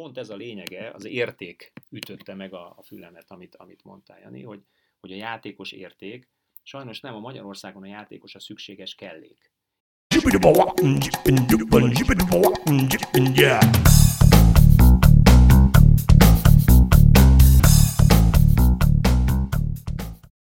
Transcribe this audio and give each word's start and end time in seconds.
pont 0.00 0.18
ez 0.18 0.30
a 0.30 0.36
lényege, 0.36 0.90
az 0.90 1.04
érték 1.04 1.72
ütötte 1.90 2.34
meg 2.34 2.54
a, 2.54 2.74
a 2.76 2.82
fülemet, 2.82 3.30
amit, 3.30 3.56
amit 3.56 3.84
mondtál, 3.84 4.18
Jani, 4.20 4.42
hogy, 4.42 4.62
hogy 5.00 5.12
a 5.12 5.16
játékos 5.16 5.72
érték, 5.72 6.28
sajnos 6.62 7.00
nem 7.00 7.14
a 7.14 7.18
Magyarországon 7.18 7.82
a 7.82 7.86
játékos 7.86 8.34
a 8.34 8.40
szükséges 8.40 8.94
kellék. 8.94 9.52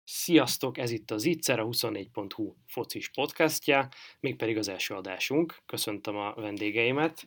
Sziasztok, 0.03 0.77
ez 0.77 0.91
itt 0.91 1.11
az 1.11 1.25
Itzer, 1.25 1.59
a 1.59 1.65
24.hu 1.65 2.53
focis 2.65 3.09
podcastja, 3.09 3.89
mégpedig 4.19 4.57
az 4.57 4.67
első 4.67 4.93
adásunk. 4.93 5.61
Köszöntöm 5.65 6.15
a 6.15 6.33
vendégeimet. 6.33 7.23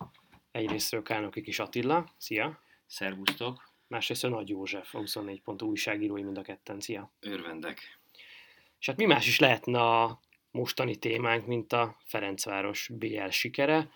Egyrésztről 0.50 1.02
Kálnoki 1.02 1.42
Kis 1.42 1.58
Attila, 1.58 2.14
szia! 2.16 2.62
Szervusztok! 2.86 3.72
Másrészt 3.86 4.28
Nagy 4.28 4.48
József, 4.48 4.94
a 4.94 4.98
24.hu 4.98 5.66
újságírói 5.66 6.22
mind 6.22 6.38
a 6.38 6.42
ketten, 6.42 6.80
szia! 6.80 7.12
Örvendek! 7.20 8.00
És 8.78 8.86
hát 8.86 8.96
mi 8.96 9.04
más 9.04 9.26
is 9.26 9.38
lehetne 9.38 9.80
a 9.80 10.20
mostani 10.50 10.96
témánk, 10.96 11.46
mint 11.46 11.72
a 11.72 11.96
Ferencváros 12.04 12.90
BL 12.92 13.28
sikere, 13.28 13.90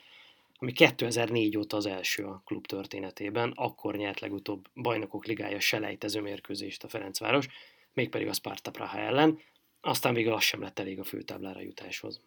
ami 0.59 0.73
2004 0.73 1.57
óta 1.57 1.77
az 1.77 1.87
első 1.87 2.25
a 2.25 2.43
klub 2.45 2.67
történetében, 2.67 3.53
akkor 3.55 3.97
nyert 3.97 4.21
legutóbb 4.21 4.69
bajnokok 4.75 5.27
ligája 5.27 5.61
selejtező 5.61 6.21
mérkőzést 6.21 6.85
a 6.85 6.89
Ferencváros, 6.89 7.47
mégpedig 7.93 8.29
a 8.29 8.33
Sparta 8.33 8.71
Praha 8.71 8.99
ellen, 8.99 9.39
aztán 9.81 10.15
végül 10.15 10.33
az 10.33 10.43
sem 10.43 10.61
lett 10.61 10.79
elég 10.79 10.99
a 10.99 11.05
főtáblára 11.05 11.61
jutáshoz. 11.61 12.21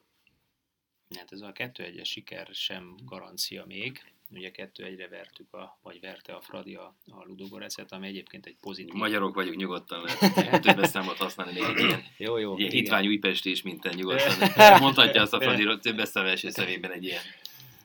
Hát 1.15 1.31
ez 1.31 1.41
a 1.41 1.51
2-1-es 1.51 2.05
siker 2.05 2.47
sem 2.51 2.95
garancia 3.05 3.65
még. 3.65 4.01
Ugye 4.29 4.51
2-1-re 4.53 5.07
vertük, 5.07 5.53
a, 5.53 5.79
vagy 5.81 5.99
verte 5.99 6.33
a 6.33 6.41
Fradi 6.41 6.75
a, 6.75 6.95
a 7.05 7.23
Ludogorecet, 7.25 7.91
ami 7.91 8.07
egyébként 8.07 8.45
egy 8.45 8.55
pozitív... 8.61 8.93
Magyarok 8.93 9.35
vagyunk, 9.35 9.57
nyugodtan 9.57 10.03
lehet 10.03 10.61
több 10.75 10.83
számot 10.83 11.17
használni, 11.17 11.53
még 11.53 11.63
egy 11.63 11.79
ilyen, 11.79 12.03
jó, 12.17 12.37
jó, 12.37 12.57
ilyen 12.57 12.71
hitvány 12.71 13.07
újpesti 13.07 13.49
is, 13.49 13.61
mint 13.61 13.81
te 13.81 13.93
nyugodtan. 13.93 14.49
Mondhatja 14.79 15.21
azt 15.21 15.33
a 15.33 15.41
Fradi 15.41 15.79
több 15.79 16.05
szám 16.05 16.25
első 16.25 16.49
szemében 16.49 16.91
egy 16.91 17.03
ilyen 17.03 17.21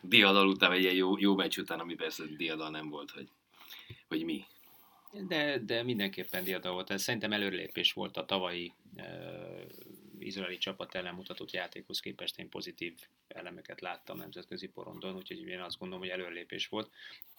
diadal 0.00 0.48
után, 0.48 0.72
egy 0.72 0.82
ilyen 0.82 0.94
jó, 0.94 1.18
jó 1.18 1.34
meccs 1.34 1.58
után, 1.58 1.80
ami 1.80 1.94
persze 1.94 2.24
diadal 2.36 2.70
nem 2.70 2.88
volt, 2.88 3.10
hogy, 3.10 3.28
hogy 4.08 4.24
mi. 4.24 4.44
De, 5.28 5.58
de 5.58 5.82
mindenképpen 5.82 6.44
diadal 6.44 6.72
volt. 6.72 6.90
Ez 6.90 7.02
szerintem 7.02 7.32
előrelépés 7.32 7.92
volt 7.92 8.16
a 8.16 8.24
tavalyi 8.24 8.72
izraeli 10.26 10.58
csapat 10.58 10.94
ellen 10.94 11.14
mutatott 11.14 11.50
játékhoz 11.50 12.00
képest 12.00 12.38
én 12.38 12.48
pozitív 12.48 12.98
elemeket 13.28 13.80
láttam 13.80 14.16
nemzetközi 14.16 14.66
porondon, 14.66 15.16
úgyhogy 15.16 15.38
én 15.48 15.60
azt 15.60 15.78
gondolom, 15.78 16.02
hogy 16.04 16.12
előrelépés 16.12 16.68
volt. 16.68 16.90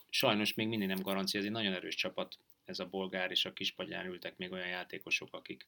Sajnos 0.09 0.53
még 0.53 0.67
mindig 0.67 0.87
nem 0.87 1.01
garancia, 1.01 1.39
ez 1.39 1.45
egy 1.45 1.51
nagyon 1.51 1.73
erős 1.73 1.95
csapat, 1.95 2.37
ez 2.65 2.79
a 2.79 2.85
bolgár, 2.89 3.31
és 3.31 3.45
a 3.45 3.53
kispagyán 3.53 4.05
ültek 4.05 4.37
még 4.37 4.51
olyan 4.51 4.67
játékosok, 4.67 5.33
akik, 5.33 5.67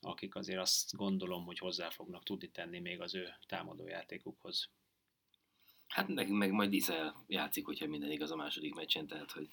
akik 0.00 0.34
azért 0.34 0.60
azt 0.60 0.96
gondolom, 0.96 1.44
hogy 1.44 1.58
hozzá 1.58 1.90
fognak 1.90 2.22
tudni 2.22 2.48
tenni 2.50 2.78
még 2.78 3.00
az 3.00 3.14
ő 3.14 3.34
támadó 3.46 3.88
játékukhoz. 3.88 4.70
Hát 5.94 6.08
nekünk 6.08 6.38
meg 6.38 6.50
majd 6.50 6.72
Iszel 6.72 7.24
játszik, 7.26 7.64
hogyha 7.64 7.86
minden 7.86 8.10
igaz 8.10 8.30
a 8.30 8.36
második 8.36 8.74
meccsen, 8.74 9.06
tehát 9.06 9.32
hogy 9.32 9.48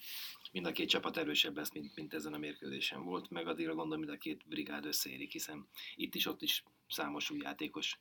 mind 0.52 0.66
a 0.66 0.72
két 0.72 0.88
csapat 0.88 1.16
erősebb 1.16 1.56
lesz, 1.56 1.72
mint, 1.72 1.94
mint 1.94 2.14
ezen 2.14 2.32
a 2.34 2.38
mérkőzésen 2.38 3.04
volt, 3.04 3.30
meg 3.30 3.46
addigra 3.46 3.74
gondolom, 3.74 3.98
mind 3.98 4.12
a 4.12 4.18
két 4.18 4.42
brigád 4.48 4.86
összeérik, 4.86 5.32
hiszen 5.32 5.66
itt 5.94 6.14
is, 6.14 6.26
ott 6.26 6.42
is 6.42 6.64
számos 6.88 7.30
új 7.30 7.38
játékos 7.42 7.98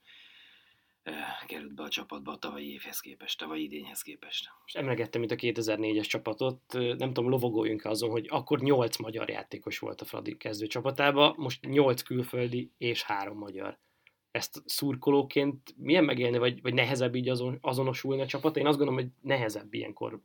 eh, 1.03 1.15
került 1.47 1.73
be 1.73 1.83
a 1.83 1.89
csapatba 1.89 2.31
a 2.31 2.37
tavalyi 2.37 2.71
évhez 2.71 2.99
képest, 2.99 3.39
tavalyi 3.39 3.63
idényhez 3.63 4.01
képest. 4.01 4.49
És 4.65 4.73
emlegettem 4.73 5.23
itt 5.23 5.31
a 5.31 5.35
2004-es 5.35 6.07
csapatot, 6.07 6.61
nem 6.73 7.13
tudom, 7.13 7.29
lovagoljunk 7.29 7.85
azon, 7.85 8.09
hogy 8.09 8.27
akkor 8.29 8.59
8 8.59 8.97
magyar 8.97 9.29
játékos 9.29 9.79
volt 9.79 10.01
a 10.01 10.05
Fradi 10.05 10.37
kezdő 10.37 10.67
csapatában, 10.67 11.33
most 11.37 11.65
8 11.65 12.01
külföldi 12.01 12.71
és 12.77 13.03
3 13.03 13.37
magyar 13.37 13.79
ezt 14.31 14.61
szurkolóként 14.65 15.73
milyen 15.77 16.03
megélni, 16.03 16.37
vagy, 16.37 16.61
vagy 16.61 16.73
nehezebb 16.73 17.15
így 17.15 17.29
azon, 17.29 17.57
azonosulni 17.61 18.21
a 18.21 18.27
csapat? 18.27 18.57
Én 18.57 18.67
azt 18.67 18.77
gondolom, 18.77 19.01
hogy 19.03 19.11
nehezebb 19.21 19.73
ilyenkor. 19.73 20.21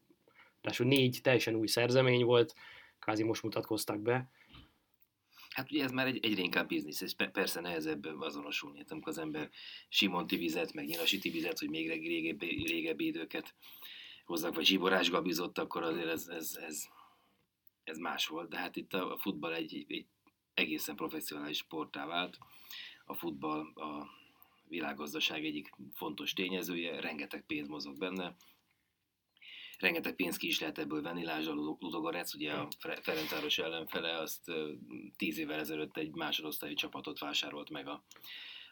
Tehát 0.60 0.78
négy 0.78 1.18
teljesen 1.22 1.54
új 1.54 1.66
szerzemény 1.66 2.24
volt, 2.24 2.54
kvázi 2.98 3.22
most 3.22 3.42
mutatkoztak 3.42 4.00
be. 4.00 4.30
Hát 5.50 5.72
ugye 5.72 5.84
ez 5.84 5.90
már 5.90 6.06
egy, 6.06 6.24
egyre 6.24 6.42
inkább 6.42 6.68
biznisz, 6.68 7.00
és 7.00 7.14
persze 7.32 7.60
nehezebb 7.60 8.06
azonosulni, 8.18 8.78
hát 8.78 8.92
amikor 8.92 9.08
az 9.08 9.18
ember 9.18 9.50
Simonti 9.88 10.36
vizet, 10.36 10.72
meg 10.72 10.86
Nyilasiti 10.86 11.30
vizet, 11.30 11.58
hogy 11.58 11.68
még 11.68 11.88
régebbi, 11.88 12.64
régebbi 12.66 13.06
időket 13.06 13.54
hozzak, 14.24 14.54
vagy 14.54 14.64
Zsiborás 14.64 15.10
Gabizott, 15.10 15.58
akkor 15.58 15.82
azért 15.82 16.08
ez, 16.08 16.28
ez, 16.28 16.58
ez, 16.66 16.84
ez 17.84 17.98
más 17.98 18.26
volt, 18.26 18.48
de 18.48 18.56
hát 18.56 18.76
itt 18.76 18.94
a 18.94 19.16
futball 19.18 19.54
egy, 19.54 19.84
egy 19.88 20.06
egészen 20.54 20.96
professzionális 20.96 21.56
sportá 21.56 22.06
vált, 22.06 22.38
a 23.06 23.14
futball 23.14 23.72
a 23.74 24.08
világgazdaság 24.68 25.44
egyik 25.44 25.74
fontos 25.94 26.32
tényezője, 26.32 27.00
rengeteg 27.00 27.44
pénz 27.46 27.68
mozog 27.68 27.98
benne, 27.98 28.36
rengeteg 29.78 30.14
pénzt 30.14 30.38
ki 30.38 30.46
is 30.46 30.60
lehet 30.60 30.78
ebből 30.78 31.02
venni, 31.02 31.24
lásd 31.24 31.48
a 31.48 31.52
Ludogorec, 31.52 32.34
ugye 32.34 32.52
a 32.52 32.68
Ferencváros 33.02 33.58
ellenfele, 33.58 34.18
azt 34.18 34.50
tíz 35.16 35.38
évvel 35.38 35.58
ezelőtt 35.58 35.96
egy 35.96 36.14
másodosztályi 36.14 36.74
csapatot 36.74 37.18
vásárolt 37.18 37.70
meg 37.70 37.88
a, 37.88 38.04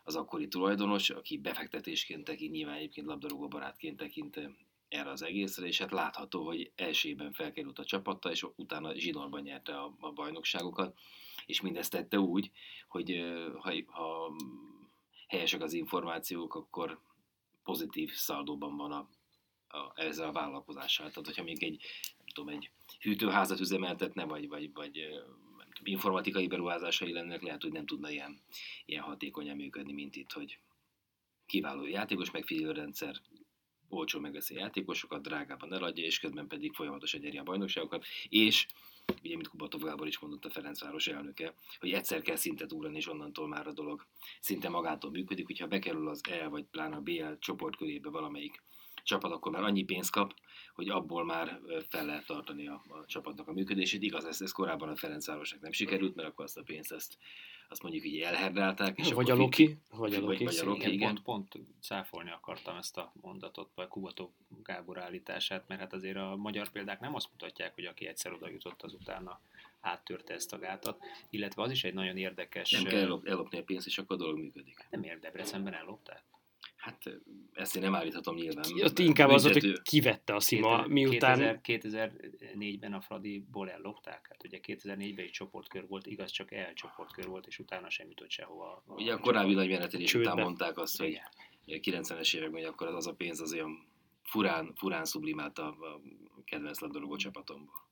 az 0.05 0.17
akkori 0.17 0.49
tulajdonos, 0.49 1.11
aki 1.11 1.39
befektetésként 1.39 2.25
tekint, 2.25 2.53
nyilván 2.53 2.77
egyébként 2.77 3.07
labdarúgó 3.07 3.49
barátként 3.49 3.97
tekint 3.97 4.41
erre 4.89 5.11
az 5.11 5.23
egészre, 5.23 5.67
és 5.67 5.79
hát 5.79 5.91
látható, 5.91 6.45
hogy 6.45 6.73
elsőben 6.75 7.33
felkerült 7.33 7.79
a 7.79 7.85
csapatta, 7.85 8.31
és 8.31 8.47
utána 8.57 8.95
zsinórban 8.95 9.43
nyerte 9.43 9.79
a, 9.79 9.97
a 10.01 10.13
bajnokságokat 10.13 10.99
és 11.47 11.61
mindezt 11.61 11.91
tette 11.91 12.19
úgy, 12.19 12.51
hogy 12.89 13.35
ha, 13.59 13.73
ha 13.87 14.33
helyesek 15.29 15.63
az 15.63 15.73
információk, 15.73 16.55
akkor 16.55 17.01
pozitív 17.63 18.13
szaldóban 18.13 18.77
van 18.77 18.93
a, 18.93 19.09
a, 19.77 19.93
ezzel 19.95 20.29
a 20.29 20.33
vállalkozással. 20.33 21.09
Tehát, 21.09 21.27
hogyha 21.27 21.43
még 21.43 21.63
egy, 21.63 21.83
tudom, 22.35 22.55
egy 22.55 22.71
hűtőházat 23.01 23.61
üzemeltetne, 23.61 24.25
vagy, 24.25 24.49
vagy, 24.49 24.73
vagy 24.73 24.93
nem 25.57 25.71
tudom, 25.73 25.93
informatikai 25.93 26.47
beruházásai 26.47 27.13
lennek, 27.13 27.43
lehet, 27.43 27.63
hogy 27.63 27.73
nem 27.73 27.87
tudna 27.87 28.11
ilyen, 28.11 28.41
ilyen 28.85 29.03
hatékonyan 29.03 29.57
működni, 29.57 29.93
mint 29.93 30.17
itt, 30.17 30.33
hogy 30.33 30.59
kiváló 31.47 31.87
játékos 31.87 32.31
megfigyelő 32.31 32.73
rendszer, 32.73 33.21
olcsó 33.89 34.21
megveszi 34.21 34.55
játékosokat, 34.55 35.23
drágában 35.23 35.73
eladja, 35.73 36.05
és 36.05 36.19
közben 36.19 36.47
pedig 36.47 36.73
folyamatosan 36.73 37.21
nyeri 37.21 37.39
a 37.39 37.43
bajnokságokat, 37.43 38.05
és 38.29 38.67
ugye, 39.25 39.37
mint 39.37 39.49
Kubatov 39.49 39.83
Gábor 39.83 40.07
is 40.07 40.19
mondott 40.19 40.45
a 40.45 40.51
Ferencváros 40.51 41.07
elnöke, 41.07 41.55
hogy 41.81 41.93
egyszer 41.93 42.23
kell 42.23 42.37
szintet 42.37 42.73
ugrani, 42.73 42.97
és 42.97 43.09
onnantól 43.09 43.49
már 43.49 43.67
a 43.67 43.73
dolog 43.73 44.07
szinte 44.41 44.69
magától 44.69 45.11
működik, 45.11 45.47
hogyha 45.47 45.67
bekerül 45.67 46.09
az 46.09 46.21
E 46.29 46.49
vagy 46.49 46.65
pláne 46.65 46.97
a 46.97 47.01
BL 47.01 47.33
csoport 47.39 47.77
körébe 47.77 48.09
valamelyik 48.09 48.63
csapat, 49.05 49.33
akkor 49.33 49.53
már 49.53 49.63
annyi 49.63 49.85
pénzt 49.85 50.11
kap, 50.11 50.35
hogy 50.75 50.89
abból 50.89 51.25
már 51.25 51.61
fel 51.89 52.07
lehet 52.07 52.27
tartani 52.27 52.69
a, 52.69 52.83
a 52.89 53.07
csapatnak 53.07 53.49
a 53.49 53.53
működését. 53.53 54.03
Igaz, 54.03 54.25
ez, 54.25 54.41
ez 54.41 54.53
korábban 54.53 54.89
a 54.89 54.97
Ferencvárosnak 54.97 55.61
nem 55.61 55.73
sikerült, 55.73 56.15
mert 56.15 56.29
akkor 56.29 56.45
azt 56.45 56.59
a 56.59 56.63
pénzt 56.63 56.93
ezt 56.93 57.19
azt 57.75 57.83
mondjuk 57.83 58.05
hogy 58.05 58.21
elherdálták. 58.21 58.99
És 58.99 59.13
vagy 59.13 59.31
a 59.31 59.35
Loki. 59.35 59.79
Vagy 59.91 60.15
a 60.15 60.21
Loki. 60.21 60.45
Vagy, 60.45 60.45
vagy 60.45 60.57
a 60.57 60.65
Loki 60.65 60.93
igen. 60.93 61.21
Pont, 61.23 61.51
pont 61.51 61.67
cáfolni 61.81 62.31
akartam 62.31 62.77
ezt 62.77 62.97
a 62.97 63.13
mondatot, 63.21 63.71
vagy 63.75 63.89
Kubató 63.89 64.33
Gábor 64.63 64.99
állítását, 64.99 65.65
mert 65.69 65.81
hát 65.81 65.93
azért 65.93 66.17
a 66.17 66.37
magyar 66.37 66.69
példák 66.69 67.01
nem 67.01 67.15
azt 67.15 67.29
mutatják, 67.31 67.75
hogy 67.75 67.85
aki 67.85 68.07
egyszer 68.07 68.33
oda 68.33 68.49
jutott, 68.49 68.83
az 68.83 68.93
utána 68.93 69.41
áttörte 69.81 70.35
ezt 70.35 70.53
a 70.53 70.59
gátat, 70.59 71.05
illetve 71.31 71.63
az 71.63 71.71
is 71.71 71.85
egy 71.85 71.95
nagyon 71.95 72.17
érdekes... 72.17 72.71
Nem 72.71 72.85
kell 72.85 73.21
ellopni 73.25 73.59
a 73.59 73.63
pénzt, 73.63 73.87
és 73.87 73.99
akkor 73.99 74.17
a 74.17 74.19
dolog 74.19 74.39
működik. 74.39 74.87
Nem 74.91 75.03
ér, 75.03 75.19
Debrecenben 75.19 75.75
ellopták? 75.75 76.23
Hát 76.77 77.03
ezt 77.53 77.77
én 77.77 77.83
nem 77.83 77.95
állíthatom 77.95 78.35
nyilván. 78.35 78.65
Ott 78.83 78.99
inkább 78.99 79.29
az, 79.29 79.43
hogy 79.43 79.83
kivette 79.83 80.35
a 80.35 80.41
Szima, 80.41 80.77
2000, 80.77 80.89
miután... 80.89 81.61
2004-ben 81.63 82.93
a 82.93 83.01
Fradiból 83.01 83.71
ellopták. 83.71 84.27
Hát 84.29 84.45
ugye 84.45 84.59
2004-ben 84.63 85.25
egy 85.25 85.31
csoportkör 85.31 85.87
volt, 85.87 86.07
igaz, 86.07 86.31
csak 86.31 86.53
el 86.53 86.73
csoportkör 86.73 87.27
volt, 87.27 87.47
és 87.47 87.59
utána 87.59 87.91
sem 87.91 88.09
jutott 88.09 88.31
sehova. 88.31 88.83
A 88.87 88.93
ugye 88.93 89.13
a 89.13 89.19
korábbi 89.19 89.55
nagy 89.55 89.69
menetelés 89.69 90.15
után 90.15 90.39
mondták 90.39 90.79
azt, 90.79 90.99
hogy 90.99 91.21
Igen. 91.67 92.03
90-es 92.03 92.37
években, 92.37 92.61
hogy 92.61 92.71
akkor 92.71 92.87
az 92.87 93.07
a 93.07 93.15
pénz 93.15 93.41
az 93.41 93.53
olyan 93.53 93.89
furán, 94.23 94.73
furán 94.77 95.05
sublimált 95.05 95.59
a, 95.59 96.01
kedvenc 96.45 96.81
labdarúgó 96.81 97.17
csapatomból. 97.17 97.83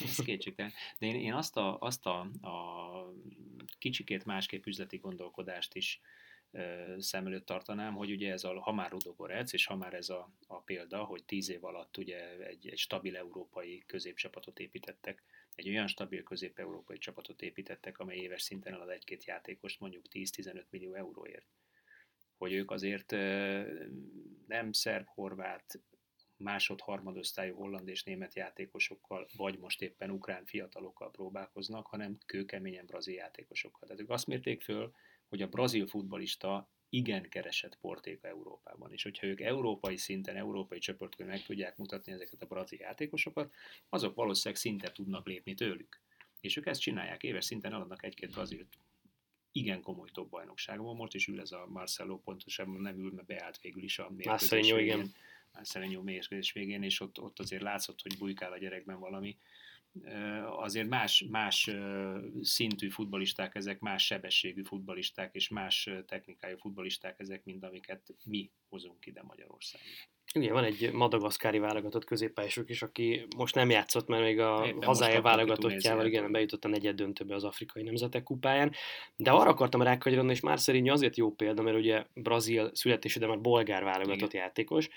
Ez 0.00 0.16
kétségtelen. 0.24 0.72
De 0.98 1.06
én, 1.06 1.14
én 1.14 1.34
azt, 1.34 1.56
a, 1.56 1.78
azt 1.78 2.06
a, 2.06 2.20
a 2.40 3.12
kicsikét 3.78 4.24
másképp 4.24 4.66
üzleti 4.66 4.96
gondolkodást 4.96 5.74
is 5.74 6.00
szem 6.98 7.26
előtt 7.26 7.46
tartanám, 7.46 7.94
hogy 7.94 8.10
ugye 8.10 8.32
ez 8.32 8.44
a, 8.44 8.60
ha 8.60 8.72
már 8.72 8.90
Rudogorec, 8.90 9.52
és 9.52 9.66
ha 9.66 9.76
már 9.76 9.94
ez 9.94 10.08
a, 10.08 10.32
a 10.46 10.60
példa, 10.60 11.04
hogy 11.04 11.24
tíz 11.24 11.50
év 11.50 11.64
alatt 11.64 11.96
ugye 11.96 12.46
egy, 12.46 12.68
egy 12.68 12.78
stabil 12.78 13.16
európai 13.16 13.82
középcsapatot 13.86 14.58
építettek, 14.58 15.22
egy 15.54 15.68
olyan 15.68 15.86
stabil 15.86 16.22
közép-európai 16.22 16.98
csapatot 16.98 17.42
építettek, 17.42 17.98
amely 17.98 18.16
éves 18.16 18.42
szinten 18.42 18.72
elad 18.72 18.90
egy-két 18.90 19.24
játékost 19.24 19.80
mondjuk 19.80 20.04
10-15 20.10 20.64
millió 20.70 20.94
euróért. 20.94 21.46
Hogy 22.36 22.52
ők 22.52 22.70
azért 22.70 23.10
nem 24.46 24.72
szerb, 24.72 25.06
horvát, 25.06 25.80
másod, 26.36 26.80
harmadosztályú 26.80 27.54
holland 27.54 27.88
és 27.88 28.04
német 28.04 28.34
játékosokkal, 28.34 29.28
vagy 29.36 29.58
most 29.58 29.82
éppen 29.82 30.10
ukrán 30.10 30.44
fiatalokkal 30.44 31.10
próbálkoznak, 31.10 31.86
hanem 31.86 32.18
kőkeményen 32.26 32.86
brazil 32.86 33.14
játékosokkal. 33.14 33.88
Tehát 33.88 34.02
ők 34.02 34.10
azt 34.10 34.26
mérték 34.26 34.62
föl, 34.62 34.92
hogy 35.28 35.42
a 35.42 35.48
brazil 35.48 35.86
futbalista 35.86 36.68
igen 36.88 37.28
keresett 37.28 37.78
portéka 37.80 38.28
Európában. 38.28 38.92
És 38.92 39.02
hogyha 39.02 39.26
ők 39.26 39.40
európai 39.40 39.96
szinten, 39.96 40.36
európai 40.36 40.78
csoportkön 40.78 41.26
meg 41.26 41.42
tudják 41.42 41.76
mutatni 41.76 42.12
ezeket 42.12 42.42
a 42.42 42.46
brazil 42.46 42.78
játékosokat, 42.78 43.52
azok 43.88 44.14
valószínűleg 44.14 44.60
szinte 44.60 44.92
tudnak 44.92 45.26
lépni 45.26 45.54
tőlük. 45.54 46.00
És 46.40 46.56
ők 46.56 46.66
ezt 46.66 46.80
csinálják, 46.80 47.22
éves 47.22 47.44
szinten 47.44 47.72
eladnak 47.72 48.04
egy-két 48.04 48.30
brazilt 48.30 48.78
igen 49.52 49.82
komoly 49.82 50.10
top 50.10 50.28
bajnokságban. 50.28 50.96
Most 50.96 51.14
is 51.14 51.26
ül 51.26 51.40
ez 51.40 51.52
a 51.52 51.66
Marcelo, 51.68 52.18
pontosabban 52.18 52.80
nem 52.80 52.98
ül, 52.98 53.12
mert 53.12 53.26
beállt 53.26 53.60
végül 53.60 53.82
is 53.82 53.98
a 53.98 54.10
mérkőzés 54.10 54.72
végén. 54.72 54.94
Igen. 54.94 55.14
Marcelinho 55.52 56.02
mérkőzés 56.02 56.52
végén, 56.52 56.82
és 56.82 57.00
ott, 57.00 57.20
ott 57.20 57.38
azért 57.38 57.62
látszott, 57.62 58.02
hogy 58.02 58.18
bujkál 58.18 58.52
a 58.52 58.58
gyerekben 58.58 58.98
valami. 58.98 59.38
Azért 60.56 60.88
más, 60.88 61.24
más 61.30 61.70
szintű 62.42 62.88
futbalisták 62.88 63.54
ezek, 63.54 63.80
más 63.80 64.04
sebességű 64.04 64.62
futbalisták 64.62 65.34
és 65.34 65.48
más 65.48 65.90
technikájú 66.06 66.56
futbalisták 66.56 67.14
ezek, 67.18 67.44
mint 67.44 67.64
amiket 67.64 68.14
mi 68.24 68.50
hozunk 68.68 69.06
ide 69.06 69.22
Magyarországon. 69.22 69.86
Igen, 70.32 70.52
van 70.52 70.64
egy 70.64 70.92
madagaszkári 70.92 71.58
válogatott 71.58 72.04
középpályások 72.04 72.70
is, 72.70 72.82
aki 72.82 73.26
most 73.36 73.54
nem 73.54 73.70
játszott, 73.70 74.06
mert 74.06 74.22
még 74.22 74.38
a 74.40 74.66
Éppen 74.66 74.82
hazája 74.82 75.22
válogatottjával 75.22 76.06
igen, 76.06 76.32
bejutott 76.32 76.64
a 76.64 76.68
negyed 76.68 76.96
döntőbe 76.96 77.34
az 77.34 77.44
afrikai 77.44 77.82
nemzetek 77.82 78.22
kupáján. 78.22 78.72
De 79.16 79.30
arra 79.30 79.50
akartam 79.50 79.82
rákagyarodni, 79.82 80.30
és 80.30 80.40
már 80.40 80.60
szerint 80.60 80.90
azért 80.90 81.16
jó 81.16 81.32
példa, 81.32 81.62
mert 81.62 81.76
ugye 81.76 82.04
Brazil 82.14 82.70
születésű, 82.74 83.20
de 83.20 83.26
már 83.26 83.40
bolgár 83.40 83.84
válogatott 83.84 84.32
igen. 84.32 84.44
játékos, 84.44 84.88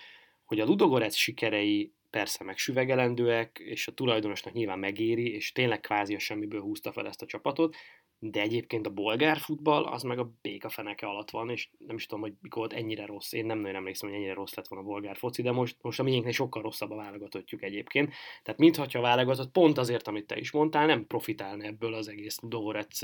hogy 0.45 0.59
a 0.59 0.65
Ludogorec 0.65 1.15
sikerei 1.15 1.94
persze 2.11 2.43
megsüvegelendőek, 2.43 3.59
és 3.59 3.87
a 3.87 3.91
tulajdonosnak 3.91 4.53
nyilván 4.53 4.79
megéri, 4.79 5.33
és 5.33 5.51
tényleg 5.51 5.79
kvázi 5.79 6.15
a 6.15 6.19
semmiből 6.19 6.61
húzta 6.61 6.91
fel 6.91 7.07
ezt 7.07 7.21
a 7.21 7.25
csapatot, 7.25 7.75
de 8.23 8.41
egyébként 8.41 8.88
a 8.88 8.89
bolgár 8.89 9.38
futball 9.38 9.83
az 9.83 10.03
meg 10.03 10.19
a 10.19 10.31
béka 10.41 10.69
feneke 10.69 11.06
alatt 11.06 11.29
van, 11.29 11.50
és 11.50 11.69
nem 11.88 11.95
is 11.95 12.06
tudom, 12.06 12.23
hogy 12.23 12.33
mikor 12.41 12.57
volt 12.57 12.73
ennyire 12.73 13.06
rossz. 13.06 13.31
Én 13.31 13.45
nem 13.45 13.59
nagyon 13.59 13.75
emlékszem, 13.75 14.09
hogy 14.09 14.18
ennyire 14.18 14.33
rossz 14.33 14.53
lett 14.53 14.68
volna 14.68 14.85
a 14.85 14.89
bolgár 14.89 15.18
foci, 15.18 15.41
de 15.41 15.51
most, 15.51 15.77
most 15.81 16.00
a 16.00 16.03
miénknél 16.03 16.31
sokkal 16.31 16.62
rosszabb 16.62 16.91
a 16.91 16.95
válogatottjuk 16.95 17.63
egyébként. 17.63 18.13
Tehát 18.44 18.59
mintha 18.59 18.85
a 18.94 19.01
válogatott 19.01 19.51
pont 19.51 19.77
azért, 19.77 20.07
amit 20.07 20.25
te 20.25 20.38
is 20.38 20.51
mondtál, 20.51 20.85
nem 20.85 21.07
profitálna 21.07 21.63
ebből 21.63 21.94
az 21.94 22.07
egész 22.07 22.39
Dórec 22.41 23.00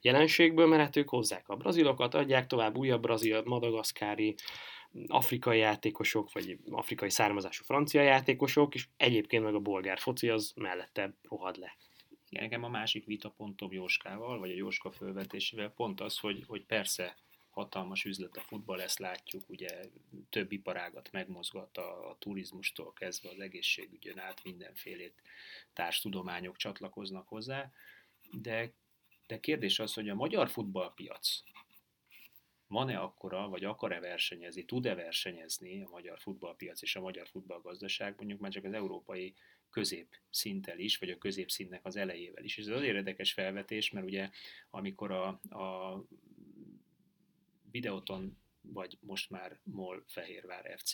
jelenségből, 0.00 0.66
mert 0.66 0.82
hát 0.82 0.96
ők 0.96 1.08
hozzák 1.08 1.48
a 1.48 1.56
brazilokat, 1.56 2.14
adják 2.14 2.46
tovább 2.46 2.76
újabb 2.76 3.02
brazil, 3.02 3.42
madagaszkári, 3.44 4.34
afrikai 5.06 5.58
játékosok, 5.58 6.32
vagy 6.32 6.58
afrikai 6.70 7.10
származású 7.10 7.64
francia 7.64 8.02
játékosok, 8.02 8.74
és 8.74 8.88
egyébként 8.96 9.44
meg 9.44 9.54
a 9.54 9.60
bolgár 9.60 9.98
foci 9.98 10.28
az 10.28 10.52
mellette 10.54 11.14
rohad 11.22 11.56
le. 11.56 11.76
Nekem 12.40 12.64
a 12.64 12.68
másik 12.68 13.04
vitapontom 13.04 13.72
Jóskával, 13.72 14.38
vagy 14.38 14.50
a 14.50 14.54
Jóska 14.54 14.90
fölvetésével 14.90 15.70
pont 15.70 16.00
az, 16.00 16.18
hogy, 16.18 16.44
hogy 16.46 16.64
persze 16.64 17.16
hatalmas 17.50 18.04
üzlet 18.04 18.36
a 18.36 18.40
futball, 18.40 18.80
ezt 18.80 18.98
látjuk, 18.98 19.48
ugye 19.48 19.80
több 20.30 20.52
iparágat 20.52 21.12
megmozgat 21.12 21.76
a, 21.76 22.10
a 22.10 22.16
turizmustól 22.18 22.92
kezdve 22.92 23.28
az 23.28 23.40
egészségügyön 23.40 24.18
át 24.18 24.44
mindenfélét 24.44 25.22
társtudományok 25.72 26.56
csatlakoznak 26.56 27.28
hozzá, 27.28 27.72
de, 28.30 28.72
de 29.26 29.40
kérdés 29.40 29.78
az, 29.78 29.94
hogy 29.94 30.08
a 30.08 30.14
magyar 30.14 30.48
futballpiac 30.48 31.42
van-e 32.66 32.98
akkora, 32.98 33.48
vagy 33.48 33.64
akar-e 33.64 34.00
versenyezni, 34.00 34.64
tud-e 34.64 34.94
versenyezni 34.94 35.82
a 35.82 35.88
magyar 35.88 36.18
futballpiac 36.18 36.82
és 36.82 36.96
a 36.96 37.00
magyar 37.00 37.28
futballgazdaság, 37.28 38.14
mondjuk 38.16 38.40
már 38.40 38.50
csak 38.50 38.64
az 38.64 38.72
európai 38.72 39.34
középszinttel 39.70 40.78
is, 40.78 40.98
vagy 40.98 41.10
a 41.10 41.18
középszintnek 41.18 41.84
az 41.84 41.96
elejével 41.96 42.44
is. 42.44 42.56
És 42.56 42.66
ez 42.66 42.76
azért 42.76 42.96
érdekes 42.96 43.32
felvetés, 43.32 43.90
mert 43.90 44.06
ugye 44.06 44.30
amikor 44.70 45.10
a, 45.10 45.26
a 45.60 46.02
videóton 47.70 48.36
vagy 48.72 48.98
most 49.00 49.30
már 49.30 49.60
MOL 49.62 50.04
Fehérvár 50.06 50.74
FC 50.76 50.92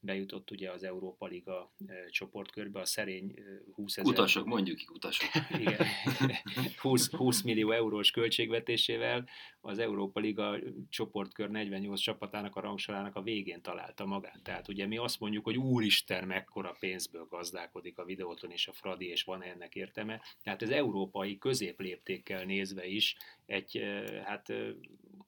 bejutott 0.00 0.50
ugye 0.50 0.70
az 0.70 0.82
Európa 0.82 1.26
Liga 1.26 1.72
csoportkörbe, 2.10 2.80
a 2.80 2.84
szerény 2.84 3.34
20 3.74 3.96
ezer... 3.96 4.12
Utasok, 4.12 4.46
mondjuk 4.46 4.76
ki 4.76 4.86
utasok. 4.92 5.28
Igen, 5.60 5.86
20, 6.82 7.10
20 7.10 7.42
millió 7.42 7.70
eurós 7.70 8.10
költségvetésével 8.10 9.28
az 9.60 9.78
Európa 9.78 10.20
Liga 10.20 10.58
csoportkör 10.88 11.50
48 11.50 12.00
csapatának 12.00 12.56
a 12.56 12.60
rangsorának 12.60 13.16
a 13.16 13.22
végén 13.22 13.62
találta 13.62 14.04
magát. 14.04 14.42
Tehát 14.42 14.68
ugye 14.68 14.86
mi 14.86 14.96
azt 14.96 15.20
mondjuk, 15.20 15.44
hogy 15.44 15.56
úristen, 15.56 16.26
mekkora 16.26 16.76
pénzből 16.78 17.26
gazdálkodik 17.30 17.98
a 17.98 18.04
videóton 18.04 18.50
és 18.50 18.68
a 18.68 18.72
Fradi, 18.72 19.06
és 19.06 19.22
van 19.22 19.42
ennek 19.42 19.74
értelme. 19.74 20.22
Tehát 20.42 20.62
az 20.62 20.70
európai 20.70 21.38
középléptékkel 21.38 22.44
nézve 22.44 22.86
is 22.86 23.16
egy 23.46 23.82
hát 24.24 24.52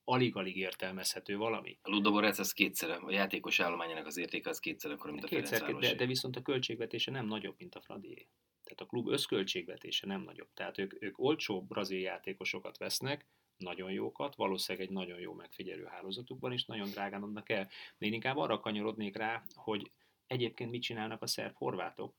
alig-alig 0.05 0.57
értelmezhető 0.57 1.37
valami. 1.37 1.79
A 1.83 1.91
Ludogorec 1.91 2.39
az 2.39 2.53
kétszer, 2.53 2.91
a 2.91 3.11
játékos 3.11 3.61
állományának 3.61 4.07
az 4.07 4.17
értéke 4.17 4.51
az 4.51 4.59
kétszer 4.59 4.91
akkor, 4.91 5.11
mint 5.11 5.25
a 5.25 5.29
kétszer, 5.29 5.75
de, 5.75 5.95
de 5.95 6.07
viszont 6.07 6.37
a 6.37 6.43
költségvetése 6.43 7.11
nem 7.11 7.27
nagyobb, 7.27 7.55
mint 7.59 7.75
a 7.75 7.81
Fradié. 7.81 8.29
Tehát 8.63 8.81
a 8.81 8.87
klub 8.87 9.09
összköltségvetése 9.09 10.07
nem 10.07 10.21
nagyobb. 10.21 10.49
Tehát 10.55 10.79
ők, 10.79 11.03
ők 11.03 11.19
olcsó 11.19 11.63
brazil 11.63 12.01
játékosokat 12.01 12.79
vesznek, 12.79 13.27
nagyon 13.57 13.93
jókat, 13.93 14.35
valószínűleg 14.35 14.89
egy 14.89 14.95
nagyon 14.95 15.19
jó 15.19 15.33
megfigyelő 15.33 15.85
hálózatukban 15.85 16.53
is 16.53 16.65
nagyon 16.65 16.91
drágán 16.91 17.23
adnak 17.23 17.49
el. 17.49 17.69
De 17.99 18.07
én 18.07 18.13
inkább 18.13 18.37
arra 18.37 18.61
kanyarodnék 18.61 19.17
rá, 19.17 19.43
hogy 19.55 19.91
egyébként 20.27 20.71
mit 20.71 20.83
csinálnak 20.83 21.23
a 21.23 21.27
szerb 21.27 21.57
horvátok, 21.57 22.15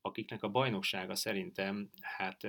akiknek 0.00 0.42
a 0.42 0.48
bajnoksága 0.48 1.14
szerintem, 1.14 1.90
hát 2.00 2.42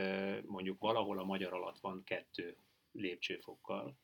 mondjuk 0.46 0.80
valahol 0.80 1.20
a 1.20 1.24
magyar 1.24 1.54
alatt 1.54 1.80
van 1.80 2.04
kettő 2.04 2.58
lépcsőfokkal, 2.92 3.98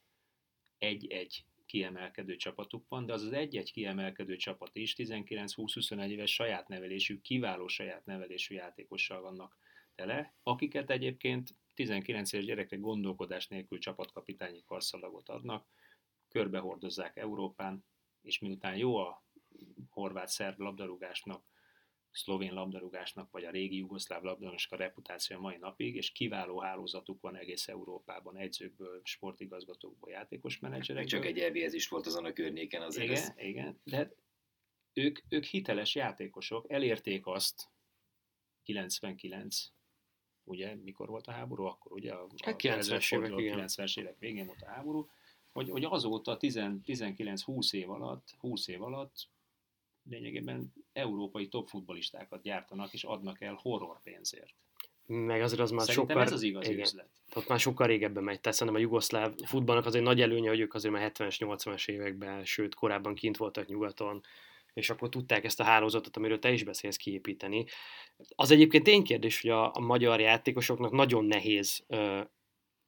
egy-egy 0.79 1.45
kiemelkedő 1.65 2.35
csapatuk 2.35 2.87
van, 2.87 3.05
de 3.05 3.13
az 3.13 3.23
az 3.23 3.31
egy-egy 3.31 3.71
kiemelkedő 3.71 4.35
csapat 4.35 4.75
is 4.75 4.95
19-20-21 4.97 6.07
éves 6.07 6.33
saját 6.33 6.67
nevelésű, 6.67 7.21
kiváló 7.21 7.67
saját 7.67 8.05
nevelésű 8.05 8.55
játékossal 8.55 9.21
vannak 9.21 9.57
tele, 9.95 10.33
akiket 10.43 10.89
egyébként 10.89 11.55
19 11.73 12.33
éves 12.33 12.45
gyerekek 12.45 12.79
gondolkodás 12.79 13.47
nélkül 13.47 13.79
csapatkapitányi 13.79 14.63
karszalagot 14.65 15.29
adnak, 15.29 15.67
körbehordozzák 16.29 17.17
Európán, 17.17 17.85
és 18.21 18.39
miután 18.39 18.77
jó 18.77 18.95
a 18.95 19.23
horvát-szerb 19.89 20.59
labdarúgásnak, 20.59 21.43
szlovén 22.11 22.53
labdarúgásnak, 22.53 23.31
vagy 23.31 23.43
a 23.43 23.51
régi 23.51 23.77
jugoszláv 23.77 24.23
labdarúgásnak 24.23 24.79
a 24.79 24.83
reputáció 24.83 25.37
a 25.37 25.39
mai 25.39 25.57
napig, 25.57 25.95
és 25.95 26.11
kiváló 26.11 26.59
hálózatuk 26.59 27.21
van 27.21 27.35
egész 27.35 27.67
Európában, 27.67 28.37
egyzőkből, 28.37 29.01
sportigazgatókból, 29.03 30.11
játékos 30.11 30.59
menedzserekből. 30.59 31.19
Csak 31.19 31.25
egy 31.25 31.39
elvézés 31.39 31.87
volt 31.87 32.05
azon 32.05 32.25
a 32.25 32.33
környéken 32.33 32.81
azért. 32.81 33.09
Igen, 33.09 33.23
ez... 33.23 33.33
igen, 33.37 33.79
de 33.83 34.11
ők, 34.93 35.19
ők 35.29 35.43
hiteles 35.43 35.95
játékosok, 35.95 36.71
elérték 36.71 37.25
azt 37.25 37.69
99 38.63 39.71
ugye, 40.43 40.75
mikor 40.75 41.07
volt 41.07 41.27
a 41.27 41.31
háború, 41.31 41.63
akkor 41.63 41.91
ugye 41.91 42.13
a, 42.13 42.27
hát 42.43 42.55
90-es 42.61 43.15
évek, 43.15 43.35
90 43.35 43.87
évek 43.95 44.19
végén 44.19 44.45
volt 44.45 44.61
a 44.61 44.69
háború, 44.69 45.09
hogy, 45.51 45.69
hogy 45.69 45.83
azóta 45.83 46.37
19-20 46.39 47.73
év 47.73 47.89
alatt, 47.89 48.35
20 48.39 48.67
év 48.67 48.81
alatt 48.81 49.29
lényegében 50.09 50.73
európai 50.93 51.47
top 51.47 51.67
futbolistákat 51.67 52.41
gyártanak 52.41 52.93
és 52.93 53.03
adnak 53.03 53.41
el 53.41 53.59
horror 53.61 53.99
pénzért. 54.03 54.53
Meg 55.05 55.41
azért 55.41 55.61
az 55.61 55.71
már 55.71 55.85
Szerintem 55.85 56.07
sokkal... 56.07 56.23
ez 56.23 56.31
az 56.31 56.41
igazi 56.41 56.71
igen. 56.71 56.83
üzlet. 56.85 57.09
Ott 57.35 57.47
már 57.47 57.59
sokkal 57.59 57.87
régebben 57.87 58.23
megy. 58.23 58.39
Tehát 58.39 58.57
szerintem 58.57 58.81
a 58.81 58.85
jugoszláv 58.85 59.33
futballnak 59.45 59.85
az 59.85 59.95
egy 59.95 60.01
nagy 60.01 60.21
előnye, 60.21 60.49
hogy 60.49 60.59
ők 60.59 60.73
azért 60.73 60.93
már 60.93 61.11
70-es, 61.13 61.35
80-as 61.39 61.89
években, 61.89 62.45
sőt 62.45 62.75
korábban 62.75 63.15
kint 63.15 63.37
voltak 63.37 63.67
nyugaton, 63.67 64.23
és 64.73 64.89
akkor 64.89 65.09
tudták 65.09 65.43
ezt 65.43 65.59
a 65.59 65.63
hálózatot, 65.63 66.17
amiről 66.17 66.39
te 66.39 66.51
is 66.51 66.63
beszélsz, 66.63 66.95
kiépíteni. 66.95 67.65
Az 68.35 68.51
egyébként 68.51 68.83
ténykérdés, 68.83 69.41
hogy 69.41 69.49
a, 69.49 69.75
a 69.75 69.79
magyar 69.79 70.19
játékosoknak 70.19 70.91
nagyon 70.91 71.25
nehéz 71.25 71.83
ö, 71.87 72.21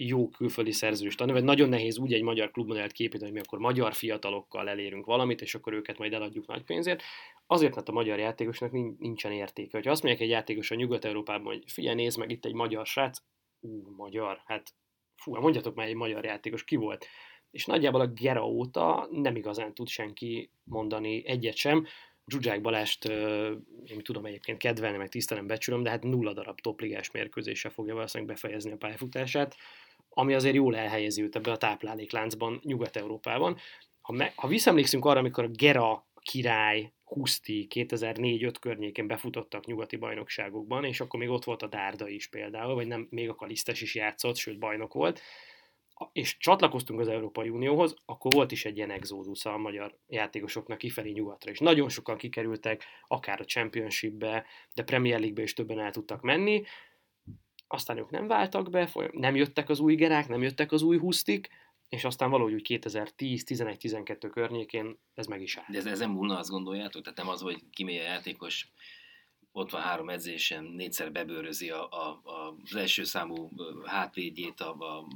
jó 0.08 0.30
külföldi 0.30 0.72
szerződést 0.72 1.22
adni, 1.22 1.34
vagy 1.34 1.44
nagyon 1.44 1.70
nehéz 1.70 1.98
úgy 1.98 2.14
egy 2.14 2.22
magyar 2.22 2.52
klubmodellt 2.52 2.92
képíteni, 2.92 3.24
hogy 3.24 3.40
mi 3.40 3.46
akkor 3.46 3.60
magyar 3.60 3.94
fiatalokkal 3.94 4.70
elérünk 4.70 5.06
valamit, 5.06 5.42
és 5.42 5.56
akkor 5.56 5.74
őket 5.74 5.98
majd 5.98 6.14
eladjuk 6.14 6.48
nagy 6.48 6.64
pénzért. 6.64 7.02
Azért, 7.48 7.76
mert 7.76 7.90
a 7.90 7.92
magyar 7.92 8.20
játékosnak 8.20 8.72
nincsen 9.00 9.32
értéke. 9.32 9.80
Ha 9.84 9.90
azt 9.90 10.04
mondják 10.04 10.24
egy 10.24 10.32
játékos 10.32 10.72
a 10.72 10.76
Nyugat-Európában, 10.76 11.46
hogy 11.46 11.64
figyelj, 11.68 11.96
nézd 11.96 12.18
meg 12.18 12.32
itt 12.32 12.46
egy 12.46 12.54
magyar 12.54 12.86
srác, 12.86 13.18
ú, 13.60 13.94
magyar, 13.96 14.42
hát 14.46 14.74
fú, 15.16 15.34
hát 15.34 15.42
mondjatok 15.42 15.76
már 15.76 15.88
egy 15.88 15.96
magyar 15.96 16.26
játékos, 16.26 16.64
ki 16.64 16.76
volt? 16.76 17.06
És 17.52 17.66
nagyjából 17.66 18.02
a 18.02 18.08
Gera 18.08 18.48
óta 18.48 19.08
nem 19.12 19.36
igazán 19.36 19.74
tud 19.74 19.88
senki 19.88 20.52
mondani 20.64 21.28
egyet 21.28 21.56
sem. 21.56 21.86
Zsuzsák 22.26 22.62
Balást 22.62 23.06
én 23.86 24.02
tudom 24.04 24.26
egyébként 24.26 24.58
kedvelni, 24.58 24.98
meg 24.98 25.10
tisztelem, 25.10 25.48
becsülöm, 25.48 25.84
de 25.84 25.90
hát 25.90 26.04
nulla 26.04 26.34
darab 26.34 26.60
topligás 26.60 27.12
mérkőzése 27.12 27.70
fogja 27.70 27.94
valószínűleg 27.94 28.34
befejezni 28.34 28.72
a 28.72 28.78
pályafutását 28.78 29.56
ami 30.14 30.34
azért 30.34 30.56
jól 30.56 30.76
elhelyezi 30.76 31.22
őt 31.22 31.36
ebbe 31.36 31.52
a 31.52 31.58
táplálékláncban 31.58 32.60
Nyugat-Európában. 32.64 33.58
Ha, 34.02 34.14
me, 34.14 34.34
ha 34.36 34.48
visszaemlékszünk 34.48 35.06
arra, 35.06 35.20
amikor 35.20 35.44
a 35.44 35.48
Gera 35.48 36.06
király 36.22 36.92
Huszti 37.04 37.68
2004-5 37.70 38.54
környékén 38.60 39.08
befutottak 39.08 39.66
nyugati 39.66 39.96
bajnokságokban, 39.96 40.86
és 40.86 41.00
akkor 41.00 41.20
még 41.20 41.30
ott 41.30 41.44
volt 41.44 41.62
a 41.62 41.68
Dárda 41.68 42.08
is 42.08 42.28
például, 42.28 42.74
vagy 42.74 42.88
nem, 42.88 43.08
még 43.10 43.30
a 43.30 43.36
Kalisztes 43.36 43.82
is 43.82 43.96
játszott, 43.96 44.36
sőt 44.36 44.60
bajnok 44.60 44.94
volt, 44.94 45.22
és 46.14 46.38
csatlakoztunk 46.38 47.00
az 47.00 47.08
Európai 47.08 47.50
Unióhoz, 47.50 47.96
akkor 48.06 48.34
volt 48.34 48.52
is 48.52 48.66
egy 48.66 48.78
ilyen 48.78 48.92
exodus 48.92 49.46
a 49.46 49.58
magyar 49.58 49.98
játékosoknak 50.08 50.78
kifelé 50.78 51.12
nyugatra, 51.12 51.52
és 51.52 51.60
nagyon 51.60 51.90
sokan 51.90 52.18
kikerültek, 52.18 52.84
akár 53.08 53.40
a 53.40 53.46
Championshipbe, 53.46 54.46
de 54.74 54.84
Premier 54.84 55.20
League-be 55.20 55.42
is 55.42 55.54
többen 55.54 55.80
el 55.80 55.92
tudtak 55.92 56.22
menni, 56.22 56.64
aztán 57.74 57.98
ők 57.98 58.10
nem 58.10 58.28
váltak 58.28 58.70
be, 58.70 58.92
nem 59.12 59.36
jöttek 59.36 59.70
az 59.70 59.80
új 59.80 59.96
gerák, 59.96 60.28
nem 60.28 60.42
jöttek 60.42 60.72
az 60.72 60.82
új 60.82 60.98
husztik, 60.98 61.50
és 61.90 62.04
aztán 62.04 62.30
valahogy 62.30 62.54
úgy 62.54 62.66
2010-11-12 62.70 64.30
környékén 64.32 64.98
ez 65.14 65.26
meg 65.26 65.42
is 65.42 65.58
áll. 65.58 65.66
De 65.70 65.78
ez, 65.78 65.86
ez 65.86 66.00
nem 66.00 66.12
múlna, 66.12 66.38
azt 66.38 66.50
gondoljátok? 66.50 67.02
Tehát 67.02 67.18
nem 67.18 67.28
az, 67.28 67.42
hogy 67.42 67.64
kimegy 67.72 67.98
a 67.98 68.02
játékos, 68.02 68.68
ott 69.52 69.72
van 69.72 69.82
három 69.82 70.10
edzésen, 70.10 70.64
négyszer 70.64 71.12
bebőrözi 71.12 71.70
a, 71.70 71.88
a, 71.90 72.22
a, 72.24 72.56
az 72.64 72.76
első 72.76 73.04
számú 73.04 73.50
hátvédjét 73.86 74.60
a, 74.60 74.70
a 74.70 75.08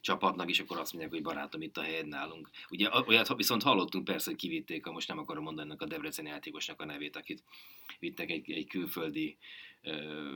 csapatnak, 0.00 0.50
és 0.50 0.60
akkor 0.60 0.78
azt 0.78 0.92
mondják, 0.92 1.14
hogy 1.14 1.22
barátom, 1.22 1.62
itt 1.62 1.76
a 1.76 1.82
helyed 1.82 2.06
nálunk. 2.06 2.50
Ugye 2.70 2.88
olyat 3.06 3.34
viszont 3.36 3.62
hallottunk 3.62 4.04
persze, 4.04 4.30
hogy 4.30 4.38
kivitték, 4.38 4.86
a, 4.86 4.92
most 4.92 5.08
nem 5.08 5.18
akarom 5.18 5.42
mondani 5.42 5.74
a 5.78 5.86
Debrecen 5.86 6.26
játékosnak 6.26 6.80
a 6.80 6.84
nevét, 6.84 7.16
akit 7.16 7.42
vittek 7.98 8.30
egy, 8.30 8.50
egy 8.50 8.66
külföldi 8.66 9.36
ö, 9.82 10.26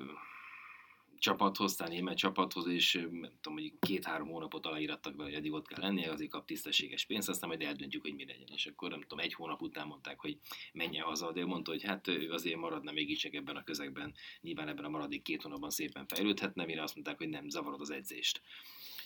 csapathoz, 1.23 1.75
tehát 1.75 1.93
német 1.93 2.17
csapathoz, 2.17 2.67
és 2.67 2.93
nem 3.11 3.33
tudom, 3.41 3.59
hogy 3.59 3.73
két-három 3.81 4.29
hónapot 4.29 4.67
aláírattak 4.67 5.17
be, 5.17 5.23
hogy 5.23 5.35
eddig 5.35 5.53
ott 5.53 5.67
kell 5.67 5.81
lennie, 5.81 6.11
azért 6.11 6.31
kap 6.31 6.47
tisztességes 6.47 7.05
pénzt, 7.05 7.29
aztán 7.29 7.49
majd 7.49 7.63
eldöntjük, 7.63 8.03
hogy 8.03 8.15
mi 8.15 8.25
legyen. 8.25 8.49
És 8.53 8.67
akkor 8.67 8.91
nem 8.91 9.01
tudom, 9.01 9.19
egy 9.19 9.35
hónap 9.35 9.63
után 9.63 9.87
mondták, 9.87 10.21
hogy 10.21 10.39
menjen 10.73 11.05
haza, 11.05 11.33
de 11.33 11.41
ő 11.41 11.47
mondta, 11.47 11.71
hogy 11.71 11.83
hát 11.83 12.09
ő 12.09 12.31
azért 12.31 12.57
maradna 12.57 12.93
csak 13.17 13.35
ebben 13.35 13.57
a 13.57 13.65
közegben, 13.65 14.15
nyilván 14.41 14.69
ebben 14.69 14.85
a 14.85 14.89
maradék 14.89 15.23
két 15.23 15.43
hónapban 15.43 15.71
szépen 15.71 16.07
fejlődhetne, 16.07 16.65
mire 16.65 16.83
azt 16.83 16.95
mondták, 16.95 17.19
hogy 17.19 17.29
nem, 17.29 17.49
zavarod 17.49 17.81
az 17.81 17.91
edzést. 17.91 18.41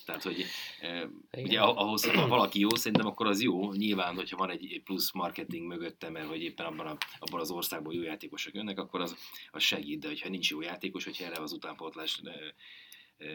Tehát, 0.07 0.23
hogy 0.23 0.45
e, 0.81 1.09
ugye 1.33 1.61
ahhoz, 1.61 2.11
ha 2.11 2.29
valaki 2.29 2.61
jó, 2.61 2.75
szerintem 2.75 3.07
akkor 3.07 3.27
az 3.27 3.43
jó. 3.43 3.73
Nyilván, 3.73 4.15
hogyha 4.15 4.37
van 4.37 4.51
egy 4.51 4.81
plusz 4.85 5.13
marketing 5.13 5.67
mögötte, 5.67 6.11
mert 6.11 6.27
hogy 6.27 6.43
éppen 6.43 6.67
abban, 6.67 6.87
a, 6.87 6.97
abban 7.19 7.41
az 7.41 7.51
országban 7.51 7.95
jó 7.95 8.03
játékosok 8.03 8.55
jönnek, 8.55 8.79
akkor 8.79 9.01
az, 9.01 9.17
az 9.51 9.63
segít. 9.63 10.01
De 10.01 10.09
hogyha 10.09 10.29
nincs 10.29 10.51
jó 10.51 10.61
játékos, 10.61 11.05
hogyha 11.05 11.25
erre 11.25 11.43
az 11.43 11.53
utánpótlás 11.53 12.21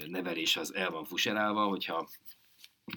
nevelés 0.07 0.57
az 0.57 0.73
el 0.73 0.91
van 0.91 1.03
fuserálva, 1.03 1.65
hogyha 1.65 2.07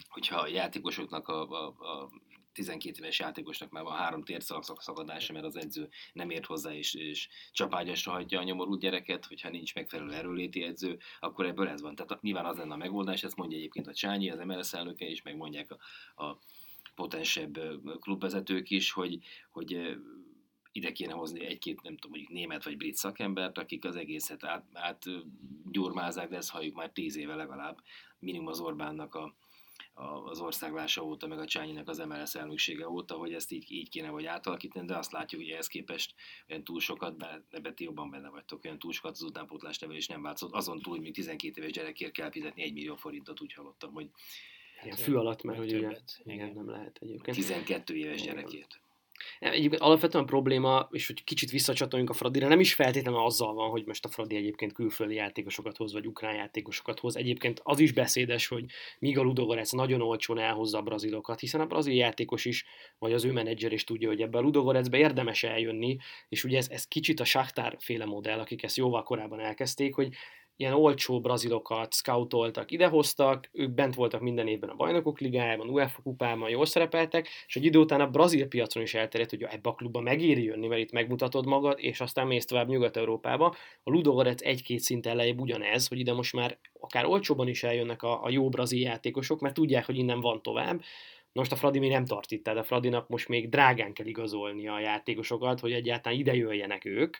hogyha 0.09 0.37
a 0.37 0.47
játékosoknak 0.47 1.29
a, 1.29 1.49
a, 1.49 1.67
a 1.67 2.11
12 2.55 2.99
éves 2.99 3.19
játékosnak 3.19 3.71
már 3.71 3.83
van 3.83 3.97
három 3.97 4.23
térszakadása, 4.23 5.33
mert 5.33 5.45
az 5.45 5.57
edző 5.57 5.89
nem 6.13 6.31
ért 6.31 6.47
hozzá, 6.47 6.75
és, 6.75 6.95
és 6.95 7.29
csapágyasra 7.53 8.13
hagyja 8.13 8.39
a 8.39 8.43
nyomorult 8.43 8.81
gyereket, 8.81 9.27
hogyha 9.27 9.51
nincs 9.51 9.75
megfelelő 9.75 10.13
erőléti 10.13 10.63
edző, 10.63 10.99
akkor 11.21 11.47
ebből 11.47 11.69
ez 11.69 11.81
van. 11.81 11.95
Tehát 11.95 12.23
nyilván 12.23 12.45
az 12.45 12.57
lenne 12.57 12.73
a 12.73 12.77
megoldás, 12.77 13.23
ezt 13.23 13.37
mondja 13.37 13.57
egyébként 13.57 13.87
a 13.87 13.95
Csányi, 13.95 14.31
az 14.31 14.39
MLS 14.39 14.73
elnöke 14.73 15.07
is, 15.07 15.23
meg 15.23 15.37
mondják 15.37 15.71
a, 15.71 16.25
a 16.25 16.39
potensebb 16.95 17.59
klubvezetők 18.01 18.71
is, 18.71 18.93
hogy, 18.93 19.19
hogy 19.51 19.97
ide 20.73 20.93
kéne 20.93 21.13
hozni 21.13 21.45
egy-két, 21.45 21.83
nem 21.83 21.97
tudom, 21.97 22.11
mondjuk 22.11 22.33
német 22.33 22.65
vagy 22.65 22.77
brit 22.77 22.95
szakembert, 22.95 23.59
akik 23.59 23.85
az 23.85 23.97
egészet 23.97 24.45
át, 24.45 24.65
át 24.73 25.05
gyurmázzák, 25.71 26.29
de 26.29 26.37
ezt 26.37 26.51
halljuk 26.51 26.75
már 26.75 26.91
tíz 26.91 27.17
éve 27.17 27.35
legalább, 27.35 27.79
minimum 28.19 28.47
az 28.47 28.61
Orbánnak 28.61 29.15
a, 29.15 29.35
az 29.95 30.41
országlása 30.41 31.03
óta, 31.03 31.27
meg 31.27 31.39
a 31.39 31.47
Csányinak 31.47 31.89
az 31.89 31.99
MLS 31.99 32.35
elnöksége 32.35 32.89
óta, 32.89 33.15
hogy 33.15 33.33
ezt 33.33 33.53
így, 33.53 33.71
így 33.73 33.89
kéne 33.89 34.11
vagy 34.11 34.25
átalakítani, 34.25 34.87
de 34.87 34.97
azt 34.97 35.13
látjuk, 35.13 35.41
hogy 35.41 35.51
ehhez 35.51 35.67
képest 35.67 36.15
olyan 36.49 36.65
túl 36.65 36.81
sokat, 36.81 37.27
ti 37.75 37.85
jobban 37.85 38.11
benne 38.11 38.29
vagytok, 38.29 38.65
olyan 38.65 38.79
túl 38.79 38.93
sokat 38.93 39.13
az 39.13 39.23
utánpótlás 39.23 39.79
nevelés 39.79 40.07
nem 40.07 40.23
változott. 40.23 40.55
Azon 40.55 40.81
túl, 40.81 40.93
hogy 40.93 41.03
még 41.03 41.15
12 41.15 41.61
éves 41.61 41.73
gyerekért 41.73 42.13
kell 42.13 42.31
fizetni 42.31 42.63
1 42.63 42.73
millió 42.73 42.97
forintot, 42.97 43.41
úgy 43.41 43.53
hallottam, 43.53 43.93
hogy 43.93 44.11
Hát, 44.77 45.01
fű 45.01 45.15
alatt, 45.15 45.43
mert 45.43 45.59
hogy 45.59 45.75
ugye, 45.75 45.99
igen, 46.23 46.53
nem 46.53 46.71
lehet 46.71 46.99
egyébként. 47.01 47.37
12 47.37 47.97
éves 47.97 48.23
gyerekért. 48.23 48.81
Egyébként 49.39 49.83
alapvetően 49.83 50.25
a 50.25 50.27
probléma, 50.27 50.89
és 50.91 51.07
hogy 51.07 51.25
kicsit 51.25 51.51
visszacsatoljunk 51.51 52.11
a 52.11 52.15
Fradira, 52.15 52.49
nem 52.49 52.61
is 52.61 52.75
feltétlenül 52.75 53.21
azzal 53.21 53.55
van, 53.55 53.71
hogy 53.71 53.85
most 53.87 54.05
a 54.05 54.09
Fradi 54.09 54.37
egyébként 54.37 54.73
külföldi 54.73 55.15
játékosokat 55.15 55.77
hoz, 55.77 55.93
vagy 55.93 56.07
ukrán 56.07 56.35
játékosokat 56.35 57.01
hoz. 57.01 57.17
Egyébként 57.17 57.61
az 57.63 57.79
is 57.79 57.93
beszédes, 57.93 58.47
hogy 58.47 58.65
míg 58.99 59.19
a 59.19 59.23
Ludogorec 59.23 59.73
nagyon 59.73 60.01
olcsón 60.01 60.39
elhozza 60.39 60.79
a 60.79 60.83
brazilokat, 60.83 61.41
hiszen 61.41 61.61
a 61.61 61.67
brazil 61.67 61.95
játékos 61.95 62.45
is, 62.45 62.65
vagy 62.99 63.13
az 63.13 63.25
ő 63.25 63.33
menedzser 63.33 63.73
is 63.73 63.85
tudja, 63.85 64.09
hogy 64.09 64.21
ebbe 64.21 64.39
a 64.39 64.41
Ludogorecbe 64.41 64.99
érdemes 64.99 65.43
eljönni, 65.43 65.97
és 66.29 66.45
ugye 66.45 66.57
ez, 66.57 66.69
ez 66.69 66.87
kicsit 66.87 67.21
a 67.21 67.25
Shakhtar 67.25 67.77
féle 67.79 68.05
modell, 68.05 68.39
akik 68.39 68.63
ezt 68.63 68.77
jóval 68.77 69.03
korábban 69.03 69.41
elkezdték, 69.41 69.95
hogy 69.95 70.15
ilyen 70.57 70.73
olcsó 70.73 71.21
brazilokat 71.21 71.95
scoutoltak, 71.95 72.71
idehoztak, 72.71 73.49
ők 73.53 73.71
bent 73.71 73.95
voltak 73.95 74.21
minden 74.21 74.47
évben 74.47 74.71
a 74.71 74.75
bajnokok 74.75 75.21
ligájában, 75.21 75.69
UEFA 75.69 76.03
kupában, 76.03 76.51
jól 76.51 76.67
szerepeltek, 76.67 77.29
és 77.47 77.57
egy 77.57 77.65
idő 77.65 77.79
után 77.79 78.01
a 78.01 78.11
brazil 78.11 78.49
piacon 78.49 78.83
is 78.83 78.95
elterjedt, 78.95 79.31
hogy 79.31 79.43
ebbe 79.43 79.69
a 79.69 79.75
klubba 79.75 80.01
megéri 80.01 80.43
jönni, 80.43 80.67
mert 80.67 80.81
itt 80.81 80.93
megmutatod 80.93 81.47
magad, 81.47 81.79
és 81.81 82.01
aztán 82.01 82.27
mész 82.27 82.45
tovább 82.45 82.69
Nyugat-Európába. 82.69 83.55
A 83.83 83.91
Ludogorec 83.91 84.43
egy-két 84.43 84.81
szint 84.81 85.07
elejébb 85.07 85.41
ugyanez, 85.41 85.89
hogy 85.89 85.99
ide 85.99 86.13
most 86.13 86.33
már 86.33 86.59
akár 86.81 87.05
olcsóban 87.07 87.49
is 87.49 87.63
eljönnek 87.63 88.03
a, 88.03 88.25
a 88.25 88.31
jó 88.31 88.49
brazil 88.49 88.81
játékosok, 88.81 89.41
mert 89.41 89.55
tudják, 89.55 89.87
hogy 89.87 89.97
innen 89.97 90.21
van 90.21 90.43
tovább. 90.43 90.83
Most 91.33 91.53
a 91.53 91.57
Fradi 91.57 91.79
még 91.79 91.91
nem 91.91 92.05
tart 92.05 92.31
itt, 92.31 92.45
tehát 92.45 92.59
a 92.59 92.65
Fradinak 92.65 93.09
most 93.09 93.29
még 93.29 93.49
drágán 93.49 93.93
kell 93.93 94.07
igazolni 94.07 94.69
a 94.69 94.81
játékosokat, 94.81 95.61
hogy 95.61 95.73
egyáltalán 95.73 96.19
ide 96.19 96.35
jöjjenek 96.35 96.85
ők, 96.85 97.17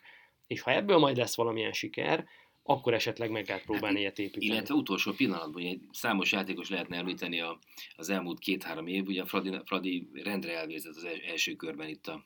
és 0.47 0.61
ha 0.61 0.71
ebből 0.71 0.97
majd 0.97 1.17
lesz 1.17 1.35
valamilyen 1.35 1.71
siker, 1.71 2.25
akkor 2.67 2.93
esetleg 2.93 3.31
meg 3.31 3.47
lehet 3.47 3.63
próbálni 3.63 3.99
ilyet 3.99 4.19
építeni. 4.19 4.45
Illetve 4.45 4.73
utolsó 4.73 5.11
pillanatban, 5.11 5.63
egy 5.63 5.81
számos 5.91 6.31
játékos 6.31 6.69
lehetne 6.69 6.97
említeni 6.97 7.39
a, 7.39 7.59
az 7.95 8.09
elmúlt 8.09 8.39
két-három 8.39 8.87
év, 8.87 9.07
ugye 9.07 9.21
a 9.21 9.25
Fradi, 9.25 9.59
Fradi 9.65 10.09
rendre 10.13 10.57
elvérzett 10.57 10.95
az 10.95 11.07
első 11.27 11.55
körben 11.55 11.89
itt 11.89 12.07
a, 12.07 12.25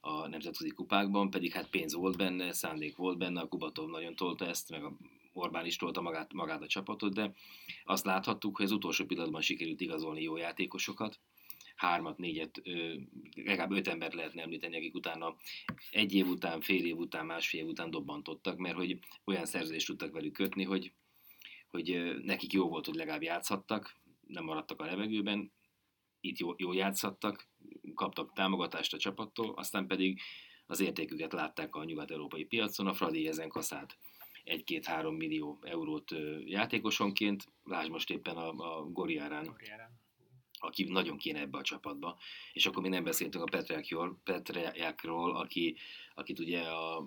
a 0.00 0.28
nemzetközi 0.28 0.70
kupákban, 0.70 1.30
pedig 1.30 1.52
hát 1.52 1.70
pénz 1.70 1.94
volt 1.94 2.16
benne, 2.16 2.52
szándék 2.52 2.96
volt 2.96 3.18
benne, 3.18 3.40
a 3.40 3.48
Kubatov 3.48 3.90
nagyon 3.90 4.14
tolta 4.14 4.46
ezt, 4.46 4.70
meg 4.70 4.84
a 4.84 4.96
Orbán 5.32 5.66
is 5.66 5.76
tolta 5.76 6.00
magát, 6.00 6.32
magát 6.32 6.62
a 6.62 6.66
csapatot, 6.66 7.14
de 7.14 7.32
azt 7.84 8.04
láthattuk, 8.04 8.56
hogy 8.56 8.64
az 8.66 8.72
utolsó 8.72 9.04
pillanatban 9.04 9.40
sikerült 9.40 9.80
igazolni 9.80 10.22
jó 10.22 10.36
játékosokat, 10.36 11.20
hármat, 11.80 12.18
négyet, 12.18 12.62
legalább 13.34 13.70
öt 13.70 13.88
embert 13.88 14.14
lehetne 14.14 14.42
említeni, 14.42 14.76
akik 14.76 14.94
utána 14.94 15.36
egy 15.90 16.14
év 16.14 16.26
után, 16.26 16.60
fél 16.60 16.84
év 16.84 16.96
után, 16.96 17.26
másfél 17.26 17.60
év 17.60 17.66
után 17.66 17.90
dobbantottak, 17.90 18.56
mert 18.56 18.76
hogy 18.76 18.98
olyan 19.24 19.46
szerződést 19.46 19.86
tudtak 19.86 20.12
velük 20.12 20.32
kötni, 20.32 20.64
hogy, 20.64 20.92
hogy 21.68 22.16
nekik 22.22 22.52
jó 22.52 22.68
volt, 22.68 22.86
hogy 22.86 22.94
legalább 22.94 23.22
játszhattak, 23.22 23.96
nem 24.26 24.44
maradtak 24.44 24.80
a 24.80 24.84
levegőben, 24.84 25.52
itt 26.20 26.38
jó, 26.38 26.54
jó 26.56 26.72
játszhattak, 26.72 27.48
kaptak 27.94 28.32
támogatást 28.32 28.94
a 28.94 28.98
csapattól, 28.98 29.54
aztán 29.54 29.86
pedig 29.86 30.20
az 30.66 30.80
értéküket 30.80 31.32
látták 31.32 31.76
a 31.76 31.84
nyugat-európai 31.84 32.44
piacon, 32.44 32.86
a 32.86 32.94
Fradi 32.94 33.26
ezen 33.26 33.48
kaszált 33.48 33.96
1-2-3 34.44 35.16
millió 35.16 35.58
eurót 35.62 36.14
játékosonként, 36.44 37.44
lásd 37.64 37.90
most 37.90 38.10
éppen 38.10 38.36
a, 38.36 38.48
a 38.48 38.84
Goriárán, 38.84 39.44
Goriárán 39.44 39.99
aki 40.60 40.84
nagyon 40.84 41.16
kéne 41.16 41.40
ebbe 41.40 41.58
a 41.58 41.62
csapatba. 41.62 42.18
És 42.52 42.66
akkor 42.66 42.82
még 42.82 42.90
nem 42.90 43.04
beszéltünk 43.04 43.44
a 43.44 43.62
Petriákról, 44.24 45.36
aki, 45.36 45.76
akit 46.14 46.38
ugye 46.38 46.60
a 46.60 47.04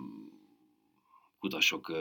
kutasok 1.44 1.92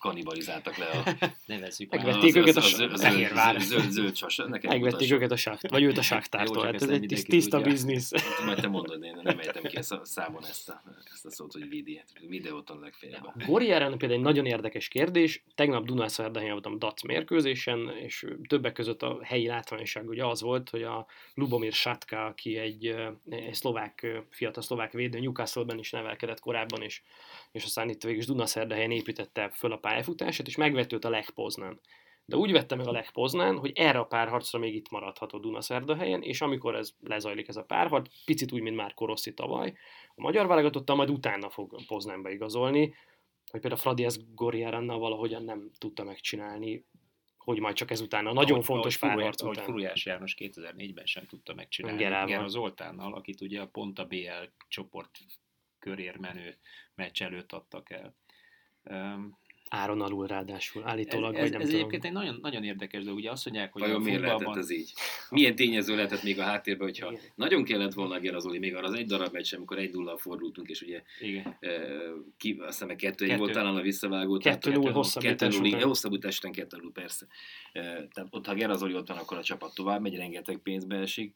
kanibalizáltak 0.00 0.76
le 0.76 0.86
a... 0.86 1.16
Nevezzük 1.46 1.90
Megvették 1.90 2.36
őket 2.36 2.56
a 2.56 2.60
Fehérvár. 2.96 3.60
Zöld, 3.60 3.90
zöld 3.90 4.16
sas. 4.16 4.42
Megvették 4.60 5.12
őket 5.12 5.30
a 5.30 5.36
sakt, 5.36 5.70
vagy 5.70 5.82
őt 5.82 5.98
a 5.98 6.02
saktártól. 6.02 6.64
Hát 6.64 6.74
ez 6.74 6.88
egy 6.88 7.24
tiszta 7.28 7.60
biznisz. 7.60 8.10
Majd 8.44 8.60
te 8.60 8.68
mondod, 8.68 9.02
én 9.02 9.18
nem 9.22 9.38
ejtem 9.38 9.62
ki 9.62 9.76
a 9.76 10.04
számon 10.04 10.44
ezt 10.44 10.68
a, 10.68 10.82
ezt 11.12 11.26
a 11.26 11.30
szót, 11.30 11.52
hogy 11.52 11.68
vidi. 11.68 12.02
Videóton 12.28 12.80
legfeljebb. 12.80 13.32
Goriáren 13.46 13.98
például 13.98 14.18
egy 14.18 14.24
nagyon 14.24 14.46
érdekes 14.46 14.88
kérdés. 14.88 15.44
Tegnap 15.54 15.84
Dunászardahelyen 15.84 16.52
voltam 16.52 16.78
DAC 16.78 17.02
mérkőzésen, 17.02 17.90
és 18.02 18.26
többek 18.48 18.72
között 18.72 19.02
a 19.02 19.18
helyi 19.22 19.46
látványosság 19.46 20.08
ugye 20.08 20.26
az 20.26 20.40
volt, 20.40 20.70
hogy 20.70 20.82
a 20.82 21.06
Lubomir 21.34 21.72
Satka, 21.72 22.26
aki 22.26 22.56
egy, 22.56 22.86
egy 23.30 23.54
szlovák, 23.54 24.06
fiatal 24.30 24.62
szlovák 24.62 24.92
védő, 24.92 25.18
Newcastle-ben 25.18 25.78
is 25.78 25.90
nevelkedett 25.90 26.40
korábban, 26.40 26.82
és, 26.82 27.02
és 27.52 27.64
aztán 27.64 27.88
itt 27.88 28.02
végül 28.02 28.18
is 28.18 28.26
Dunaszerdahelyen 28.40 28.90
építette 28.90 29.48
föl 29.48 29.72
a 29.72 29.76
pályafutását, 29.76 30.46
és 30.46 30.56
megvett 30.56 30.92
őt 30.92 31.04
a 31.04 31.10
Lech 31.10 31.30
Poznán. 31.30 31.80
De 32.24 32.36
úgy 32.36 32.52
vette 32.52 32.74
meg 32.74 32.86
a 32.86 32.92
Lech 32.92 33.12
Poznán, 33.12 33.58
hogy 33.58 33.72
erre 33.74 33.98
a 33.98 34.04
párharcra 34.04 34.58
még 34.58 34.74
itt 34.74 34.90
maradhat 34.90 35.32
a 35.32 35.38
Dunaszerdahelyen, 35.38 36.22
és 36.22 36.40
amikor 36.40 36.74
ez 36.74 36.90
lezajlik 37.00 37.48
ez 37.48 37.56
a 37.56 37.64
párharc, 37.64 38.24
picit 38.24 38.52
úgy, 38.52 38.60
mint 38.60 38.76
már 38.76 38.94
Koroszi 38.94 39.34
tavaly, 39.34 39.72
a 40.14 40.20
magyar 40.20 40.46
válogatottal 40.46 40.96
majd 40.96 41.10
utána 41.10 41.50
fog 41.50 41.84
Poznánba 41.86 42.30
igazolni, 42.30 42.94
hogy 43.50 43.60
például 43.60 43.80
Fradi 43.80 44.04
ezt 44.04 44.34
Goriarannal 44.34 44.98
valahogyan 44.98 45.44
nem 45.44 45.70
tudta 45.78 46.04
megcsinálni. 46.04 46.84
hogy 47.36 47.60
majd 47.60 47.74
csak 47.74 47.90
ezután 47.90 48.26
a 48.26 48.32
nagyon 48.32 48.52
ahogy, 48.52 48.64
fontos 48.64 48.96
ahogy, 49.00 49.14
párharc 49.14 49.42
ahogy 49.42 49.54
után. 49.54 49.66
Furujás 49.66 50.06
János 50.06 50.34
2004-ben 50.38 51.06
sem 51.06 51.26
tudta 51.26 51.54
megcsinálni. 51.54 51.98
Gerával. 51.98 52.26
Gera 52.26 52.48
Zoltánnal, 52.48 53.14
akit 53.14 53.40
ugye 53.40 53.64
pont 53.64 53.98
a 53.98 54.04
BL 54.04 54.44
csoport 54.68 55.18
körér 55.78 56.16
menő 56.16 56.58
meccs 56.94 57.22
előtt 57.22 57.52
adtak 57.52 57.90
el. 57.90 58.14
Um, 58.84 59.38
Áron 59.72 60.00
alul 60.00 60.26
ráadásul, 60.26 60.82
ez, 60.82 60.88
állítólag, 60.88 61.34
ez, 61.34 61.40
vagy 61.40 61.50
nem 61.50 61.60
ez 61.60 61.66
tudom. 61.66 61.80
egyébként 61.80 62.04
egy 62.04 62.12
nagyon, 62.12 62.38
nagyon 62.42 62.64
érdekes 62.64 63.02
dolog. 63.02 63.18
Ugye 63.18 63.30
azt 63.30 63.44
mondják, 63.44 63.72
hogy 63.72 63.82
Vajon 63.82 63.96
a 63.96 64.04
miért 64.04 64.20
lehetett 64.20 64.56
ez 64.56 64.70
így? 64.70 64.92
Milyen 65.30 65.54
tényező 65.54 65.94
lehetett 65.94 66.22
még 66.22 66.38
a 66.38 66.42
háttérben, 66.42 66.86
hogyha 66.86 67.10
Igen. 67.10 67.22
nagyon 67.34 67.64
kellett 67.64 67.92
volna 67.92 68.18
Gerazoli, 68.18 68.58
még 68.58 68.74
arra 68.74 68.86
az 68.86 68.94
egy 68.94 69.06
darab 69.06 69.32
meccs, 69.32 69.54
amikor 69.54 69.78
egy 69.78 69.90
0 69.92 70.16
fordultunk, 70.16 70.68
és 70.68 70.82
ugye 70.82 71.02
Igen. 71.20 71.56
e, 71.60 71.70
ki, 72.36 72.56
azt 72.60 72.80
hiszem, 72.80 72.96
kettő, 72.96 72.96
Kettő. 72.96 73.32
egy 73.32 73.38
volt 73.38 73.52
talán 73.52 73.76
a 73.76 73.80
visszavágó. 73.80 74.38
tehát 74.38 74.66
2-0 74.66 74.72
kettő- 74.72 74.90
hosszabbítás 74.90 75.36
kettő 75.36 75.48
null, 75.48 75.58
után. 75.58 75.72
igen, 75.78 75.88
hosszabbítás 75.88 76.38
után 76.38 76.52
2 76.52 76.76
0 76.76 76.90
persze. 76.92 77.26
E, 77.72 77.82
tehát 77.82 78.26
ott, 78.30 78.46
ha 78.46 78.54
Gerazoli 78.54 78.94
ott 78.94 79.08
van, 79.08 79.18
akkor 79.18 79.36
a 79.36 79.42
csapat 79.42 79.74
tovább 79.74 80.00
megy, 80.00 80.16
rengeteg 80.16 80.58
pénzbe 80.58 80.96
esik. 80.96 81.34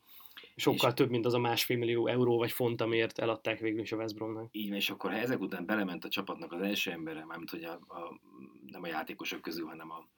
Sokkal 0.57 0.93
több, 0.93 1.11
mint 1.11 1.27
az 1.27 1.35
a 1.35 1.39
másfél 1.39 1.77
millió 1.77 2.07
euró 2.07 2.37
vagy 2.39 2.53
font, 2.53 2.81
amiért 2.81 3.19
eladták 3.19 3.59
végül 3.59 3.81
is 3.81 3.93
a 3.93 3.97
West 3.97 4.15
Bromnak. 4.15 4.49
Így 4.53 4.69
van, 4.69 4.77
és 4.77 4.91
akkor 4.91 5.11
ha 5.11 5.17
ezek 5.17 5.41
után 5.41 5.67
belement 5.67 6.05
a 6.05 6.09
csapatnak 6.09 6.53
az 6.53 6.61
első 6.61 6.91
embere, 6.91 7.25
mármint 7.25 7.51
hogy 7.51 7.65
a, 7.65 7.73
a, 7.73 8.21
nem 8.67 8.83
a 8.83 8.87
játékosok 8.87 9.41
közül, 9.41 9.67
hanem 9.67 9.91
a, 9.91 10.09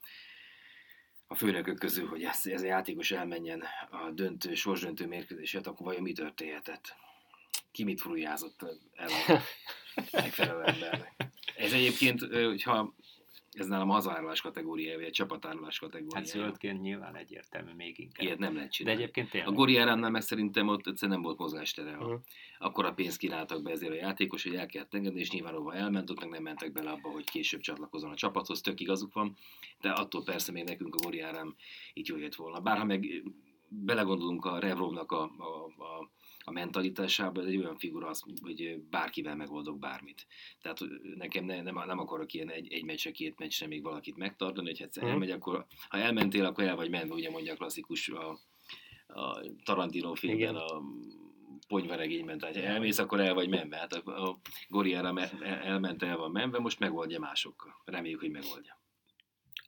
a 1.26 1.34
főnökök 1.34 1.78
közül, 1.78 2.06
hogy 2.06 2.22
ez, 2.22 2.46
ez 2.46 2.62
a 2.62 2.66
játékos 2.66 3.10
elmenjen 3.10 3.62
a 3.90 4.10
döntő, 4.10 4.54
sorsdöntő 4.54 5.06
mérkőzését, 5.06 5.66
akkor 5.66 5.86
vajon 5.86 6.02
mi 6.02 6.12
történhetett? 6.12 6.94
Ki 7.72 7.84
mit 7.84 8.00
furujázott 8.00 8.62
el 8.94 9.08
a 9.26 9.40
megfelelő 10.12 10.62
embernek? 10.62 11.14
Ez 11.56 11.72
egyébként, 11.72 12.20
hogyha 12.20 12.94
ez 13.58 13.66
nálam 13.66 13.90
a 13.90 13.92
hazárulás 13.92 14.40
kategóriája, 14.40 14.96
vagy 14.98 15.06
a 15.06 15.10
csapatárulás 15.10 15.78
kategóriája. 15.78 16.16
Hát 16.16 16.26
zöldként 16.26 16.80
nyilván 16.80 17.16
egyértelmű 17.16 17.70
még 17.76 17.98
inkább. 17.98 18.26
Ilyet 18.26 18.38
nem 18.38 18.54
lehet 18.54 18.68
De 18.68 18.74
csinálni. 18.74 19.00
egyébként 19.00 19.26
A 19.26 19.30
tényleg. 19.30 19.54
Gori 19.54 19.76
Árámnál 19.76 20.10
meg 20.10 20.22
szerintem 20.22 20.68
ott 20.68 20.86
egyszerűen 20.86 21.18
nem 21.18 21.22
volt 21.26 21.38
mozgástere. 21.38 21.96
Uh-huh. 21.96 22.20
Akkor 22.58 22.84
a 22.84 22.92
pénzt 22.92 23.18
kínáltak 23.18 23.62
be 23.62 23.70
ezért 23.70 23.92
a 23.92 23.94
játékos, 23.94 24.42
hogy 24.42 24.54
el 24.54 24.66
kellett 24.66 24.94
engedni, 24.94 25.20
és 25.20 25.30
nyilván 25.30 25.54
hova 25.54 25.74
elment, 25.74 26.10
ott 26.10 26.20
meg 26.20 26.28
nem 26.28 26.42
mentek 26.42 26.72
bele 26.72 26.90
abba, 26.90 27.08
hogy 27.08 27.24
később 27.24 27.60
csatlakozzon 27.60 28.10
a 28.10 28.16
csapathoz, 28.16 28.60
tök 28.60 28.80
igazuk 28.80 29.12
van, 29.12 29.36
de 29.80 29.90
attól 29.90 30.22
persze 30.24 30.52
még 30.52 30.64
nekünk 30.64 30.94
a 30.94 30.98
Gori 31.02 31.20
Árám 31.20 31.54
itt 31.92 32.06
jól 32.06 32.20
jött 32.20 32.34
volna. 32.34 32.60
Bárha 32.60 32.84
meg 32.84 33.22
belegondolunk 33.68 34.44
a 34.44 34.58
Revrovnak 34.58 35.12
a, 35.12 35.22
a, 35.22 35.82
a, 35.82 36.10
a 36.48 36.52
mentalitásába, 36.52 37.40
ez 37.40 37.46
egy 37.46 37.56
olyan 37.56 37.76
figura, 37.76 38.08
az, 38.08 38.22
hogy 38.42 38.78
bárkivel 38.90 39.36
megoldok 39.36 39.78
bármit. 39.78 40.26
Tehát 40.62 40.78
nekem 41.16 41.44
ne, 41.44 41.62
nem, 41.62 41.74
nem 41.86 41.98
akarok 41.98 42.32
ilyen 42.32 42.50
egy, 42.50 42.72
egy 42.72 42.84
meccsre, 42.84 43.10
két 43.10 43.38
meccsre 43.38 43.66
még 43.66 43.82
valakit 43.82 44.16
megtartani, 44.16 44.66
hogy 44.66 44.82
egyszer 44.82 45.02
Mhm. 45.02 45.12
elmegy, 45.12 45.30
akkor 45.30 45.66
ha 45.88 45.98
elmentél, 45.98 46.44
akkor 46.44 46.64
el 46.64 46.76
vagy 46.76 46.90
menve, 46.90 47.14
ugye 47.14 47.30
mondja 47.30 47.52
a 47.52 47.56
klasszikus 47.56 48.08
a, 48.08 48.38
a 49.06 49.40
Tarantino 49.64 50.14
filmben, 50.14 50.40
Igen. 50.40 50.54
a 50.56 50.82
ponyvaregényben, 51.68 52.38
tehát 52.38 52.56
ha 52.56 52.62
elmész, 52.62 52.98
akkor 52.98 53.20
el 53.20 53.34
vagy 53.34 53.48
menve. 53.48 53.76
Hát 53.76 53.92
a, 53.92 54.28
a 54.28 54.36
Goriára 54.68 55.12
me- 55.12 55.40
el- 55.42 55.60
elment, 55.62 56.02
el 56.02 56.16
van 56.16 56.30
menve, 56.30 56.58
most 56.58 56.78
megoldja 56.78 57.18
másokkal. 57.18 57.82
Reméljük, 57.84 58.20
hogy 58.20 58.30
megoldja. 58.30 58.80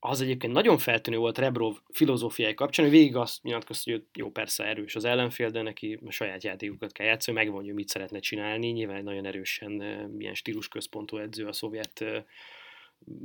Az 0.00 0.20
egyébként 0.20 0.52
nagyon 0.52 0.78
feltűnő 0.78 1.16
volt 1.16 1.38
Rebrov 1.38 1.76
filozófiai 1.92 2.54
kapcsán, 2.54 2.86
hogy 2.86 2.94
végig 2.94 3.16
azt 3.16 3.42
nyilatkozta, 3.42 3.90
hogy 3.90 4.04
jó, 4.14 4.30
persze 4.30 4.64
erős 4.64 4.96
az 4.96 5.04
ellenfél, 5.04 5.50
de 5.50 5.62
neki 5.62 5.98
a 6.06 6.10
saját 6.10 6.44
játékokat 6.44 6.92
kell 6.92 7.06
játszani, 7.06 7.36
megmondja, 7.36 7.74
mit 7.74 7.88
szeretne 7.88 8.18
csinálni. 8.18 8.68
Nyilván 8.68 9.02
nagyon 9.02 9.26
erősen 9.26 9.82
eh, 9.82 10.04
ilyen 10.18 10.34
stílusközpontú 10.34 11.16
edző 11.16 11.46
a 11.46 11.52
szovjet 11.52 12.04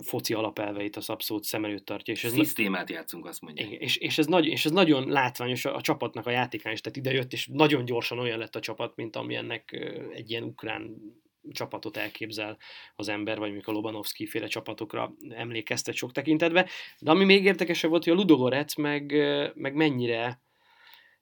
foci 0.04 0.34
alapelveit 0.34 0.96
az 0.96 1.10
abszolút 1.10 1.44
szem 1.44 1.66
előtt 1.66 1.86
tartja. 1.86 2.14
És 2.14 2.24
ez, 2.24 2.32
Szisztémát 2.32 2.90
játszunk, 2.90 3.26
azt 3.26 3.42
mondja. 3.42 3.66
és, 3.66 3.98
és, 3.98 4.18
ez 4.18 4.26
nagy, 4.26 4.46
és 4.46 4.66
ez 4.66 4.72
nagyon 4.72 5.10
látványos 5.10 5.66
a, 5.66 5.76
a 5.76 5.82
csapatnak 5.82 6.26
a 6.26 6.32
játékán 6.32 6.74
is, 6.74 6.82
tehát 6.82 6.98
idejött, 6.98 7.34
és 7.34 7.48
nagyon 7.52 7.86
gyorsan 7.86 8.20
olyan 8.20 8.38
lett 8.38 8.56
a 8.56 8.60
csapat, 8.60 8.96
mint 8.96 9.16
amilyennek 9.16 9.72
ö, 9.72 10.12
egy 10.12 10.30
ilyen 10.30 10.44
ukrán 10.44 10.96
csapatot 11.52 11.98
elképzel 11.98 12.58
az 12.96 13.10
ember, 13.10 13.38
vagy 13.38 13.52
mondjuk 13.52 13.68
a 13.68 13.72
Lobanovszki 13.72 14.26
féle 14.26 14.48
csapatokra 14.48 15.14
emlékeztet 15.30 15.96
sok 15.96 16.12
tekintetben. 16.12 16.68
De 17.00 17.12
ami 17.12 17.26
még 17.26 17.46
érdekesebb 17.46 17.90
volt, 17.90 18.04
hogy 18.04 18.14
a 18.14 18.16
Ludogorec 18.16 18.76
meg, 18.76 19.12
meg 19.56 19.74
mennyire 19.74 20.42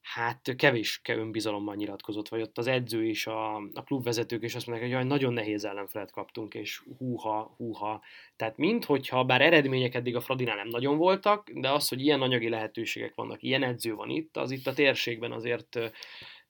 hát 0.01 0.55
kevés 0.55 1.01
önbizalommal 1.07 1.75
nyilatkozott, 1.75 2.27
vagy 2.27 2.41
ott 2.41 2.57
az 2.57 2.67
edző 2.67 3.07
és 3.07 3.27
a, 3.27 3.55
a 3.55 3.83
klubvezetők 3.85 4.43
is 4.43 4.55
azt 4.55 4.67
mondják, 4.67 4.89
hogy 4.89 4.99
jaj, 4.99 5.07
nagyon 5.07 5.33
nehéz 5.33 5.65
ellenfelet 5.65 6.11
kaptunk, 6.11 6.53
és 6.53 6.81
húha, 6.97 7.53
húha. 7.57 8.01
Tehát 8.35 8.57
mint 8.57 8.85
hogyha 8.85 9.23
bár 9.23 9.41
eredmények 9.41 9.95
eddig 9.95 10.15
a 10.15 10.21
Fradinál 10.21 10.55
nem 10.55 10.67
nagyon 10.67 10.97
voltak, 10.97 11.49
de 11.49 11.71
az, 11.71 11.87
hogy 11.87 12.01
ilyen 12.01 12.21
anyagi 12.21 12.49
lehetőségek 12.49 13.15
vannak, 13.15 13.43
ilyen 13.43 13.63
edző 13.63 13.93
van 13.93 14.09
itt, 14.09 14.37
az 14.37 14.51
itt 14.51 14.67
a 14.67 14.73
térségben 14.73 15.31
azért 15.31 15.79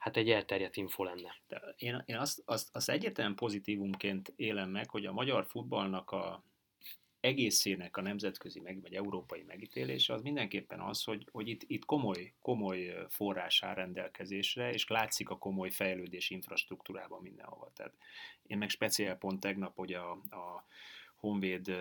hát 0.02 0.18
egy 0.18 0.30
elterjedt 0.30 0.76
info 0.76 1.04
lenne. 1.04 1.36
De 1.48 1.74
én, 1.78 2.04
én 2.06 2.18
azt, 2.18 2.42
azt, 2.46 2.76
azt 2.76 2.90
egyértelműen 2.90 3.38
pozitívumként 3.38 4.34
élem 4.36 4.70
meg, 4.70 4.90
hogy 4.90 5.06
a 5.06 5.12
magyar 5.12 5.46
futballnak 5.46 6.12
a 6.12 6.44
egészének 7.20 7.98
a 7.98 8.02
nemzetközi 8.02 8.60
meg, 8.60 8.82
vagy 8.82 8.94
európai 8.94 9.44
megítélése 9.44 10.14
az 10.14 10.22
mindenképpen 10.22 10.80
az, 10.80 11.04
hogy, 11.04 11.28
hogy 11.32 11.48
itt, 11.48 11.64
itt 11.68 11.86
komoly, 11.86 12.34
komoly 12.42 13.06
forrás 13.10 13.64
áll 13.64 13.74
rendelkezésre, 13.74 14.72
és 14.72 14.88
látszik 14.88 15.30
a 15.30 15.38
komoly 15.38 15.70
fejlődés 15.70 16.30
infrastruktúrában 16.30 17.22
mindenhova. 17.22 17.72
Tehát 17.74 17.94
én 18.48 18.58
meg 18.58 18.70
speciál 18.70 19.18
pont 19.18 19.40
tegnap, 19.40 19.76
hogy 19.76 19.94
a, 19.94 20.12
a 20.12 20.66
Honvéd 21.16 21.72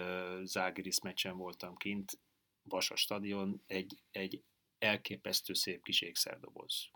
Zágiris 0.43 1.01
meccsen 1.01 1.37
voltam 1.37 1.77
kint, 1.77 2.19
Vasas 2.63 3.01
stadion, 3.01 3.63
egy, 3.67 3.99
egy 4.11 4.43
elképesztő 4.79 5.55
szép 5.55 5.83
kis 5.83 6.01
ékszerdoboz 6.01 6.91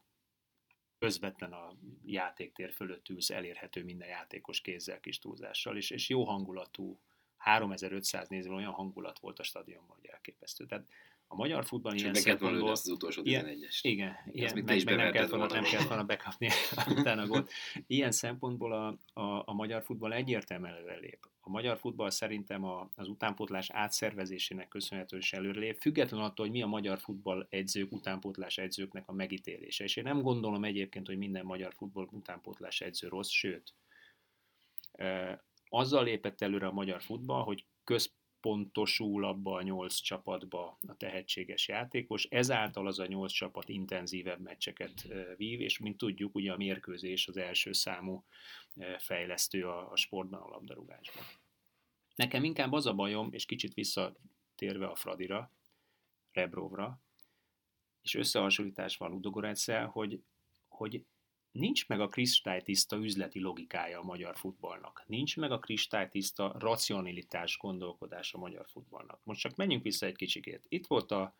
közvetlen 1.05 1.53
a 1.53 1.73
játéktér 2.05 2.73
fölött 2.73 3.09
ülsz, 3.09 3.31
elérhető 3.31 3.85
minden 3.85 4.09
játékos 4.09 4.61
kézzel, 4.61 5.01
kis 5.01 5.19
túlzással, 5.19 5.77
és, 5.77 5.91
és 5.91 6.09
jó 6.09 6.25
hangulatú, 6.25 7.01
3500 7.37 8.29
néző 8.29 8.51
olyan 8.51 8.73
hangulat 8.73 9.19
volt 9.19 9.39
a 9.39 9.43
stadionban, 9.43 9.97
hogy 9.97 10.07
elképesztő. 10.07 10.67
Tehát 10.67 10.87
a 11.35 11.37
magyar 11.37 11.65
futball 11.65 11.95
ilyen 11.95 12.07
lőni 12.07 12.19
szempontból... 12.19 12.71
az 12.71 12.89
utolsó 12.89 13.23
Ilyen- 13.25 13.47
11-es. 13.47 13.79
Igen, 13.83 14.17
ilyen, 14.33 14.53
meg, 14.55 14.85
meg 14.85 14.97
nem, 14.97 15.13
kellett 15.13 15.31
volna, 15.31 15.47
nem 15.47 15.63
kellett 15.63 15.89
volna 15.89 16.05
bekapni 16.05 16.49
utána 16.89 17.23
a 17.23 17.27
gólt. 17.27 17.51
Ilyen 17.87 18.11
szempontból 18.11 18.73
a, 18.73 18.99
a, 19.21 19.43
a 19.45 19.53
magyar 19.53 19.83
futball 19.83 20.13
egyértelműen 20.13 20.75
előrelép. 20.75 21.19
A 21.41 21.51
magyar 21.51 21.79
futball 21.79 22.11
szerintem 22.11 22.65
a, 22.65 22.89
az 22.95 23.09
utánpótlás 23.09 23.71
átszervezésének 23.71 24.69
köszönhetően 24.69 25.23
is 25.23 25.33
előrelép, 25.33 25.81
függetlenül 25.81 26.27
attól, 26.27 26.47
hogy 26.47 26.55
mi 26.55 26.63
a 26.63 26.67
magyar 26.67 26.99
futball 26.99 27.47
edzők, 27.51 27.93
utánpótlás 27.93 28.59
edzőknek 28.59 29.09
a 29.09 29.13
megítélése. 29.13 29.85
És 29.85 29.97
én 29.97 30.05
nem 30.05 30.23
gondolom 30.23 30.65
egyébként, 30.65 31.07
hogy 31.07 31.19
minden 31.19 31.45
magyar 31.45 31.73
futball 31.77 32.09
utánpótlás 32.11 32.81
edző 32.81 33.09
rossz, 33.09 33.31
sőt, 33.31 33.75
azzal 35.69 36.05
lépett 36.05 36.41
előre 36.41 36.67
a 36.67 36.73
magyar 36.73 37.03
futball, 37.03 37.43
hogy 37.43 37.65
központosul 38.45 39.25
abba 39.25 39.55
a 39.55 39.63
nyolc 39.63 39.95
csapatba 39.95 40.79
a 40.87 40.97
tehetséges 40.97 41.69
játékos, 41.69 42.25
ezáltal 42.25 42.87
az 42.87 42.99
a 42.99 43.07
nyolc 43.07 43.33
csapat 43.33 43.69
intenzívebb 43.69 44.41
meccseket 44.41 45.07
vív, 45.37 45.61
és 45.61 45.79
mint 45.79 45.97
tudjuk, 45.97 46.35
ugye 46.35 46.53
a 46.53 46.57
mérkőzés 46.57 47.29
az 47.29 47.37
első 47.37 47.73
számú 47.73 48.25
fejlesztő 48.99 49.69
a, 49.69 49.91
a 49.91 49.97
sportban, 49.97 50.41
a 50.41 50.49
labdarúgásban. 50.49 51.25
Nekem 52.15 52.45
inkább 52.45 52.73
az 52.73 52.87
a 52.87 52.95
bajom, 52.95 53.29
és 53.33 53.45
kicsit 53.45 53.75
visszatérve 53.75 54.87
a 54.87 54.95
Fradira, 54.95 55.51
Rebrovra, 56.33 56.99
és 58.03 58.15
összehasonlításval 58.15 59.11
Ludogoretszel, 59.11 59.87
hogy, 59.87 60.23
hogy 60.69 61.05
nincs 61.55 61.89
meg 61.89 62.01
a 62.01 62.09
kristálytiszta 62.09 62.97
üzleti 62.97 63.41
logikája 63.41 63.99
a 63.99 64.05
magyar 64.05 64.37
futballnak. 64.37 65.05
Nincs 65.07 65.37
meg 65.37 65.53
a 65.53 65.59
kristálytiszta 65.59 66.55
racionalitás 66.59 67.59
gondolkodás 67.59 68.35
a 68.35 68.39
magyar 68.39 68.67
futballnak. 68.69 69.21
Most 69.25 69.41
csak 69.41 69.57
menjünk 69.57 69.83
vissza 69.83 70.07
egy 70.07 70.17
kicsikét. 70.17 70.65
Itt 70.69 70.87
volt 70.87 71.11
a, 71.11 71.35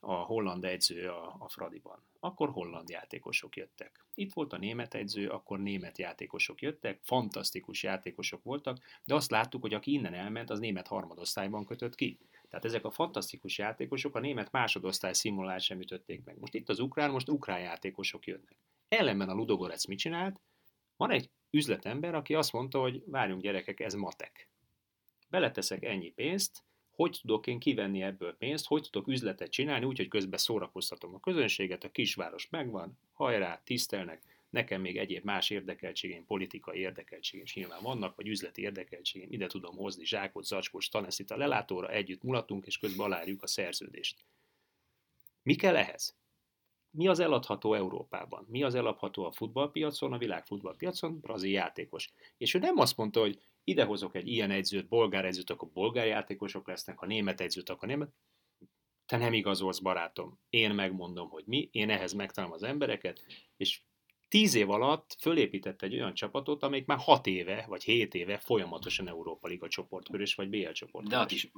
a 0.00 0.14
holland 0.14 0.64
edző 0.64 1.08
a, 1.08 1.36
a 1.38 1.48
Fradiban. 1.48 2.02
Akkor 2.20 2.50
holland 2.50 2.88
játékosok 2.88 3.56
jöttek. 3.56 4.04
Itt 4.14 4.32
volt 4.32 4.52
a 4.52 4.58
német 4.58 4.94
edző, 4.94 5.28
akkor 5.28 5.58
német 5.58 5.98
játékosok 5.98 6.60
jöttek, 6.60 7.00
fantasztikus 7.02 7.82
játékosok 7.82 8.42
voltak, 8.42 8.78
de 9.04 9.14
azt 9.14 9.30
láttuk, 9.30 9.60
hogy 9.60 9.74
aki 9.74 9.92
innen 9.92 10.14
elment, 10.14 10.50
az 10.50 10.58
német 10.58 10.86
harmadosztályban 10.86 11.64
kötött 11.64 11.94
ki. 11.94 12.18
Tehát 12.48 12.64
ezek 12.64 12.84
a 12.84 12.90
fantasztikus 12.90 13.58
játékosok 13.58 14.14
a 14.14 14.20
német 14.20 14.50
másodosztály 14.50 15.12
szimulát 15.12 15.60
sem 15.60 15.80
ütötték 15.80 16.24
meg. 16.24 16.38
Most 16.38 16.54
itt 16.54 16.68
az 16.68 16.78
ukrán, 16.78 17.10
most 17.10 17.28
ukrán 17.28 17.60
játékosok 17.60 18.26
jönnek. 18.26 18.56
Ellenben 18.88 19.28
a 19.28 19.34
Ludogorec 19.34 19.86
mit 19.86 19.98
csinált? 19.98 20.40
Van 20.96 21.10
egy 21.10 21.30
üzletember, 21.50 22.14
aki 22.14 22.34
azt 22.34 22.52
mondta, 22.52 22.80
hogy 22.80 23.02
várjunk 23.06 23.42
gyerekek, 23.42 23.80
ez 23.80 23.94
matek. 23.94 24.48
Beleteszek 25.28 25.84
ennyi 25.84 26.10
pénzt, 26.10 26.64
hogy 26.90 27.18
tudok 27.20 27.46
én 27.46 27.58
kivenni 27.58 28.02
ebből 28.02 28.36
pénzt, 28.36 28.66
hogy 28.66 28.88
tudok 28.90 29.08
üzletet 29.08 29.50
csinálni, 29.50 29.84
úgyhogy 29.84 30.08
közben 30.08 30.38
szórakoztatom 30.38 31.14
a 31.14 31.20
közönséget, 31.20 31.84
a 31.84 31.90
kisváros 31.90 32.48
megvan, 32.48 32.98
hajrá, 33.12 33.60
tisztelnek, 33.64 34.22
nekem 34.50 34.80
még 34.80 34.96
egyéb 34.96 35.24
más 35.24 35.50
érdekeltségém, 35.50 36.26
politikai 36.26 36.78
érdekeltségém 36.78 37.44
is 37.44 37.54
nyilván 37.54 37.82
vannak, 37.82 38.16
vagy 38.16 38.28
üzleti 38.28 38.62
érdekeltségém, 38.62 39.32
ide 39.32 39.46
tudom 39.46 39.76
hozni 39.76 40.04
zsákot, 40.04 40.44
zacskót, 40.44 40.90
taneszit 40.90 41.30
a 41.30 41.36
lelátóra, 41.36 41.90
együtt 41.90 42.22
mulatunk, 42.22 42.66
és 42.66 42.78
közben 42.78 43.06
alárjuk 43.06 43.42
a 43.42 43.46
szerződést. 43.46 44.24
Mi 45.42 45.54
kell 45.54 45.76
ehhez? 45.76 46.16
Mi 46.96 47.08
az 47.08 47.18
eladható 47.18 47.74
Európában? 47.74 48.46
Mi 48.48 48.62
az 48.62 48.74
eladható 48.74 49.24
a 49.24 49.32
futballpiacon, 49.32 50.12
a 50.12 50.18
világ 50.18 50.46
futballpiacon? 50.46 51.20
Brazil 51.20 51.50
játékos. 51.50 52.12
És 52.36 52.54
ő 52.54 52.58
nem 52.58 52.78
azt 52.78 52.96
mondta, 52.96 53.20
hogy 53.20 53.38
idehozok 53.64 54.14
egy 54.14 54.28
ilyen 54.28 54.50
edzőt, 54.50 54.88
bolgár 54.88 55.24
edzőt, 55.24 55.50
akkor 55.50 55.68
bolgár 55.68 56.06
játékosok 56.06 56.66
lesznek, 56.66 56.98
ha 56.98 57.06
német 57.06 57.40
edzőt, 57.40 57.68
akkor 57.68 57.88
német. 57.88 58.12
Te 59.06 59.16
nem 59.16 59.32
igazolsz, 59.32 59.78
barátom. 59.78 60.38
Én 60.50 60.70
megmondom, 60.70 61.28
hogy 61.28 61.44
mi, 61.46 61.68
én 61.72 61.90
ehhez 61.90 62.12
megtalálom 62.12 62.54
az 62.54 62.62
embereket, 62.62 63.24
és 63.56 63.80
tíz 64.28 64.54
év 64.54 64.70
alatt 64.70 65.16
fölépített 65.20 65.82
egy 65.82 65.94
olyan 65.94 66.14
csapatot, 66.14 66.62
amelyik 66.62 66.86
már 66.86 66.98
hat 66.98 67.26
éve, 67.26 67.64
vagy 67.68 67.84
hét 67.84 68.14
éve 68.14 68.38
folyamatosan 68.38 69.08
Európa 69.08 69.48
Liga 69.48 69.68
csoportkörös, 69.68 70.34
vagy 70.34 70.48
BL 70.48 70.70
csoportkörös. 70.70 71.18
De 71.18 71.24
ott 71.24 71.30
is 71.30 71.50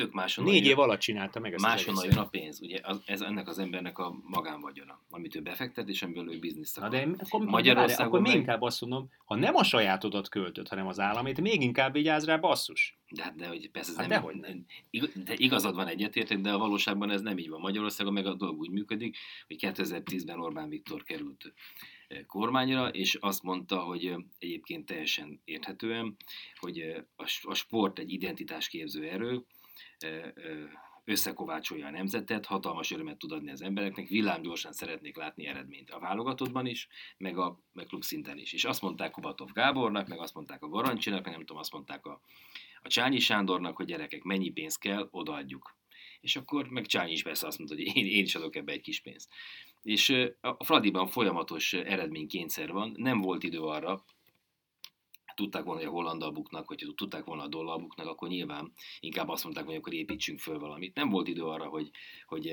tök 0.00 0.12
máson. 0.12 0.44
Négy 0.44 0.66
év 0.66 0.78
alatt 0.78 0.98
csinálta 0.98 1.40
meg 1.40 1.52
ezt 1.52 1.64
Máshonnan 1.64 2.04
jön 2.04 2.18
a 2.18 2.26
pénz, 2.26 2.60
ugye 2.60 2.78
az, 2.82 3.00
ez 3.04 3.20
ennek 3.20 3.48
az 3.48 3.58
embernek 3.58 3.98
a 3.98 4.14
magánvagyona, 4.22 5.00
amit 5.10 5.34
ő 5.34 5.40
befektet, 5.40 5.88
és 5.88 6.02
amiből 6.02 6.32
ő 6.32 6.38
bizniszt 6.38 6.78
akar. 6.78 6.90
Na 6.90 6.96
de 6.96 7.16
akkor, 7.18 7.46
Magyarországon 7.46 8.06
akkor 8.06 8.20
még 8.20 8.34
inkább 8.34 8.62
azt 8.62 8.80
mondom, 8.80 9.10
ha 9.24 9.34
nem 9.36 9.56
a 9.56 9.64
sajátodat 9.64 10.28
költöd, 10.28 10.68
hanem 10.68 10.86
az 10.86 11.00
államét, 11.00 11.40
még 11.40 11.62
inkább 11.62 11.92
vigyázz 11.92 12.24
rá 12.24 12.36
basszus. 12.36 12.98
De, 13.10 13.22
hát 13.22 13.36
de 13.36 13.48
hogy 13.48 13.70
persze 13.70 13.90
ez 13.90 13.96
hát 13.96 14.08
nem, 14.08 14.40
nem. 14.40 14.64
De 15.24 15.34
igazad 15.36 15.74
van 15.74 15.86
egyetértek, 15.86 16.40
de 16.40 16.52
a 16.52 16.58
valóságban 16.58 17.10
ez 17.10 17.20
nem 17.20 17.38
így 17.38 17.48
van. 17.48 17.60
Magyarországon 17.60 18.12
meg 18.12 18.26
a 18.26 18.34
dolog 18.34 18.58
úgy 18.58 18.70
működik, 18.70 19.16
hogy 19.46 19.56
2010-ben 19.60 20.40
Orbán 20.40 20.68
Viktor 20.68 21.02
került 21.02 21.52
kormányra, 22.26 22.88
és 22.88 23.14
azt 23.14 23.42
mondta, 23.42 23.78
hogy 23.78 24.14
egyébként 24.38 24.86
teljesen 24.86 25.40
érthetően, 25.44 26.16
hogy 26.56 27.04
a 27.42 27.54
sport 27.54 27.98
egy 27.98 28.12
identitásképző 28.12 29.08
erő, 29.08 29.44
összekovácsolja 31.04 31.86
a 31.86 31.90
nemzetet, 31.90 32.46
hatalmas 32.46 32.90
örömet 32.90 33.18
tud 33.18 33.32
adni 33.32 33.50
az 33.50 33.62
embereknek, 33.62 34.08
villámgyorsan 34.08 34.72
szeretnék 34.72 35.16
látni 35.16 35.46
eredményt 35.46 35.90
a 35.90 35.98
válogatottban 35.98 36.66
is, 36.66 36.88
meg 37.16 37.38
a 37.38 37.60
meg 37.72 37.86
klub 37.86 38.02
szinten 38.02 38.38
is. 38.38 38.52
És 38.52 38.64
azt 38.64 38.82
mondták 38.82 39.10
Kubatov 39.10 39.52
Gábornak, 39.52 40.08
meg 40.08 40.18
azt 40.18 40.34
mondták 40.34 40.62
a 40.62 40.68
Garancsinak, 40.68 41.24
meg 41.24 41.32
nem 41.32 41.40
tudom, 41.40 41.56
azt 41.56 41.72
mondták 41.72 42.06
a, 42.06 42.20
a 42.82 42.88
Csányi 42.88 43.18
Sándornak, 43.18 43.76
hogy 43.76 43.86
gyerekek, 43.86 44.22
mennyi 44.22 44.50
pénzt 44.50 44.78
kell, 44.78 45.08
odaadjuk. 45.10 45.76
És 46.20 46.36
akkor 46.36 46.68
meg 46.68 46.86
Csányi 46.86 47.12
is 47.12 47.22
persze 47.22 47.46
azt 47.46 47.58
mondta, 47.58 47.76
hogy 47.76 47.96
én, 47.96 48.06
én 48.06 48.24
is 48.24 48.34
adok 48.34 48.56
ebbe 48.56 48.72
egy 48.72 48.80
kis 48.80 49.00
pénzt. 49.00 49.28
És 49.82 50.30
a 50.40 50.64
Fradiban 50.64 51.06
folyamatos 51.06 51.72
eredménykényszer 51.72 52.72
van, 52.72 52.94
nem 52.96 53.20
volt 53.20 53.42
idő 53.42 53.60
arra, 53.60 54.04
tudták 55.34 55.64
volna, 55.64 55.80
hogy 55.80 55.88
a 55.88 55.92
hollandal 55.92 56.30
buknak, 56.30 56.68
vagy 56.68 56.92
tudták 56.94 57.24
volna 57.24 57.42
a 57.42 57.48
dollal 57.48 57.78
buknak, 57.78 58.06
akkor 58.06 58.28
nyilván 58.28 58.72
inkább 59.00 59.28
azt 59.28 59.44
mondták, 59.44 59.64
hogy 59.64 59.74
akkor 59.74 59.94
építsünk 59.94 60.38
föl 60.38 60.58
valamit. 60.58 60.94
Nem 60.94 61.08
volt 61.08 61.28
idő 61.28 61.42
arra, 61.42 61.64
hogy, 61.64 61.90
hogy 62.26 62.46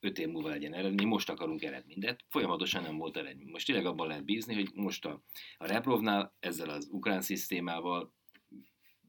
öt 0.00 0.18
év 0.18 0.28
múlva 0.28 0.48
legyen 0.48 0.74
eredmény, 0.74 1.06
most 1.06 1.30
akarunk 1.30 1.62
eredményt, 1.62 2.00
de 2.00 2.16
folyamatosan 2.28 2.82
nem 2.82 2.96
volt 2.96 3.16
eredmény. 3.16 3.50
Most 3.50 3.66
tényleg 3.66 3.86
abban 3.86 4.06
lehet 4.06 4.24
bízni, 4.24 4.54
hogy 4.54 4.70
most 4.74 5.04
a, 5.04 5.22
a 5.58 5.66
Reprovnál 5.66 6.34
ezzel 6.40 6.70
az 6.70 6.88
ukrán 6.92 7.20
szisztémával 7.20 8.14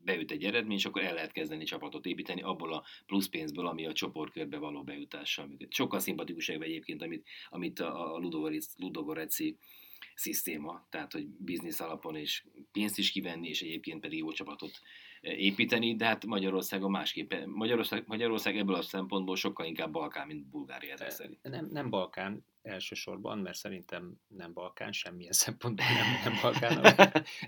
beüt 0.04 0.32
egy 0.32 0.44
eredmény, 0.44 0.78
és 0.78 0.86
akkor 0.86 1.04
el 1.04 1.14
lehet 1.14 1.32
kezdeni 1.32 1.64
csapatot 1.64 2.06
építeni 2.06 2.42
abból 2.42 2.74
a 2.74 2.84
plusz 3.06 3.28
pénzből, 3.28 3.68
ami 3.68 3.86
a 3.86 3.94
csoportkörbe 3.94 4.58
való 4.58 4.84
bejutással 4.84 5.46
működik. 5.46 5.74
Sokkal 5.74 6.00
szimpatikusabb 6.00 6.62
egyébként, 6.62 7.02
amit, 7.02 7.28
amit 7.50 7.80
a, 7.80 8.16
a 8.16 8.20
Ludogoreci 8.78 9.58
szisztéma, 10.16 10.88
tehát 10.90 11.12
hogy 11.12 11.28
biznisz 11.28 11.80
alapon 11.80 12.16
és 12.16 12.44
pénzt 12.72 12.98
is 12.98 13.12
kivenni, 13.12 13.48
és 13.48 13.62
egyébként 13.62 14.02
pedig 14.02 14.20
jó 14.20 14.32
csapatot 14.32 14.82
e, 15.22 15.32
építeni, 15.32 15.96
de 15.96 16.06
hát 16.06 16.26
Magyarországon 16.26 16.92
másképp. 16.92 17.34
Magyarország, 17.46 18.04
Magyarország 18.08 18.58
ebből 18.58 18.76
a 18.76 18.82
szempontból 18.82 19.36
sokkal 19.36 19.66
inkább 19.66 19.92
Balkán, 19.92 20.28
mint 20.28 20.46
Bulgária 20.46 20.94
ezek 20.94 21.10
szerint. 21.10 21.38
Nem, 21.42 21.68
nem 21.72 21.90
Balkán 21.90 22.46
elsősorban, 22.62 23.38
mert 23.38 23.58
szerintem 23.58 24.14
nem 24.28 24.54
Balkán, 24.54 24.92
semmilyen 24.92 25.32
szempontból 25.32 25.86
nem, 25.86 26.32
nem 26.32 26.40
Balkán. 26.42 26.96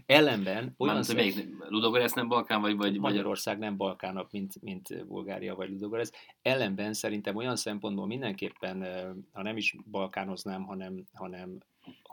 Ellenben 0.05 0.73
olyan... 0.77 1.03
Szem... 1.03 1.15
melyik, 1.15 1.47
Ludogorez 1.67 2.13
nem 2.13 2.27
Balkán, 2.27 2.61
vagy, 2.61 2.75
vagy 2.75 2.99
Magyarország 2.99 3.57
nem 3.57 3.77
Balkánabb, 3.77 4.27
mint, 4.31 4.61
mint 4.61 5.07
Bulgária 5.07 5.55
vagy 5.55 5.69
Ludogorez. 5.69 6.11
Ellenben 6.41 6.93
szerintem 6.93 7.35
olyan 7.35 7.55
szempontból 7.55 8.05
mindenképpen, 8.05 8.83
e, 8.83 9.13
ha 9.31 9.41
nem 9.41 9.57
is 9.57 9.75
balkánoznám, 9.91 10.63
hanem, 10.63 11.03
hanem 11.13 11.57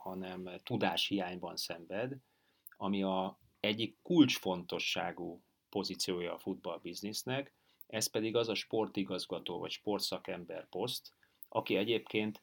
hanem 0.03 0.51
tudáshiányban 0.63 1.57
szenved, 1.57 2.17
ami 2.77 3.03
a 3.03 3.39
egyik 3.61 3.97
kulcsfontosságú 4.03 5.43
pozíciója 5.69 6.35
a 6.35 6.39
futballbiznisznek, 6.39 7.53
ez 7.87 8.07
pedig 8.07 8.37
az 8.37 8.49
a 8.49 8.55
sportigazgató 8.55 9.59
vagy 9.59 9.71
sportszakember 9.71 10.69
poszt, 10.69 11.13
aki 11.49 11.77
egyébként 11.77 12.43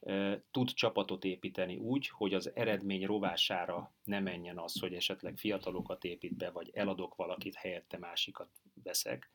e, 0.00 0.42
tud 0.50 0.68
csapatot 0.68 1.24
építeni 1.24 1.76
úgy, 1.76 2.08
hogy 2.08 2.34
az 2.34 2.54
eredmény 2.54 3.06
rovására 3.06 3.94
ne 4.04 4.20
menjen 4.20 4.58
az, 4.58 4.80
hogy 4.80 4.94
esetleg 4.94 5.36
fiatalokat 5.36 6.04
épít 6.04 6.36
be, 6.36 6.50
vagy 6.50 6.70
eladok 6.74 7.14
valakit, 7.14 7.54
helyette 7.54 7.98
másikat 7.98 8.50
veszek, 8.82 9.30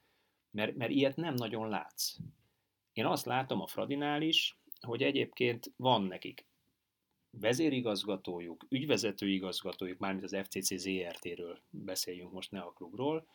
mert, 0.52 0.76
mert 0.76 0.92
ilyet 0.92 1.16
nem 1.16 1.34
nagyon 1.34 1.70
látsz. 1.70 2.16
Én 2.94 3.06
azt 3.06 3.26
látom 3.26 3.62
a 3.62 3.68
Fradinál 3.68 4.22
is, 4.22 4.60
hogy 4.80 5.04
egyébként 5.04 5.74
van 5.78 6.04
nekik 6.04 6.46
vezérigazgatójuk, 7.32 8.66
ügyvezetőigazgatójuk, 8.70 10.00
mármint 10.00 10.24
az 10.24 10.38
FCC 10.44 10.76
ZRT-ről 10.76 11.60
beszéljünk 11.70 12.32
most, 12.32 12.52
ne 12.52 12.60
a 12.60 12.74
klubról, 12.76 13.26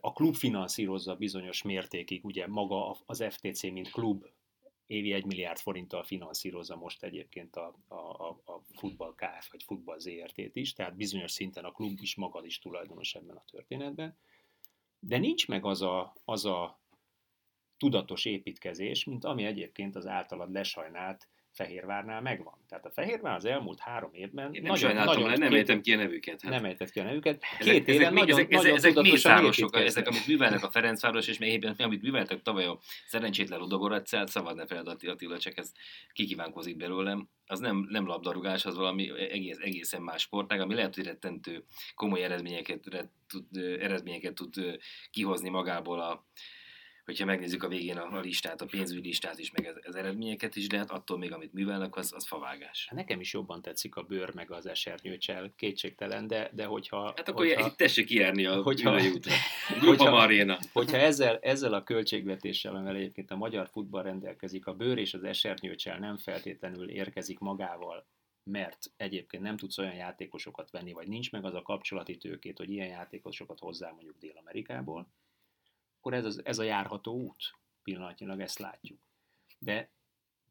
a 0.00 0.12
klub 0.12 0.34
finanszírozza 0.34 1.16
bizonyos 1.16 1.62
mértékig, 1.62 2.24
ugye 2.24 2.46
maga 2.46 2.96
az 3.06 3.24
FTC, 3.28 3.62
mint 3.62 3.90
klub 3.90 4.26
évi 4.86 5.12
1 5.12 5.24
milliárd 5.24 5.58
forinttal 5.58 6.02
finanszírozza 6.02 6.76
most 6.76 7.02
egyébként 7.02 7.56
a, 7.56 7.74
a, 7.88 8.28
a 8.28 8.62
futball 8.74 9.14
KF 9.14 9.50
vagy 9.50 9.62
futball 9.62 9.98
ZRT-t 9.98 10.56
is, 10.56 10.72
tehát 10.72 10.96
bizonyos 10.96 11.32
szinten 11.32 11.64
a 11.64 11.72
klub 11.72 11.98
is 12.00 12.14
maga 12.14 12.44
is 12.44 12.58
tulajdonos 12.58 13.14
ebben 13.14 13.36
a 13.36 13.44
történetben. 13.50 14.16
De 14.98 15.18
nincs 15.18 15.48
meg 15.48 15.64
az 15.64 15.82
a, 15.82 16.14
az 16.24 16.44
a 16.44 16.80
tudatos 17.76 18.24
építkezés, 18.24 19.04
mint 19.04 19.24
ami 19.24 19.44
egyébként 19.44 19.96
az 19.96 20.06
általad 20.06 20.52
lesajnált 20.52 21.28
Fehérvárnál 21.56 22.20
megvan. 22.20 22.54
Tehát 22.68 22.84
a 22.84 22.90
Fehérvár 22.90 23.34
az 23.34 23.44
elmúlt 23.44 23.78
három 23.78 24.10
évben 24.12 24.54
Én 24.54 24.62
nem 24.62 24.72
nagyon, 24.72 24.94
nagyon 24.94 25.38
nem 25.38 25.54
ejtem 25.54 25.80
ki 25.80 25.92
a 25.92 25.96
nevüket. 25.96 26.42
Hát. 26.42 26.50
Nem 26.52 26.64
ejtett 26.64 26.90
ki 26.90 27.00
a 27.00 27.02
nevüket. 27.02 27.44
Két 27.58 27.88
ezek, 27.88 27.88
éven 27.88 28.00
ezek, 28.00 28.12
nagyon, 28.12 28.38
ezek, 28.38 28.48
nagyon 28.48 28.76
ezek, 28.76 28.94
mészárosok, 28.94 29.76
ezek, 29.76 30.08
amit 30.08 30.26
művelnek 30.26 30.62
a 30.62 30.70
Ferencváros, 30.70 31.28
és 31.28 31.38
még 31.38 31.74
amit 31.78 32.02
műveltek 32.02 32.42
tavaly 32.42 32.64
a 32.64 32.78
szerencsétlen 33.06 33.58
Ludogoracát, 33.58 34.28
szabad 34.28 34.56
ne 34.56 34.66
feled 34.66 34.88
Attila, 34.88 35.38
csak 35.38 35.56
ez 35.56 35.72
kikívánkozik 36.12 36.76
belőlem. 36.76 37.28
Az 37.46 37.58
nem, 37.58 37.86
nem 37.90 38.06
labdarúgás, 38.06 38.64
az 38.64 38.76
valami 38.76 39.10
egész, 39.30 39.58
egészen 39.60 40.02
más 40.02 40.22
sportág, 40.22 40.60
ami 40.60 40.74
lehet, 40.74 40.94
hogy 40.94 41.04
rettentő 41.04 41.64
komoly 41.94 42.22
eredményeket, 42.22 42.80
tud, 43.26 43.56
eredményeket 43.80 44.34
tud 44.34 44.78
kihozni 45.10 45.48
magából 45.48 46.00
a, 46.00 46.26
hogyha 47.06 47.24
megnézzük 47.24 47.62
a 47.62 47.68
végén 47.68 47.96
a, 47.96 48.20
listát, 48.20 48.60
a 48.60 48.66
pénzügyi 48.66 49.06
listát 49.06 49.38
is, 49.38 49.50
meg 49.50 49.80
az, 49.84 49.94
eredményeket 49.94 50.56
is, 50.56 50.66
de 50.66 50.76
hát 50.76 50.90
attól 50.90 51.18
még, 51.18 51.32
amit 51.32 51.52
művelnek, 51.52 51.96
az, 51.96 52.12
az 52.12 52.26
favágás. 52.26 52.86
Hát 52.88 52.98
nekem 52.98 53.20
is 53.20 53.32
jobban 53.32 53.62
tetszik 53.62 53.96
a 53.96 54.02
bőr, 54.02 54.34
meg 54.34 54.50
az 54.50 54.66
esernyőcsel, 54.66 55.52
kétségtelen, 55.56 56.26
de, 56.26 56.50
de 56.52 56.64
hogyha... 56.64 57.12
Hát 57.16 57.28
akkor 57.28 57.46
hogyha, 57.46 57.74
tessék 57.74 58.06
kijárni 58.06 58.46
a 58.46 58.62
hogyha, 58.62 59.00
hogyha, 59.80 60.10
Maréna. 60.10 60.58
hogyha 60.72 60.96
ezzel, 60.96 61.38
ezzel 61.38 61.74
a 61.74 61.82
költségvetéssel, 61.82 62.74
amivel 62.74 62.96
egyébként 62.96 63.30
a 63.30 63.36
magyar 63.36 63.68
futball 63.68 64.02
rendelkezik, 64.02 64.66
a 64.66 64.74
bőr 64.74 64.98
és 64.98 65.14
az 65.14 65.24
esernyőcsel 65.24 65.98
nem 65.98 66.16
feltétlenül 66.16 66.90
érkezik 66.90 67.38
magával 67.38 68.06
mert 68.50 68.92
egyébként 68.96 69.42
nem 69.42 69.56
tudsz 69.56 69.78
olyan 69.78 69.94
játékosokat 69.94 70.70
venni, 70.70 70.92
vagy 70.92 71.08
nincs 71.08 71.32
meg 71.32 71.44
az 71.44 71.54
a 71.54 71.62
kapcsolati 71.62 72.16
tőkét, 72.16 72.58
hogy 72.58 72.70
ilyen 72.70 72.88
játékosokat 72.88 73.58
hozzá 73.58 73.90
mondjuk 73.90 74.18
Dél-Amerikából, 74.18 75.08
akkor 76.06 76.18
ez, 76.18 76.24
az, 76.24 76.44
ez 76.44 76.58
a 76.58 76.62
járható 76.62 77.12
út. 77.12 77.54
Pillanatnyilag 77.82 78.40
ezt 78.40 78.58
látjuk. 78.58 79.00
De 79.58 79.90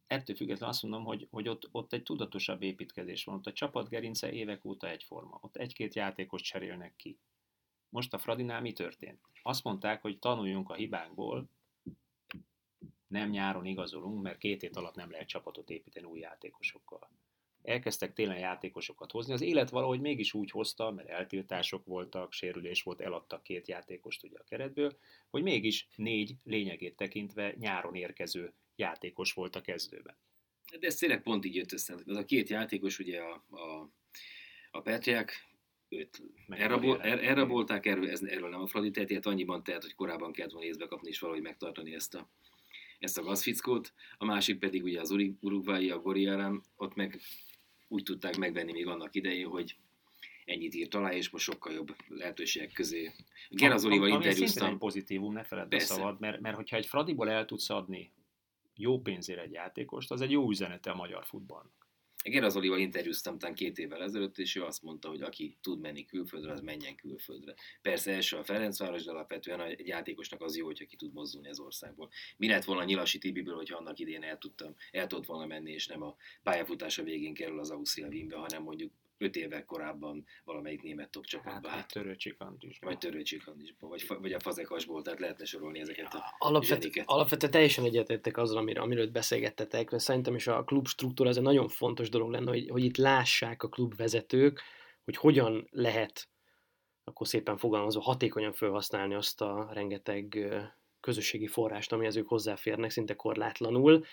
ettől 0.08 0.36
függetlenül 0.36 0.74
azt 0.74 0.82
mondom, 0.82 1.04
hogy, 1.04 1.28
hogy 1.32 1.48
ott, 1.48 1.68
ott 1.72 1.94
egy 1.94 2.04
tudatosabb 2.04 2.62
építkezés 2.62 3.24
van. 3.24 3.36
Ott 3.36 3.46
a 3.46 3.54
csapatgerince 3.54 4.32
évek 4.32 4.66
óta 4.66 4.90
egyforma. 4.90 5.38
Ott 5.42 5.56
egy-két 5.56 5.94
játékos 5.94 6.42
cserélnek 6.42 6.96
ki. 6.96 7.20
Most 7.90 8.14
a 8.14 8.18
Fradinál 8.18 8.62
mi 8.62 8.74
történt? 8.74 9.20
Azt 9.44 9.64
mondták, 9.64 10.02
hogy 10.02 10.20
tanuljunk 10.20 10.70
a 10.70 10.74
hibánkból, 10.74 11.50
nem 13.08 13.30
nyáron 13.30 13.66
igazolunk, 13.66 14.22
mert 14.22 14.38
két 14.38 14.62
hét 14.62 14.76
alatt 14.76 14.96
nem 14.96 15.12
lehet 15.12 15.28
csapatot 15.28 15.70
építeni 15.70 16.06
új 16.06 16.20
játékosokkal 16.20 17.10
elkezdtek 17.66 18.14
tényleg 18.14 18.40
játékosokat 18.40 19.12
hozni. 19.12 19.34
Az 19.34 19.42
élet 19.42 19.70
valahogy 19.70 20.00
mégis 20.00 20.34
úgy 20.34 20.52
hozta, 20.52 20.92
mert 20.92 21.10
eltiltások 21.10 21.86
voltak, 21.86 22.32
sérülés 22.32 22.84
volt, 22.84 23.02
eladtak 23.02 23.44
két 23.44 23.68
játékost 23.68 24.24
ugye 24.24 24.38
a 24.40 24.44
keretből, 24.44 24.98
hogy 25.30 25.44
mégis 25.44 25.88
négy 25.96 26.36
lényegét 26.44 26.96
tekintve 26.96 27.54
nyáron 27.58 27.96
érkező 27.96 28.54
játékos 28.76 29.34
volt 29.34 29.56
a 29.56 29.62
kezdőben. 29.62 30.18
De 30.80 30.88
ez 30.88 30.96
tényleg 30.96 31.22
pont 31.22 31.46
így 31.46 31.56
jött 31.56 31.72
össze. 31.72 31.96
Az 32.06 32.18
a 32.18 32.26
két 32.26 32.50
játékos, 32.50 33.00
ugye 33.00 33.20
a, 33.20 33.44
a, 33.50 33.90
a 34.72 34.82
Petriák, 34.82 35.48
őt 35.90 36.24
elrabol, 36.50 37.02
el, 37.02 37.20
elrabolták, 37.20 37.86
erről, 37.86 38.10
ez, 38.10 38.22
erről 38.22 38.50
nem 38.50 38.62
a 38.62 38.68
Fradi 38.68 38.92
tehet, 38.92 39.26
annyiban 39.26 39.64
tehet, 39.64 39.82
hogy 39.82 39.96
korábban 39.96 40.32
kellett 40.32 40.52
volna 40.52 40.68
észbe 40.68 40.88
kapni 40.88 41.10
és 41.10 41.20
valahogy 41.20 41.42
megtartani 41.42 41.94
ezt 41.94 42.16
a 42.16 42.30
ezt 43.00 43.18
a 43.18 43.24
gazfickót, 43.24 43.94
a 44.18 44.26
másik 44.26 44.60
pedig 44.60 44.84
ugye 44.84 45.00
az 45.00 45.12
Uruguayi, 45.40 45.90
a 45.90 46.00
Goriarán, 46.00 46.64
ott 46.76 46.96
meg 46.96 47.20
úgy 47.88 48.04
tudták 48.04 48.38
megvenni 48.38 48.72
még 48.72 48.88
annak 48.88 49.16
idején, 49.16 49.48
hogy 49.48 49.76
ennyit 50.46 50.76
írt 50.76 50.94
alá, 50.94 51.14
és 51.14 51.30
most 51.30 51.46
sokkal 51.46 51.74
jobb 51.74 51.96
lehetőségek 52.08 52.72
közé. 52.72 53.12
Gerazolival 53.50 54.08
interjúztam. 54.08 54.70
egy 54.70 54.78
pozitívum, 54.78 55.34
ne 55.34 55.44
feledd 55.44 55.76
a 55.76 55.80
szabad, 55.80 56.20
mert, 56.20 56.40
mert 56.40 56.56
hogyha 56.56 56.78
egy 56.78 56.86
Fradiból 56.86 57.30
el 57.30 57.46
tudsz 57.46 57.70
adni 57.70 58.12
jó 58.76 59.02
pénzért 59.02 59.40
egy 59.40 59.52
játékost, 59.52 60.12
az 60.12 60.22
egy 60.22 60.32
jó 60.32 60.50
üzenete 60.50 60.92
a 60.92 60.96
magyar 60.96 61.26
futballnak. 61.26 61.85
Gerazolival 62.30 62.80
interjúztam 62.80 63.38
talán 63.38 63.56
két 63.56 63.78
évvel 63.78 64.04
ezelőtt, 64.04 64.38
és 64.38 64.56
ő 64.56 64.64
azt 64.64 64.84
mondta, 64.84 65.10
hogy 65.10 65.22
aki 65.22 65.58
tud 65.62 65.80
menni 65.80 66.06
külföldre, 66.06 66.52
az 66.52 66.62
menjen 66.62 66.96
külföldre. 66.96 67.54
Persze 67.82 68.12
első 68.12 68.38
a 68.38 68.44
Ferencváros, 68.44 69.04
de 69.04 69.12
alapvetően 69.12 69.62
egy 69.62 69.88
játékosnak 69.88 70.42
az 70.42 70.58
jó, 70.58 70.66
hogyha 70.66 70.86
ki 70.86 70.96
tud 70.96 71.14
mozdulni 71.14 71.50
az 71.50 71.60
országból. 71.60 72.10
Mi 72.38 72.48
lett 72.48 72.64
volna 72.64 72.84
Nyilasi 72.84 73.18
Tibiből, 73.18 73.56
hogyha 73.56 73.78
annak 73.78 74.00
idén 74.00 74.24
el, 74.24 74.38
tudtam, 74.38 74.76
el 74.92 75.08
tudott 75.08 75.26
volna 75.26 75.46
menni, 75.46 75.72
és 75.72 75.88
nem 75.88 76.02
a 76.02 76.16
pályafutása 76.44 77.04
végén 77.04 77.34
kerül 77.34 77.60
az 77.60 77.70
Auszia 77.70 78.08
Wimbe, 78.08 78.36
hanem 78.36 78.64
mondjuk 78.64 78.92
öt 79.18 79.36
évvel 79.36 79.66
korábban 79.66 80.26
valamelyik 80.44 80.82
német 80.82 81.10
top 81.10 81.26
csapatban. 81.26 81.72
Hát, 81.72 81.80
hát 81.80 81.92
törőcsikandisban. 81.92 82.90
Vagy 82.90 82.98
törőcsikandisban, 82.98 83.90
vagy, 83.90 84.06
vagy 84.08 84.34
a 84.34 84.40
fazekasból, 84.40 85.02
tehát 85.02 85.20
lehetne 85.20 85.46
sorolni 85.46 85.80
ezeket 85.80 86.14
a 86.14 86.36
Alapvetően 86.38 87.06
alapvető 87.06 87.50
teljesen 87.50 87.86
egyetértek 87.86 88.38
azzal, 88.38 88.58
amiről, 88.58 88.84
amiről 88.84 89.08
beszélgettetek, 89.08 89.92
mert 89.92 90.04
szerintem 90.04 90.36
is 90.36 90.48
a 90.48 90.64
klub 90.64 90.88
struktúra 90.88 91.30
ez 91.30 91.38
egy 91.38 91.44
nagyon 91.44 91.68
fontos 91.68 92.10
dolog 92.10 92.32
lenne, 92.32 92.50
hogy, 92.50 92.70
hogy 92.70 92.84
itt 92.84 92.98
lássák 92.98 93.64
a 93.64 93.70
klub 93.70 93.96
vezetők, 93.96 94.62
hogy 95.04 95.18
hogyan 95.18 95.68
lehet 95.72 96.30
akkor 97.08 97.28
szépen 97.28 97.58
fogalmazva 97.58 98.02
hatékonyan 98.02 98.54
felhasználni 98.54 99.14
azt 99.14 99.42
a 99.42 99.70
rengeteg 99.74 100.48
közösségi 101.00 101.48
forrást, 101.48 101.92
amihez 101.92 102.16
ők 102.16 102.28
hozzáférnek 102.28 102.90
szinte 102.90 103.14
korlátlanul, 103.14 104.06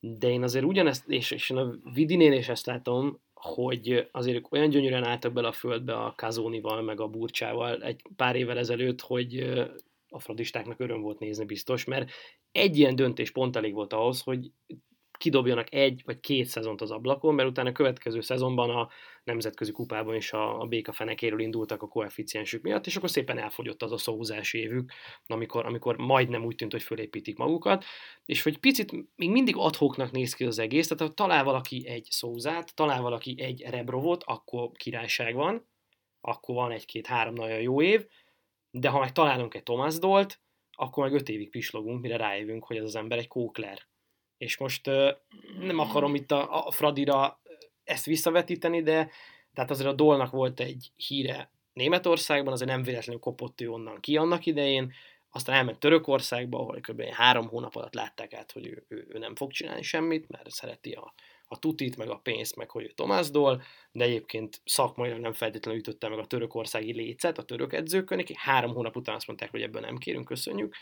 de 0.00 0.28
én 0.28 0.42
azért 0.42 0.64
ugyanezt, 0.64 1.08
és, 1.08 1.30
és 1.30 1.50
én 1.50 1.56
a 1.56 1.74
Vidinél 1.92 2.32
is 2.32 2.48
ezt 2.48 2.66
látom, 2.66 3.20
hogy 3.40 4.08
azért 4.12 4.46
olyan 4.50 4.68
gyönyörűen 4.68 5.04
álltak 5.04 5.32
bele 5.32 5.48
a 5.48 5.52
földbe 5.52 5.94
a 5.94 6.14
Kazónival, 6.16 6.82
meg 6.82 7.00
a 7.00 7.08
Burcsával 7.08 7.82
egy 7.82 8.02
pár 8.16 8.36
évvel 8.36 8.58
ezelőtt, 8.58 9.00
hogy 9.00 9.38
a 10.08 10.18
fradistáknak 10.18 10.80
öröm 10.80 11.00
volt 11.00 11.18
nézni 11.18 11.44
biztos, 11.44 11.84
mert 11.84 12.10
egy 12.52 12.78
ilyen 12.78 12.96
döntés 12.96 13.30
pont 13.30 13.56
elég 13.56 13.74
volt 13.74 13.92
ahhoz, 13.92 14.20
hogy 14.20 14.50
kidobjanak 15.18 15.74
egy 15.74 16.02
vagy 16.04 16.20
két 16.20 16.46
szezont 16.46 16.80
az 16.80 16.90
ablakon, 16.90 17.34
mert 17.34 17.48
utána 17.48 17.68
a 17.68 17.72
következő 17.72 18.20
szezonban 18.20 18.70
a 18.70 18.88
nemzetközi 19.28 19.72
kupában 19.72 20.14
is 20.14 20.32
a, 20.32 20.60
a 20.60 20.66
béka 20.66 20.92
fenekéről 20.92 21.40
indultak 21.40 21.82
a 21.82 21.88
koeficiensük 21.88 22.62
miatt, 22.62 22.86
és 22.86 22.96
akkor 22.96 23.10
szépen 23.10 23.38
elfogyott 23.38 23.82
az 23.82 23.92
a 23.92 23.96
szózási 23.96 24.58
évük, 24.58 24.92
amikor, 25.26 25.66
amikor 25.66 25.96
majdnem 25.96 26.44
úgy 26.44 26.56
tűnt, 26.56 26.72
hogy 26.72 26.82
fölépítik 26.82 27.36
magukat, 27.36 27.84
és 28.24 28.42
hogy 28.42 28.58
picit 28.58 28.92
még 29.16 29.30
mindig 29.30 29.56
adhoknak 29.56 30.10
néz 30.10 30.34
ki 30.34 30.44
az 30.44 30.58
egész, 30.58 30.88
tehát 30.88 31.08
ha 31.08 31.14
talál 31.14 31.44
valaki 31.44 31.86
egy 31.86 32.06
szózát, 32.10 32.74
talál 32.74 33.02
valaki 33.02 33.34
egy 33.38 33.62
rebrovot, 33.62 34.24
akkor 34.26 34.70
királyság 34.72 35.34
van, 35.34 35.66
akkor 36.20 36.54
van 36.54 36.70
egy-két-három 36.70 37.34
nagyon 37.34 37.60
jó 37.60 37.82
év, 37.82 38.06
de 38.70 38.88
ha 38.88 38.98
meg 38.98 39.12
találunk 39.12 39.54
egy 39.54 39.62
Thomas 39.62 39.98
Dolt, 39.98 40.40
akkor 40.72 41.04
meg 41.04 41.12
öt 41.12 41.28
évig 41.28 41.50
pislogunk, 41.50 42.00
mire 42.00 42.16
rájövünk, 42.16 42.64
hogy 42.64 42.76
ez 42.76 42.84
az 42.84 42.96
ember 42.96 43.18
egy 43.18 43.28
kókler. 43.28 43.86
És 44.36 44.58
most 44.58 44.86
nem 45.58 45.78
akarom 45.78 46.14
itt 46.14 46.30
a, 46.30 46.66
a 46.66 46.70
Fradira 46.70 47.40
ezt 47.88 48.04
visszavetíteni, 48.04 48.82
de 48.82 49.10
tehát 49.54 49.70
azért 49.70 49.88
a 49.88 49.92
Dolnak 49.92 50.30
volt 50.30 50.60
egy 50.60 50.90
híre 50.96 51.50
Németországban, 51.72 52.52
azért 52.52 52.70
nem 52.70 52.82
véletlenül 52.82 53.20
kopott 53.20 53.60
ő 53.60 53.70
onnan 53.70 54.00
ki 54.00 54.16
annak 54.16 54.46
idején, 54.46 54.92
aztán 55.30 55.56
elment 55.56 55.78
Törökországba, 55.78 56.58
ahol 56.58 56.80
kb. 56.80 57.02
három 57.02 57.48
hónap 57.48 57.76
alatt 57.76 57.94
látták 57.94 58.34
át, 58.34 58.52
hogy 58.52 58.66
ő, 58.66 58.84
ő, 58.88 59.06
ő 59.08 59.18
nem 59.18 59.34
fog 59.34 59.50
csinálni 59.50 59.82
semmit, 59.82 60.28
mert 60.28 60.50
szereti 60.50 60.92
a, 60.92 61.14
a 61.44 61.58
tutit, 61.58 61.96
meg 61.96 62.08
a 62.08 62.20
pénzt, 62.22 62.56
meg 62.56 62.70
hogy 62.70 62.84
ő 62.84 62.90
Tomás 62.94 63.30
Dol, 63.30 63.62
de 63.92 64.04
egyébként 64.04 64.60
szakmailag 64.64 65.20
nem 65.20 65.32
feltétlenül 65.32 65.80
ütötte 65.80 66.08
meg 66.08 66.18
a 66.18 66.26
törökországi 66.26 66.92
lécet 66.92 67.38
a 67.38 67.42
török 67.42 67.72
edzőkön, 67.72 68.18
neki 68.18 68.34
három 68.36 68.74
hónap 68.74 68.96
után 68.96 69.14
azt 69.14 69.26
mondták, 69.26 69.50
hogy 69.50 69.62
ebből 69.62 69.80
nem 69.80 69.96
kérünk, 69.96 70.24
köszönjük, 70.24 70.74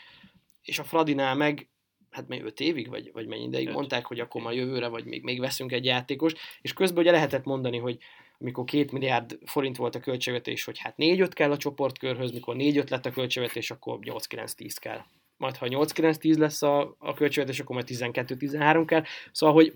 és 0.61 0.79
a 0.79 0.83
Fradinál 0.83 1.35
meg 1.35 1.69
hát 2.11 2.27
még 2.27 2.43
öt 2.43 2.59
évig, 2.59 2.89
vagy, 2.89 3.09
vagy 3.13 3.27
mennyi 3.27 3.43
ideig 3.43 3.67
öt. 3.67 3.73
mondták, 3.73 4.05
hogy 4.05 4.19
akkor 4.19 4.41
már 4.41 4.53
jövőre, 4.53 4.87
vagy 4.87 5.05
még, 5.05 5.23
még 5.23 5.39
veszünk 5.39 5.71
egy 5.71 5.85
játékost, 5.85 6.37
és 6.61 6.73
közben 6.73 7.03
ugye 7.03 7.11
lehetett 7.11 7.43
mondani, 7.43 7.77
hogy 7.77 7.97
amikor 8.39 8.63
két 8.63 8.91
milliárd 8.91 9.37
forint 9.45 9.77
volt 9.77 9.95
a 9.95 9.99
költségvetés, 9.99 10.63
hogy 10.63 10.77
hát 10.79 10.95
4-5 10.97 11.29
kell 11.33 11.51
a 11.51 11.57
csoportkörhöz, 11.57 12.31
mikor 12.31 12.55
4-5 12.57 12.89
lett 12.89 13.05
a 13.05 13.11
költségvetés, 13.11 13.71
akkor 13.71 13.99
8-9-10 14.01 14.75
kell. 14.79 15.01
Majd 15.37 15.57
ha 15.57 15.67
8-9-10 15.69 16.37
lesz 16.37 16.61
a, 16.61 16.95
a 16.99 17.13
költségvetés, 17.13 17.59
akkor 17.59 17.75
majd 17.75 17.87
12-13 17.89 18.83
kell. 18.87 19.03
Szóval, 19.31 19.55
hogy 19.55 19.73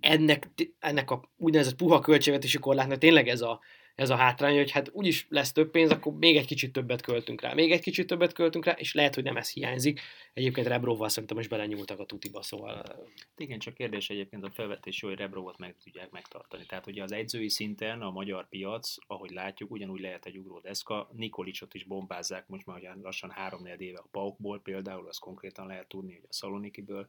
ennek, 0.00 0.48
ennek 0.78 1.10
a 1.10 1.30
úgynevezett 1.36 1.76
puha 1.76 2.00
költségvetési 2.00 2.58
korlátnak 2.58 2.98
tényleg 2.98 3.28
ez 3.28 3.40
a, 3.40 3.60
ez 3.94 4.10
a 4.10 4.16
hátrány, 4.16 4.56
hogy 4.56 4.70
hát 4.70 4.90
úgyis 4.92 5.26
lesz 5.28 5.52
több 5.52 5.70
pénz, 5.70 5.90
akkor 5.90 6.12
még 6.12 6.36
egy 6.36 6.46
kicsit 6.46 6.72
többet 6.72 7.00
költünk 7.00 7.40
rá, 7.40 7.54
még 7.54 7.72
egy 7.72 7.80
kicsit 7.80 8.06
többet 8.06 8.32
költünk 8.32 8.64
rá, 8.64 8.72
és 8.72 8.94
lehet, 8.94 9.14
hogy 9.14 9.24
nem 9.24 9.36
ez 9.36 9.52
hiányzik. 9.52 10.00
Egyébként 10.32 10.66
Rebrovval 10.66 11.08
szerintem 11.08 11.38
is 11.38 11.48
belenyúltak 11.48 11.98
a 11.98 12.04
tutiba, 12.04 12.42
szóval... 12.42 13.06
Igen, 13.36 13.58
csak 13.58 13.74
kérdés 13.74 14.10
egyébként 14.10 14.44
a 14.44 14.50
felvetés, 14.50 15.00
hogy 15.00 15.14
Rebrovot 15.14 15.58
meg 15.58 15.76
tudják 15.84 16.10
megtartani. 16.10 16.66
Tehát 16.66 16.86
ugye 16.86 17.02
az 17.02 17.12
egyzői 17.12 17.48
szinten 17.48 18.02
a 18.02 18.10
magyar 18.10 18.48
piac, 18.48 18.94
ahogy 19.06 19.30
látjuk, 19.30 19.70
ugyanúgy 19.70 20.00
lehet 20.00 20.26
egy 20.26 20.38
ugródeszka. 20.38 21.10
Nikolicsot 21.12 21.74
is 21.74 21.84
bombázzák 21.84 22.46
most 22.46 22.66
már 22.66 22.96
lassan 23.02 23.30
három 23.30 23.66
éve 23.66 23.98
a 23.98 24.08
Paukból 24.10 24.60
például, 24.60 25.08
az 25.08 25.18
konkrétan 25.18 25.66
lehet 25.66 25.88
tudni, 25.88 26.14
hogy 26.14 26.26
a 26.28 26.32
Szalonikiből. 26.32 27.08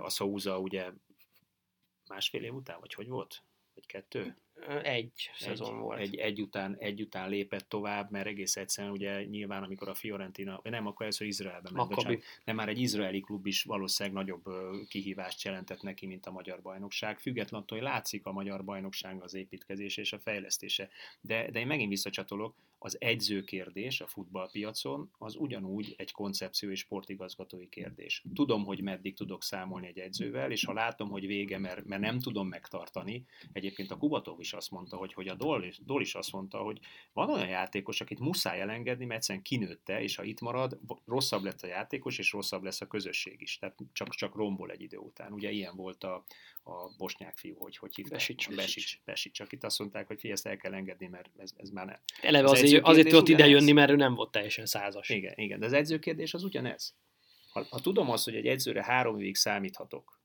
A 0.00 0.08
Szóza 0.08 0.58
ugye 0.58 0.90
másfél 2.08 2.42
év 2.42 2.54
után, 2.54 2.80
vagy 2.80 2.94
hogy 2.94 3.08
volt? 3.08 3.42
Vagy 3.74 3.86
kettő? 3.86 4.36
Egy 4.82 5.30
szezon 5.38 5.74
egy, 5.74 5.80
volt. 5.80 6.00
Egy, 6.00 6.16
egy, 6.16 6.40
után, 6.40 6.76
egy 6.78 7.00
után 7.00 7.28
lépett 7.28 7.68
tovább, 7.68 8.10
mert 8.10 8.26
egész 8.26 8.56
egyszerűen 8.56 8.92
ugye 8.92 9.24
nyilván, 9.24 9.62
amikor 9.62 9.88
a 9.88 9.94
Fiorentina, 9.94 10.60
nem, 10.62 10.86
akkor 10.86 11.02
először 11.02 11.26
Izraelbe 11.26 11.70
ment, 11.72 11.88
bocsánat, 11.88 12.22
nem 12.44 12.56
már 12.56 12.68
egy 12.68 12.78
izraeli 12.78 13.20
klub 13.20 13.46
is 13.46 13.62
valószínűleg 13.62 14.18
nagyobb 14.18 14.42
kihívást 14.88 15.42
jelentett 15.42 15.82
neki, 15.82 16.06
mint 16.06 16.26
a 16.26 16.30
magyar 16.30 16.62
bajnokság. 16.62 17.18
Függetlenül, 17.18 17.66
hogy 17.68 17.82
látszik 17.82 18.26
a 18.26 18.32
magyar 18.32 18.64
bajnokság 18.64 19.22
az 19.22 19.34
építkezés 19.34 19.96
és 19.96 20.12
a 20.12 20.18
fejlesztése. 20.18 20.88
De, 21.20 21.50
de 21.50 21.58
én 21.60 21.66
megint 21.66 21.90
visszacsatolok, 21.90 22.54
az 22.84 22.96
egyzőkérdés 23.00 24.00
a 24.00 24.06
futballpiacon 24.06 25.10
az 25.18 25.36
ugyanúgy 25.36 25.94
egy 25.96 26.12
koncepció 26.12 26.70
és 26.70 26.78
sportigazgatói 26.78 27.68
kérdés. 27.68 28.24
Tudom, 28.34 28.64
hogy 28.64 28.82
meddig 28.82 29.16
tudok 29.16 29.42
számolni 29.42 29.86
egy 29.86 29.98
egyzővel, 29.98 30.50
és 30.50 30.64
ha 30.64 30.72
látom, 30.72 31.10
hogy 31.10 31.26
vége, 31.26 31.58
mert, 31.58 31.84
mert 31.84 32.02
nem 32.02 32.20
tudom 32.20 32.48
megtartani, 32.48 33.24
egyébként 33.52 33.90
a 33.90 33.96
Kubatov 33.96 34.40
is 34.40 34.52
azt 34.52 34.70
mondta, 34.70 34.96
hogy, 34.96 35.12
hogy 35.12 35.28
a 35.28 35.34
Dol 35.34 35.64
Dol 35.84 36.00
is 36.00 36.14
azt 36.14 36.32
mondta, 36.32 36.58
hogy 36.58 36.80
van 37.12 37.30
olyan 37.30 37.48
játékos, 37.48 38.00
akit 38.00 38.20
muszáj 38.20 38.60
elengedni, 38.60 39.04
mert 39.04 39.18
egyszerűen 39.18 39.44
kinőtte, 39.44 40.02
és 40.02 40.16
ha 40.16 40.22
itt 40.22 40.40
marad, 40.40 40.78
rosszabb 41.06 41.42
lett 41.42 41.62
a 41.62 41.66
játékos, 41.66 42.18
és 42.18 42.32
rosszabb 42.32 42.62
lesz 42.62 42.80
a 42.80 42.86
közösség 42.86 43.40
is. 43.40 43.58
Tehát 43.58 43.78
csak, 43.92 44.08
csak 44.08 44.34
rombol 44.34 44.70
egy 44.70 44.80
idő 44.80 44.96
után. 44.96 45.32
Ugye 45.32 45.50
ilyen 45.50 45.76
volt 45.76 46.04
a, 46.04 46.24
a 46.62 46.96
bosnyák 46.96 47.36
fiú, 47.36 47.56
hogy 47.58 47.76
hogy 47.76 47.94
hívták? 47.94 48.18
Besics. 48.18 48.48
Besics. 48.48 49.00
Besics. 49.04 49.32
Csak 49.36 49.52
itt 49.52 49.64
azt 49.64 49.78
mondták, 49.78 50.06
hogy 50.06 50.26
ezt 50.26 50.46
el 50.46 50.56
kell 50.56 50.74
engedni, 50.74 51.06
mert 51.06 51.30
ez, 51.36 51.50
ez 51.56 51.70
már 51.70 51.86
nem. 51.86 52.00
Eleve 52.20 52.48
az 52.48 52.62
azért, 52.62 52.84
azért 52.84 53.08
tudott 53.08 53.28
ide 53.28 53.46
jönni, 53.46 53.72
mert 53.72 53.90
ő 53.90 53.96
nem 53.96 54.14
volt 54.14 54.30
teljesen 54.30 54.66
százas. 54.66 55.08
Igen, 55.08 55.34
igen. 55.36 55.58
De 55.58 55.66
az 55.66 55.72
edzőkérdés 55.72 56.34
az 56.34 56.44
ugyanez. 56.44 56.94
Ha, 57.52 57.66
ha 57.70 57.80
tudom 57.80 58.10
azt, 58.10 58.24
hogy 58.24 58.34
egy 58.34 58.46
edzőre 58.46 58.84
három 58.84 59.20
évig 59.20 59.36
számíthatok, 59.36 60.20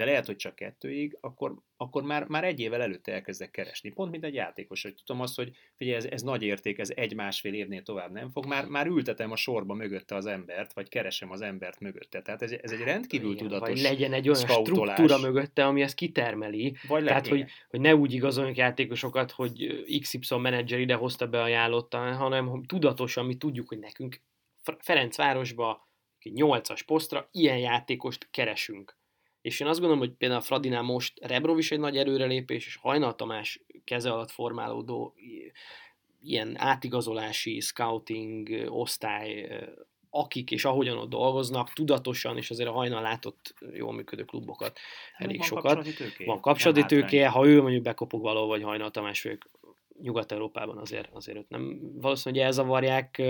de 0.00 0.06
lehet, 0.06 0.26
hogy 0.26 0.36
csak 0.36 0.54
kettőig, 0.54 1.16
akkor, 1.20 1.54
akkor 1.76 2.02
már, 2.02 2.26
már 2.26 2.44
egy 2.44 2.60
évvel 2.60 2.82
előtte 2.82 3.12
elkezdek 3.12 3.50
keresni. 3.50 3.90
Pont 3.90 4.10
mint 4.10 4.24
egy 4.24 4.34
játékos, 4.34 4.82
hogy 4.82 4.94
tudom 5.04 5.22
azt, 5.22 5.36
hogy 5.36 5.56
figyelj, 5.74 5.96
ez, 5.96 6.04
ez 6.04 6.22
nagy 6.22 6.42
érték, 6.42 6.78
ez 6.78 6.90
egy-másfél 6.94 7.54
évnél 7.54 7.82
tovább 7.82 8.12
nem 8.12 8.30
fog, 8.30 8.46
már, 8.46 8.66
már 8.66 8.86
ültetem 8.86 9.30
a 9.30 9.36
sorba 9.36 9.74
mögötte 9.74 10.14
az 10.14 10.26
embert, 10.26 10.72
vagy 10.72 10.88
keresem 10.88 11.30
az 11.30 11.40
embert 11.40 11.80
mögötte. 11.80 12.22
Tehát 12.22 12.42
ez, 12.42 12.50
ez 12.50 12.72
egy 12.72 12.80
rendkívül 12.80 13.32
Igen, 13.32 13.42
tudatos 13.42 13.68
Vagy 13.68 13.80
legyen 13.80 14.12
egy 14.12 14.28
olyan 14.28 14.40
skautolás. 14.40 14.94
struktúra 14.94 15.30
mögötte, 15.30 15.66
ami 15.66 15.82
ezt 15.82 15.94
kitermeli. 15.94 16.76
Vagy 16.88 17.04
Tehát, 17.04 17.26
hogy, 17.26 17.44
hogy 17.68 17.80
ne 17.80 17.94
úgy 17.94 18.12
igazoljuk 18.12 18.56
játékosokat, 18.56 19.30
hogy 19.30 19.84
XY 20.00 20.36
menedzser 20.36 20.78
ide 20.78 20.94
hozta 20.94 21.26
be 21.26 21.42
ajánlotta, 21.42 21.98
hanem 21.98 22.46
hogy 22.46 22.60
tudatosan 22.66 23.26
mi 23.26 23.34
tudjuk, 23.36 23.68
hogy 23.68 23.78
nekünk 23.78 24.20
Ferencvárosba 24.78 25.88
8-as 26.24 26.80
posztra 26.86 27.28
ilyen 27.32 27.58
játékost 27.58 28.28
keresünk 28.30 28.98
és 29.42 29.60
én 29.60 29.66
azt 29.66 29.78
gondolom, 29.78 30.02
hogy 30.02 30.12
például 30.16 30.40
a 30.40 30.44
Fradinál 30.44 30.82
most 30.82 31.18
Rebrov 31.20 31.58
is 31.58 31.70
egy 31.70 31.78
nagy 31.78 31.96
erőrelépés, 31.96 32.66
és 32.66 32.76
Hajnal 32.76 33.14
Tamás 33.14 33.60
keze 33.84 34.10
alatt 34.10 34.30
formálódó 34.30 35.14
ilyen 36.20 36.54
átigazolási, 36.58 37.60
scouting 37.60 38.66
osztály, 38.68 39.48
akik 40.10 40.50
és 40.50 40.64
ahogyan 40.64 40.96
ott 40.96 41.08
dolgoznak, 41.08 41.72
tudatosan, 41.72 42.36
és 42.36 42.50
azért 42.50 42.68
a 42.68 42.72
hajnal 42.72 43.02
látott 43.02 43.54
jól 43.72 43.92
működő 43.92 44.24
klubokat 44.24 44.78
hát 45.12 45.26
elég 45.26 45.38
van 45.38 45.46
sokat. 45.46 45.74
Kapcsolati 45.74 46.24
van 46.24 46.40
kapcsolati 46.40 46.84
tőkéje, 46.84 47.28
ha 47.28 47.46
ő 47.46 47.60
mondjuk 47.60 47.82
bekopog 47.82 48.22
való, 48.22 48.46
vagy 48.46 48.62
hajnal 48.62 48.90
Tamás, 48.90 49.24
ők 49.24 49.44
Nyugat-Európában 50.02 50.78
azért, 50.78 51.08
azért 51.12 51.38
őt 51.38 51.48
nem 51.48 51.80
valószínűleg 52.00 52.44
elzavarják. 52.44 53.22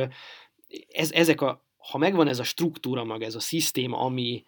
Ez, 0.89 1.13
ezek 1.13 1.41
a 1.41 1.69
ha 1.81 1.99
megvan 1.99 2.29
ez 2.29 2.39
a 2.39 2.45
struktúra, 2.45 3.05
meg 3.05 3.23
ez 3.23 3.35
a 3.35 3.41
szisztéma, 3.41 3.99
ami 3.99 4.45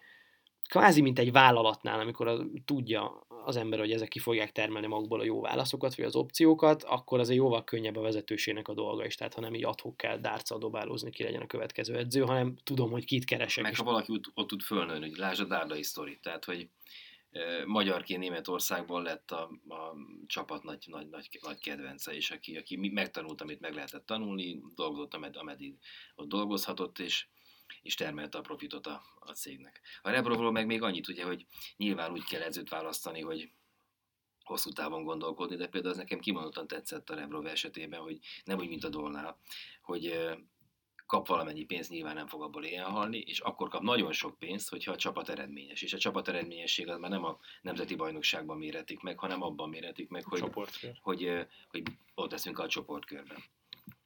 kvázi 0.73 1.01
mint 1.01 1.19
egy 1.19 1.31
vállalatnál, 1.31 1.99
amikor 1.99 2.27
a, 2.27 2.45
tudja 2.65 3.25
az 3.45 3.55
ember, 3.55 3.79
hogy 3.79 3.91
ezek 3.91 4.07
ki 4.07 4.19
fogják 4.19 4.51
termelni 4.51 4.87
magukból 4.87 5.19
a 5.19 5.23
jó 5.23 5.41
válaszokat, 5.41 5.95
vagy 5.95 6.05
az 6.05 6.15
opciókat, 6.15 6.83
akkor 6.83 7.19
azért 7.19 7.37
jóval 7.37 7.63
könnyebb 7.63 7.95
a 7.95 8.01
vezetősének 8.01 8.67
a 8.67 8.73
dolga 8.73 9.05
is. 9.05 9.15
Tehát 9.15 9.33
ha 9.33 9.41
nem 9.41 9.53
így 9.53 9.63
adhok 9.63 9.97
kell 9.97 10.17
dárccal 10.17 10.59
dobálózni, 10.59 11.11
ki 11.11 11.23
legyen 11.23 11.41
a 11.41 11.47
következő 11.47 11.97
edző, 11.97 12.21
hanem 12.21 12.55
tudom, 12.63 12.91
hogy 12.91 13.05
kit 13.05 13.25
keresek. 13.25 13.63
Meg 13.63 13.75
ha 13.75 13.83
valaki 13.83 14.11
ott, 14.11 14.31
ott 14.33 14.47
tud 14.47 14.61
fölnőni, 14.61 15.09
hogy 15.09 15.17
lásd 15.17 15.41
a 15.41 15.45
Dárdai 15.45 15.83
sztori. 15.83 16.19
Tehát, 16.21 16.45
hogy 16.45 16.69
e, 17.31 17.65
magyarként 17.65 18.19
Németországból 18.19 19.01
lett 19.01 19.31
a, 19.31 19.41
a 19.67 19.95
csapat 20.27 20.63
nagy, 20.63 20.85
nagy, 20.87 21.07
nagy, 21.09 21.39
nagy 21.41 21.59
kedvence, 21.59 22.15
és 22.15 22.31
aki, 22.31 22.57
aki 22.57 22.89
megtanult, 22.93 23.41
amit 23.41 23.59
meg 23.59 23.73
lehetett 23.73 24.05
tanulni, 24.05 24.61
dolgozott, 24.75 25.13
amed, 25.13 25.35
ameddig 25.35 25.75
ott 26.15 26.27
dolgozhatott, 26.27 26.99
és 26.99 27.27
és 27.81 27.95
termelte 27.95 28.37
a 28.37 28.41
profitot 28.41 28.87
a, 28.87 29.01
a 29.19 29.31
cégnek. 29.31 29.81
A 30.01 30.09
Rebrovról 30.09 30.51
meg 30.51 30.65
még 30.65 30.81
annyit 30.81 31.07
ugye, 31.07 31.23
hogy 31.23 31.45
nyilván 31.77 32.11
úgy 32.11 32.23
kell 32.23 32.41
edzőt 32.41 32.69
választani, 32.69 33.21
hogy 33.21 33.51
hosszú 34.43 34.71
távon 34.71 35.03
gondolkodni, 35.03 35.55
de 35.55 35.67
például 35.67 35.93
az 35.93 35.99
nekem 35.99 36.19
kimondottan 36.19 36.67
tetszett 36.67 37.09
a 37.09 37.15
Rebrov 37.15 37.45
esetében, 37.45 37.99
hogy 37.99 38.19
nem 38.43 38.57
úgy, 38.57 38.67
mint 38.67 38.83
a 38.83 38.89
Dolnál, 38.89 39.39
hogy 39.81 40.33
kap 41.05 41.27
valamennyi 41.27 41.63
pénzt, 41.63 41.89
nyilván 41.89 42.15
nem 42.15 42.27
fog 42.27 42.41
abból 42.41 42.65
éjjel 42.65 42.89
halni, 42.89 43.17
és 43.17 43.39
akkor 43.39 43.69
kap 43.69 43.81
nagyon 43.81 44.11
sok 44.11 44.37
pénzt, 44.39 44.69
hogyha 44.69 44.91
a 44.91 44.95
csapat 44.95 45.29
eredményes. 45.29 45.81
És 45.81 45.93
a 45.93 45.97
csapat 45.97 46.27
eredményesség 46.27 46.89
az 46.89 46.99
már 46.99 47.09
nem 47.09 47.23
a 47.23 47.39
nemzeti 47.61 47.95
bajnokságban 47.95 48.57
méretik 48.57 48.99
meg, 48.99 49.19
hanem 49.19 49.41
abban 49.41 49.69
méretik 49.69 50.09
meg, 50.09 50.23
hogy, 50.23 50.43
hogy, 51.01 51.47
hogy 51.69 51.83
ott 52.15 52.31
leszünk 52.31 52.59
a 52.59 52.67
csoportkörben 52.67 53.43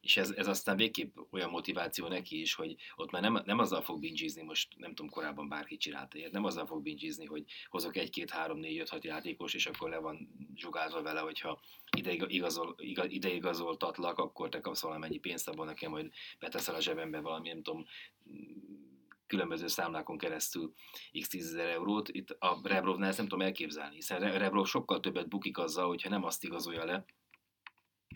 és 0.08 0.16
ez, 0.16 0.30
ez 0.30 0.46
aztán 0.46 0.76
végképp 0.76 1.16
olyan 1.30 1.50
motiváció 1.50 2.08
neki 2.08 2.40
is, 2.40 2.54
hogy 2.54 2.76
ott 2.96 3.10
már 3.10 3.22
nem, 3.22 3.42
nem 3.44 3.58
azzal 3.58 3.82
fog 3.82 4.00
bingizni, 4.00 4.42
most 4.42 4.68
nem 4.76 4.94
tudom, 4.94 5.10
korábban 5.10 5.48
bárki 5.48 5.76
csinálta 5.76 6.18
ilyet, 6.18 6.32
nem 6.32 6.44
azzal 6.44 6.66
fog 6.66 6.82
bingizni, 6.82 7.24
hogy 7.24 7.44
hozok 7.68 7.96
egy, 7.96 8.10
két, 8.10 8.30
három, 8.30 8.58
négy, 8.58 8.78
öt, 8.78 8.88
hat 8.88 9.04
játékos, 9.04 9.54
és 9.54 9.66
akkor 9.66 9.90
le 9.90 9.98
van 9.98 10.28
zsugázva 10.54 11.02
vele, 11.02 11.20
hogyha 11.20 11.60
ide, 11.96 12.12
igazol, 12.26 12.74
ide 13.08 13.32
igazoltatlak, 13.32 14.18
akkor 14.18 14.48
te 14.48 14.60
kapsz 14.60 14.82
valamennyi 14.82 15.18
pénzt, 15.18 15.48
abban 15.48 15.66
nekem 15.66 15.90
majd 15.90 16.10
beteszel 16.38 16.74
a 16.74 16.80
zsebembe 16.80 17.20
valami, 17.20 17.48
nem 17.48 17.62
tudom, 17.62 17.84
különböző 19.26 19.66
számlákon 19.66 20.18
keresztül 20.18 20.72
x 21.20 21.28
10 21.28 21.46
ezer 21.46 21.68
eurót. 21.68 22.08
Itt 22.08 22.30
a 22.30 22.60
Rebrovnál 22.62 23.08
ezt 23.08 23.18
nem 23.18 23.28
tudom 23.28 23.46
elképzelni, 23.46 23.94
hiszen 23.94 24.38
Rebrov 24.38 24.66
sokkal 24.66 25.00
többet 25.00 25.28
bukik 25.28 25.58
azzal, 25.58 25.86
hogyha 25.86 26.08
nem 26.08 26.24
azt 26.24 26.44
igazolja 26.44 26.84
le, 26.84 27.04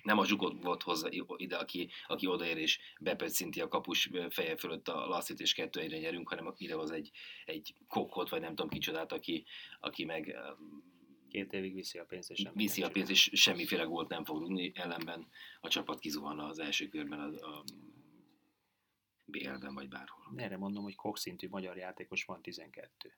nem 0.02 0.18
a 0.18 0.26
zsugot 0.26 0.62
volt 0.62 0.82
hozzá 0.82 1.08
ide, 1.36 1.56
aki, 1.56 1.90
aki 2.06 2.26
odaér 2.26 2.56
és 2.56 2.78
bepetszinti 3.00 3.60
a 3.60 3.68
kapus 3.68 4.10
feje 4.30 4.56
fölött 4.56 4.88
a 4.88 5.06
lasszit, 5.06 5.40
és 5.40 5.54
kettő 5.54 5.80
egyre 5.80 5.98
nyerünk, 5.98 6.28
hanem 6.28 6.52
ide 6.56 6.76
az 6.76 6.90
egy, 6.90 7.10
egy 7.44 7.74
kokot, 7.88 8.28
vagy 8.28 8.40
nem 8.40 8.54
tudom 8.54 8.70
kicsodát, 8.70 9.12
aki, 9.12 9.44
aki 9.80 10.04
meg 10.04 10.36
két 11.28 11.52
évig 11.52 11.74
viszi 11.74 11.98
a 11.98 12.04
pénzt, 12.04 12.30
és 12.30 12.38
semmi 12.38 12.56
Viszi 12.56 12.82
a 12.82 12.90
pénzt, 12.90 13.10
és 13.10 13.30
semmiféle 13.32 13.84
gólt 13.84 14.08
nem 14.08 14.24
fog 14.24 14.38
rúgni, 14.38 14.72
ellenben 14.74 15.28
a 15.60 15.68
csapat 15.68 15.98
kizuhan 15.98 16.38
az 16.38 16.58
első 16.58 16.88
körben 16.88 17.18
a, 17.18 17.56
a 17.56 17.64
BL-ben, 19.24 19.74
vagy 19.74 19.88
bárhol. 19.88 20.32
Erre 20.36 20.56
mondom, 20.56 20.82
hogy 20.82 20.94
Koch 20.94 21.20
szintű 21.20 21.48
magyar 21.48 21.76
játékos 21.76 22.24
van 22.24 22.42
12 22.42 23.16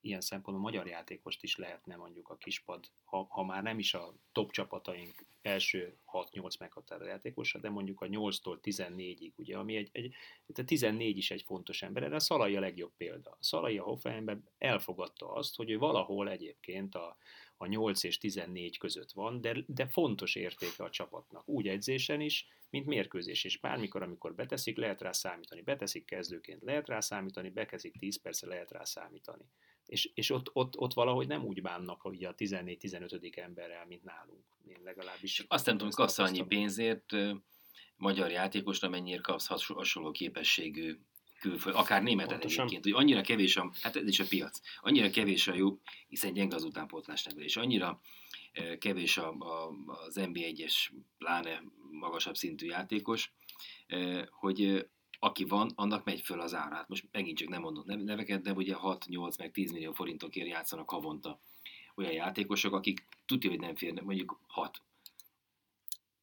ilyen 0.00 0.20
szempontból 0.20 0.70
magyar 0.70 0.86
játékost 0.86 1.42
is 1.42 1.56
lehetne 1.56 1.96
mondjuk 1.96 2.28
a 2.28 2.36
kispad, 2.36 2.90
ha, 3.04 3.26
ha 3.30 3.44
már 3.44 3.62
nem 3.62 3.78
is 3.78 3.94
a 3.94 4.14
top 4.32 4.50
csapataink 4.50 5.24
első 5.42 5.96
6-8 6.12 6.58
meghatározó 6.58 7.08
játékosa, 7.08 7.58
de 7.58 7.70
mondjuk 7.70 8.00
a 8.00 8.06
8-tól 8.06 8.58
14-ig, 8.62 9.32
ugye, 9.36 9.56
ami 9.56 9.76
egy, 9.76 9.88
egy 9.92 10.14
a 10.54 10.64
14 10.64 11.16
is 11.16 11.30
egy 11.30 11.42
fontos 11.42 11.82
ember, 11.82 12.02
erre 12.02 12.18
Szalai 12.18 12.56
a 12.56 12.60
legjobb 12.60 12.92
példa. 12.96 13.36
Szalai 13.40 13.78
a 13.78 13.82
Hoffenheimben 13.82 14.48
elfogadta 14.58 15.32
azt, 15.32 15.56
hogy 15.56 15.70
ő 15.70 15.78
valahol 15.78 16.30
egyébként 16.30 16.94
a, 16.94 17.16
a 17.56 17.66
8 17.66 18.02
és 18.02 18.18
14 18.18 18.78
között 18.78 19.12
van, 19.12 19.40
de, 19.40 19.64
de 19.66 19.86
fontos 19.86 20.34
értéke 20.34 20.84
a 20.84 20.90
csapatnak, 20.90 21.48
úgy 21.48 21.68
edzésen 21.68 22.20
is, 22.20 22.46
mint 22.70 22.86
mérkőzés, 22.86 23.44
és 23.44 23.58
bármikor, 23.58 24.02
amikor 24.02 24.34
beteszik, 24.34 24.76
lehet 24.76 25.00
rá 25.00 25.12
számítani. 25.12 25.62
Beteszik 25.62 26.04
kezdőként, 26.04 26.62
lehet 26.62 26.88
rá 26.88 27.00
számítani, 27.00 27.50
bekezik 27.50 27.96
10 27.98 28.20
percre, 28.20 28.48
lehet 28.48 28.70
rá 28.70 28.84
számítani 28.84 29.44
és, 29.90 30.10
és 30.14 30.30
ott, 30.30 30.50
ott, 30.52 30.78
ott 30.78 30.92
valahogy 30.92 31.26
nem 31.26 31.44
úgy 31.44 31.62
bánnak 31.62 32.00
hogy 32.00 32.24
a 32.24 32.34
14-15. 32.34 33.38
emberrel, 33.38 33.86
mint 33.86 34.04
nálunk. 34.04 34.44
Én 34.68 34.78
legalábbis. 34.84 35.44
Azt 35.48 35.66
nem 35.66 35.76
tudom, 35.76 35.92
kapsz 35.92 36.18
annyi 36.18 36.42
pénzért 36.42 37.12
magyar 37.96 38.30
játékosra 38.30 38.88
mennyire 38.88 39.20
kapsz 39.20 39.66
hasonló 39.66 40.10
képességű 40.10 40.98
külföld, 41.40 41.74
akár 41.74 42.02
németet 42.02 42.30
Pontosan. 42.30 42.66
egyébként, 42.66 42.94
hogy 42.94 43.04
annyira 43.04 43.20
kevés 43.20 43.56
a, 43.56 43.70
hát 43.80 43.96
ez 43.96 44.08
is 44.08 44.20
a 44.20 44.24
piac, 44.28 44.60
annyira 44.80 45.10
kevés 45.10 45.48
a 45.48 45.54
jó, 45.54 45.78
hiszen 46.08 46.32
gyenge 46.32 46.54
az 46.54 46.64
utánpótlás 46.64 47.22
nevelés, 47.22 47.56
annyira 47.56 48.00
kevés 48.78 49.16
a, 49.16 49.30
a, 49.38 49.70
az 50.06 50.14
NB1-es, 50.20 50.74
pláne 51.18 51.62
magasabb 51.90 52.36
szintű 52.36 52.66
játékos, 52.66 53.32
hogy 54.30 54.88
aki 55.22 55.44
van, 55.44 55.72
annak 55.74 56.04
megy 56.04 56.20
föl 56.20 56.40
az 56.40 56.54
árát. 56.54 56.88
Most 56.88 57.08
megint 57.12 57.38
csak 57.38 57.48
nem 57.48 57.60
mondok 57.60 58.04
neveket, 58.04 58.42
de 58.42 58.52
ugye 58.52 58.74
6-8 58.82 59.38
meg 59.38 59.50
10 59.50 59.72
millió 59.72 59.92
forintokért 59.92 60.48
játszanak 60.48 60.90
havonta 60.90 61.40
olyan 61.94 62.12
játékosok, 62.12 62.74
akik 62.74 63.06
tudja, 63.26 63.50
hogy 63.50 63.60
nem 63.60 63.76
férnek, 63.76 64.04
mondjuk 64.04 64.40
6 64.46 64.82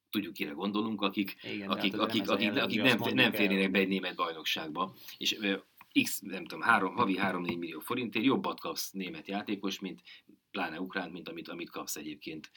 tudjuk, 0.09 0.33
kire 0.33 0.51
gondolunk, 0.51 1.01
akik, 1.01 1.35
Igen, 1.43 1.69
akik, 1.69 1.91
hát 1.91 2.01
akik, 2.01 2.29
akik, 2.29 2.49
akik, 2.49 2.61
akik 2.61 2.81
nem, 2.81 3.13
nem 3.13 3.31
férnének 3.31 3.71
be 3.71 3.79
egy 3.79 3.87
német 3.87 4.15
bajnokságba, 4.15 4.93
és 5.17 5.37
x, 6.03 6.19
nem 6.19 6.45
tudom, 6.45 6.61
három, 6.61 6.95
havi 6.95 7.17
3-4 7.21 7.57
millió 7.57 7.79
forintért 7.79 8.25
jobbat 8.25 8.59
kapsz 8.59 8.91
német 8.91 9.27
játékos, 9.27 9.79
mint 9.79 10.01
pláne 10.51 10.81
ukrán, 10.81 11.11
mint 11.11 11.29
amit, 11.29 11.47
amit 11.47 11.69
kapsz 11.69 11.95
egyébként 11.95 12.51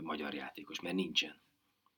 magyar 0.00 0.34
játékos, 0.34 0.80
mert 0.80 0.94
nincsen 0.94 1.40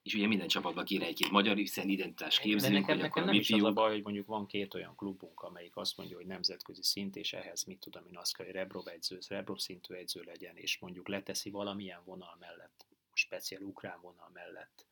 és 0.03 0.15
ugye 0.15 0.27
minden 0.27 0.49
csapatban 0.49 0.85
kéne 0.85 1.05
egy-két 1.05 1.31
magyar, 1.31 1.57
hiszen 1.57 1.88
identitás 1.88 2.38
képzünk, 2.38 2.73
nekem, 2.73 2.95
hogy 2.95 3.03
nekem 3.03 3.25
nem 3.25 3.35
is 3.35 3.51
az 3.51 3.62
a 3.62 3.73
baj, 3.73 3.91
hogy 3.93 4.03
mondjuk 4.03 4.27
van 4.27 4.47
két 4.47 4.75
olyan 4.75 4.97
klubunk, 4.97 5.41
amelyik 5.41 5.77
azt 5.77 5.97
mondja, 5.97 6.17
hogy 6.17 6.27
nemzetközi 6.27 6.83
szint, 6.83 7.17
és 7.17 7.33
ehhez 7.33 7.65
mit 7.65 7.81
tudom 7.81 8.07
én, 8.07 8.17
azt 8.17 8.37
kell, 8.37 8.47
hogy 8.47 8.55
Rebrov 8.55 8.88
edző, 8.88 9.19
Rebrov 9.29 9.59
szintű 9.59 9.95
edző 9.95 10.23
legyen, 10.23 10.57
és 10.57 10.79
mondjuk 10.79 11.09
leteszi 11.09 11.51
valamilyen 11.51 12.01
vonal 12.05 12.37
mellett, 12.41 12.87
speciál 13.12 13.62
ukrán 13.62 14.01
vonal 14.01 14.31
mellett, 14.33 14.87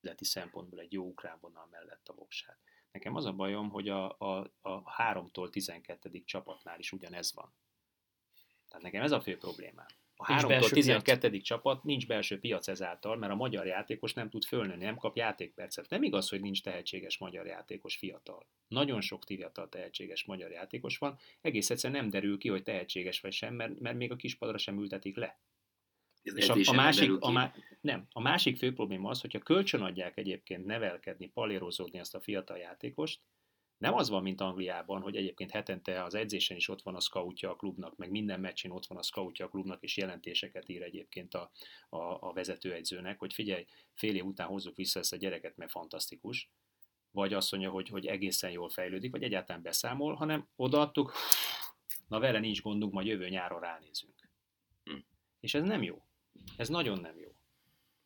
leti 0.00 0.24
szempontból 0.24 0.80
egy 0.80 0.92
jó 0.92 1.04
ukrán 1.04 1.38
vonal 1.40 1.68
mellett 1.70 2.08
a 2.08 2.14
voksát. 2.14 2.58
Nekem 2.92 3.16
az 3.16 3.24
a 3.24 3.32
bajom, 3.32 3.70
hogy 3.70 3.88
a, 3.88 4.18
a, 4.18 4.50
a 4.60 4.82
3-tól 5.02 5.50
12. 5.50 6.22
csapatnál 6.24 6.78
is 6.78 6.92
ugyanez 6.92 7.34
van. 7.34 7.52
Tehát 8.68 8.82
nekem 8.82 9.02
ez 9.02 9.12
a 9.12 9.20
fő 9.20 9.36
problémám. 9.36 9.86
A 10.18 10.26
3-tól 10.26 10.70
12. 10.70 11.30
Piac. 11.30 11.42
csapat 11.42 11.84
nincs 11.84 12.06
belső 12.06 12.38
piac 12.38 12.68
ezáltal, 12.68 13.16
mert 13.16 13.32
a 13.32 13.36
magyar 13.36 13.66
játékos 13.66 14.12
nem 14.12 14.28
tud 14.28 14.44
fölnőni, 14.44 14.84
nem 14.84 14.96
kap 14.96 15.16
játékpercet. 15.16 15.90
Nem 15.90 16.02
igaz, 16.02 16.28
hogy 16.28 16.40
nincs 16.40 16.62
tehetséges 16.62 17.18
magyar 17.18 17.46
játékos 17.46 17.96
fiatal. 17.96 18.46
Nagyon 18.68 19.00
sok 19.00 19.22
fiatal 19.26 19.68
tehetséges 19.68 20.24
magyar 20.24 20.50
játékos 20.50 20.98
van, 20.98 21.18
egész 21.40 21.70
egyszerűen 21.70 22.00
nem 22.00 22.10
derül 22.10 22.38
ki, 22.38 22.48
hogy 22.48 22.62
tehetséges 22.62 23.20
vagy 23.20 23.32
sem, 23.32 23.54
mert, 23.54 23.80
mert 23.80 23.96
még 23.96 24.10
a 24.10 24.16
kispadra 24.16 24.58
sem 24.58 24.78
ültetik 24.78 25.16
le. 25.16 25.40
Ez 26.22 26.36
és 26.36 26.48
a, 26.48 26.56
a, 26.64 26.72
másik, 26.72 27.10
a, 27.20 27.30
má, 27.30 27.54
nem, 27.80 28.06
a 28.12 28.20
másik 28.20 28.56
fő 28.56 28.72
probléma 28.72 29.10
az, 29.10 29.20
hogyha 29.20 29.38
kölcsön 29.38 29.80
adják 29.80 30.16
egyébként 30.16 30.64
nevelkedni, 30.64 31.28
palérozódni 31.28 31.98
ezt 31.98 32.14
a 32.14 32.20
fiatal 32.20 32.56
játékost, 32.56 33.20
nem 33.78 33.94
az 33.94 34.08
van, 34.08 34.22
mint 34.22 34.40
Angliában, 34.40 35.02
hogy 35.02 35.16
egyébként 35.16 35.50
hetente 35.50 36.02
az 36.02 36.14
edzésen 36.14 36.56
is 36.56 36.68
ott 36.68 36.82
van 36.82 36.94
a 36.94 37.00
scoutja 37.00 37.50
a 37.50 37.56
klubnak, 37.56 37.96
meg 37.96 38.10
minden 38.10 38.40
meccsen 38.40 38.70
ott 38.70 38.86
van 38.86 38.98
a 38.98 39.02
scoutja 39.02 39.44
a 39.44 39.48
klubnak, 39.48 39.82
és 39.82 39.96
jelentéseket 39.96 40.68
ír 40.68 40.82
egyébként 40.82 41.34
a, 41.34 41.50
a, 41.88 42.28
a 42.28 42.32
vezetőedzőnek, 42.32 43.18
hogy 43.18 43.34
figyelj, 43.34 43.66
fél 43.94 44.14
év 44.14 44.24
után 44.24 44.46
hozzuk 44.46 44.76
vissza 44.76 44.98
ezt 44.98 45.12
a 45.12 45.16
gyereket, 45.16 45.56
mert 45.56 45.70
fantasztikus, 45.70 46.50
vagy 47.10 47.32
azt 47.32 47.52
mondja, 47.52 47.70
hogy, 47.70 47.88
hogy 47.88 48.06
egészen 48.06 48.50
jól 48.50 48.68
fejlődik, 48.68 49.10
vagy 49.10 49.22
egyáltalán 49.22 49.62
beszámol, 49.62 50.14
hanem 50.14 50.48
odaadtuk, 50.56 51.12
na 52.08 52.18
vele 52.18 52.38
nincs 52.38 52.62
gondunk, 52.62 52.92
majd 52.92 53.06
jövő 53.06 53.28
nyáron 53.28 53.60
ránézünk. 53.60 54.30
Hm. 54.84 54.96
És 55.40 55.54
ez 55.54 55.62
nem 55.62 55.82
jó. 55.82 56.02
Ez 56.56 56.68
nagyon 56.68 57.00
nem 57.00 57.18
jó. 57.18 57.34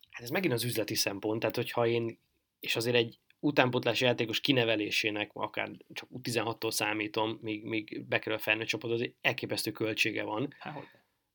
Hát 0.09 0.21
ez 0.21 0.29
megint 0.29 0.53
az 0.53 0.63
üzleti 0.63 0.95
szempont, 0.95 1.39
tehát 1.39 1.55
hogyha 1.55 1.87
én, 1.87 2.19
és 2.59 2.75
azért 2.75 2.95
egy 2.95 3.19
utánpotlási 3.41 4.05
játékos 4.05 4.39
kinevelésének, 4.39 5.31
akár 5.33 5.69
csak 5.93 6.09
16-tól 6.23 6.71
számítom, 6.71 7.37
míg, 7.41 7.63
míg 7.63 8.05
bekerül 8.07 8.37
a 8.37 8.41
felnőtt 8.41 8.67
csapat, 8.67 8.91
az 8.91 9.09
elképesztő 9.21 9.71
költsége 9.71 10.23
van. 10.23 10.53
Há, 10.59 10.83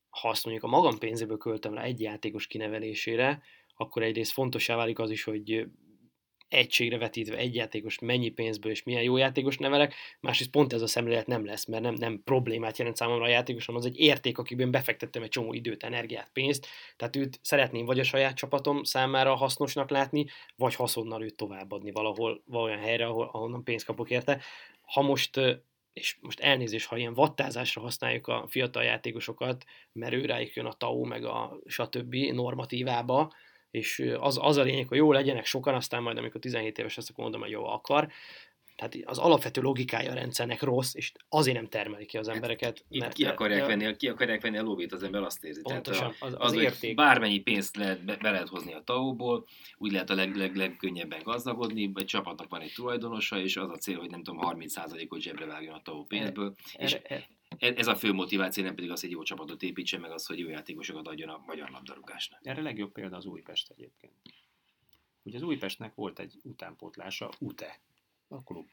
ha 0.09 0.29
azt 0.29 0.45
mondjuk 0.45 0.65
a 0.65 0.67
magam 0.67 0.97
pénzéből 0.97 1.37
költöm 1.37 1.73
rá 1.73 1.81
egy 1.81 2.01
játékos 2.01 2.47
kinevelésére, 2.47 3.41
akkor 3.75 4.03
egyrészt 4.03 4.31
fontosá 4.31 4.75
válik 4.75 4.99
az 4.99 5.11
is, 5.11 5.23
hogy 5.23 5.67
egységre 6.49 6.97
vetítve 6.97 7.37
egy 7.37 7.55
játékos 7.55 7.99
mennyi 7.99 8.29
pénzből 8.29 8.71
és 8.71 8.83
milyen 8.83 9.03
jó 9.03 9.17
játékos 9.17 9.57
nevelek, 9.57 9.93
másrészt 10.19 10.49
pont 10.49 10.73
ez 10.73 10.81
a 10.81 10.87
szemlélet 10.87 11.27
nem 11.27 11.45
lesz, 11.45 11.65
mert 11.65 11.83
nem, 11.83 11.93
nem 11.93 12.21
problémát 12.23 12.77
jelent 12.77 12.95
számomra 12.95 13.25
a 13.25 13.29
játékos, 13.29 13.65
hanem 13.65 13.81
az 13.81 13.87
egy 13.87 13.99
érték, 13.99 14.37
akiben 14.37 14.71
befektettem 14.71 15.23
egy 15.23 15.29
csomó 15.29 15.53
időt, 15.53 15.83
energiát, 15.83 16.29
pénzt, 16.33 16.67
tehát 16.95 17.15
őt 17.15 17.39
szeretném 17.41 17.85
vagy 17.85 17.99
a 17.99 18.03
saját 18.03 18.35
csapatom 18.35 18.83
számára 18.83 19.35
hasznosnak 19.35 19.89
látni, 19.89 20.25
vagy 20.55 20.75
haszonnal 20.75 21.23
őt 21.23 21.35
továbbadni 21.35 21.91
valahol, 21.91 22.43
olyan 22.51 22.79
helyre, 22.79 23.05
ahol, 23.05 23.29
ahonnan 23.31 23.63
pénzt 23.63 23.85
kapok 23.85 24.09
érte. 24.09 24.41
Ha 24.81 25.01
most 25.01 25.39
és 25.97 26.17
most 26.21 26.39
elnézés, 26.39 26.85
ha 26.85 26.97
ilyen 26.97 27.13
vattázásra 27.13 27.81
használjuk 27.81 28.27
a 28.27 28.45
fiatal 28.47 28.83
játékosokat, 28.83 29.65
mert 29.91 30.13
őrájuk 30.13 30.53
jön 30.53 30.65
a 30.65 30.73
TAO, 30.73 31.03
meg 31.03 31.25
a 31.25 31.59
stb. 31.65 32.15
normatívába, 32.15 33.33
és 33.71 34.11
az, 34.19 34.37
az 34.41 34.57
a 34.57 34.63
lényeg, 34.63 34.87
hogy 34.87 34.97
jó 34.97 35.11
legyenek 35.11 35.45
sokan, 35.45 35.73
aztán 35.73 36.03
majd 36.03 36.17
amikor 36.17 36.41
17 36.41 36.77
éves 36.77 36.95
lesz, 36.95 37.09
akkor 37.09 37.23
mondom, 37.23 37.41
hogy 37.41 37.49
jó 37.49 37.65
akar. 37.65 38.07
Tehát 38.77 38.97
az 39.03 39.17
alapvető 39.17 39.61
logikája 39.61 40.11
a 40.11 40.13
rendszernek 40.13 40.61
rossz, 40.61 40.95
és 40.95 41.11
azért 41.29 41.55
nem 41.55 41.67
termeli 41.67 42.05
ki 42.05 42.17
az 42.17 42.27
hát 42.27 42.35
embereket. 42.35 42.85
Itt 42.89 43.01
mert 43.01 43.13
ki 43.13 43.25
akarják, 43.25 43.61
de, 43.61 43.67
venni, 43.67 43.95
ki 43.95 44.07
akarják 44.07 44.41
venni 44.41 44.57
a 44.57 44.61
lóvét, 44.61 44.93
az 44.93 45.03
ember 45.03 45.21
azt 45.21 45.43
érzi. 45.43 45.61
Pontosan, 45.61 46.13
Tehát 46.19 46.21
a, 46.21 46.25
az, 46.25 46.33
az, 46.33 46.53
az 46.53 46.61
érték. 46.61 46.95
Bármennyi 46.95 47.39
pénzt 47.39 47.75
lehet, 47.75 48.05
be, 48.05 48.15
be 48.15 48.31
lehet 48.31 48.47
hozni 48.47 48.73
a 48.73 48.81
tau 48.85 49.15
úgy 49.77 49.91
lehet 49.91 50.09
a 50.09 50.15
leg, 50.15 50.35
leg, 50.35 50.55
legkönnyebben 50.55 51.21
gazdagodni, 51.23 51.91
vagy 51.93 52.05
csapatnak 52.05 52.49
van 52.49 52.61
egy 52.61 52.73
tulajdonosa, 52.75 53.39
és 53.39 53.57
az 53.57 53.69
a 53.69 53.77
cél, 53.77 53.97
hogy 53.97 54.09
nem 54.09 54.23
tudom, 54.23 54.41
30%-ot 54.43 55.21
zsebre 55.21 55.45
vágjon 55.45 55.73
a 55.73 55.81
TAO 55.81 56.03
pénzből. 56.03 56.55
E, 56.73 56.83
és 56.83 56.93
e, 56.93 57.01
e, 57.03 57.27
ez 57.57 57.87
a 57.87 57.95
fő 57.95 58.13
motiváció, 58.13 58.63
nem 58.63 58.75
pedig 58.75 58.91
az, 58.91 59.01
hogy 59.01 59.11
jó 59.11 59.23
csapatot 59.23 59.63
építsen, 59.63 60.01
meg 60.01 60.11
az, 60.11 60.25
hogy 60.25 60.39
jó 60.39 60.49
játékosokat 60.49 61.07
adjon 61.07 61.29
a 61.29 61.43
magyar 61.45 61.69
labdarúgásnak. 61.69 62.39
Erre 62.43 62.61
legjobb 62.61 62.91
példa 62.91 63.15
az 63.17 63.25
Újpest 63.25 63.69
egyébként. 63.69 64.13
Ugye 65.23 65.37
az 65.37 65.43
Újpestnek 65.43 65.95
volt 65.95 66.19
egy 66.19 66.39
utánpótlása, 66.43 67.29
UTE, 67.39 67.79
a 68.27 68.43
klub 68.43 68.67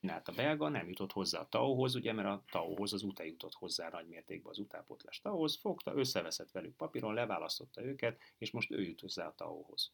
csinált 0.00 0.28
a 0.28 0.32
belga, 0.32 0.68
nem 0.68 0.88
jutott 0.88 1.12
hozzá 1.12 1.40
a 1.40 1.48
Taohoz, 1.48 1.94
ugye, 1.94 2.12
mert 2.12 2.28
a 2.28 2.42
Taohoz 2.50 2.92
az 2.92 3.02
UTE 3.02 3.26
jutott 3.26 3.54
hozzá 3.54 3.88
nagy 3.88 4.06
mértékben 4.06 4.50
az 4.50 4.58
utánpótlás 4.58 5.20
Taohoz, 5.20 5.56
fogta, 5.56 5.94
összeveszett 5.94 6.50
velük 6.50 6.76
papíron, 6.76 7.14
leválasztotta 7.14 7.84
őket, 7.84 8.20
és 8.38 8.50
most 8.50 8.70
ő 8.70 8.82
jut 8.82 9.00
hozzá 9.00 9.26
a 9.26 9.34
Taohoz. 9.34 9.92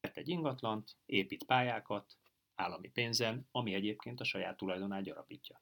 Vett 0.00 0.16
egy 0.16 0.28
ingatlant, 0.28 0.96
épít 1.06 1.44
pályákat, 1.44 2.16
állami 2.54 2.88
pénzen, 2.88 3.46
ami 3.50 3.74
egyébként 3.74 4.20
a 4.20 4.24
saját 4.24 4.56
tulajdonát 4.56 5.02
gyarapítja. 5.02 5.60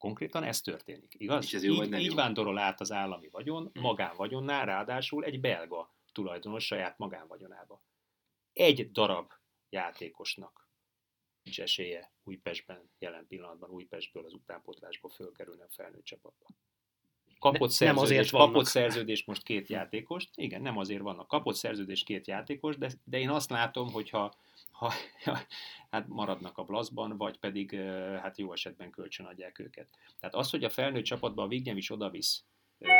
Konkrétan 0.00 0.42
ez 0.42 0.60
történik, 0.60 1.14
igaz? 1.18 1.44
És 1.44 1.54
ez 1.54 1.64
jó, 1.64 1.82
így, 1.82 1.92
így 1.92 2.14
vándorol 2.14 2.58
át 2.58 2.80
az 2.80 2.92
állami 2.92 3.28
vagyon, 3.28 3.70
hmm. 3.72 3.82
magánvagyonnál, 3.82 4.66
ráadásul 4.66 5.24
egy 5.24 5.40
belga 5.40 5.94
tulajdonos 6.12 6.64
saját 6.64 6.98
magánvagyonába. 6.98 7.82
Egy 8.52 8.90
darab 8.90 9.32
játékosnak 9.68 10.68
nincs 11.42 11.60
esélye 11.60 12.12
Újpestben, 12.24 12.90
jelen 12.98 13.26
pillanatban 13.26 13.70
Újpestből 13.70 14.24
az 14.24 14.32
utánpotlásból 14.32 15.10
fölkerülni 15.10 15.62
a 15.62 15.68
felnőtt 15.70 16.04
csapatba. 16.04 16.46
Kapott, 17.38 17.68
ne, 17.68 17.74
szerződés, 17.74 17.94
nem 17.94 17.98
azért 17.98 18.30
vannak. 18.30 18.48
kapott 18.48 18.66
szerződés 18.66 19.24
most 19.24 19.42
két 19.42 19.68
játékost, 19.68 20.30
igen, 20.34 20.62
nem 20.62 20.78
azért 20.78 21.02
vannak, 21.02 21.28
kapott 21.28 21.54
szerződés 21.54 22.02
két 22.02 22.26
játékos, 22.26 22.76
de, 22.76 22.90
de 23.04 23.18
én 23.18 23.30
azt 23.30 23.50
látom, 23.50 23.92
hogyha 23.92 24.34
ha, 24.80 24.92
hát 25.90 26.08
maradnak 26.08 26.58
a 26.58 26.64
blaszban, 26.64 27.16
vagy 27.16 27.38
pedig 27.38 27.74
hát 28.20 28.38
jó 28.38 28.52
esetben 28.52 28.90
kölcsönadják 28.90 29.58
őket. 29.58 29.88
Tehát 30.20 30.34
az, 30.34 30.50
hogy 30.50 30.64
a 30.64 30.70
felnőtt 30.70 31.04
csapatban 31.04 31.44
a 31.44 31.48
Vignyem 31.48 31.76
is 31.76 31.90
odavisz 31.90 32.44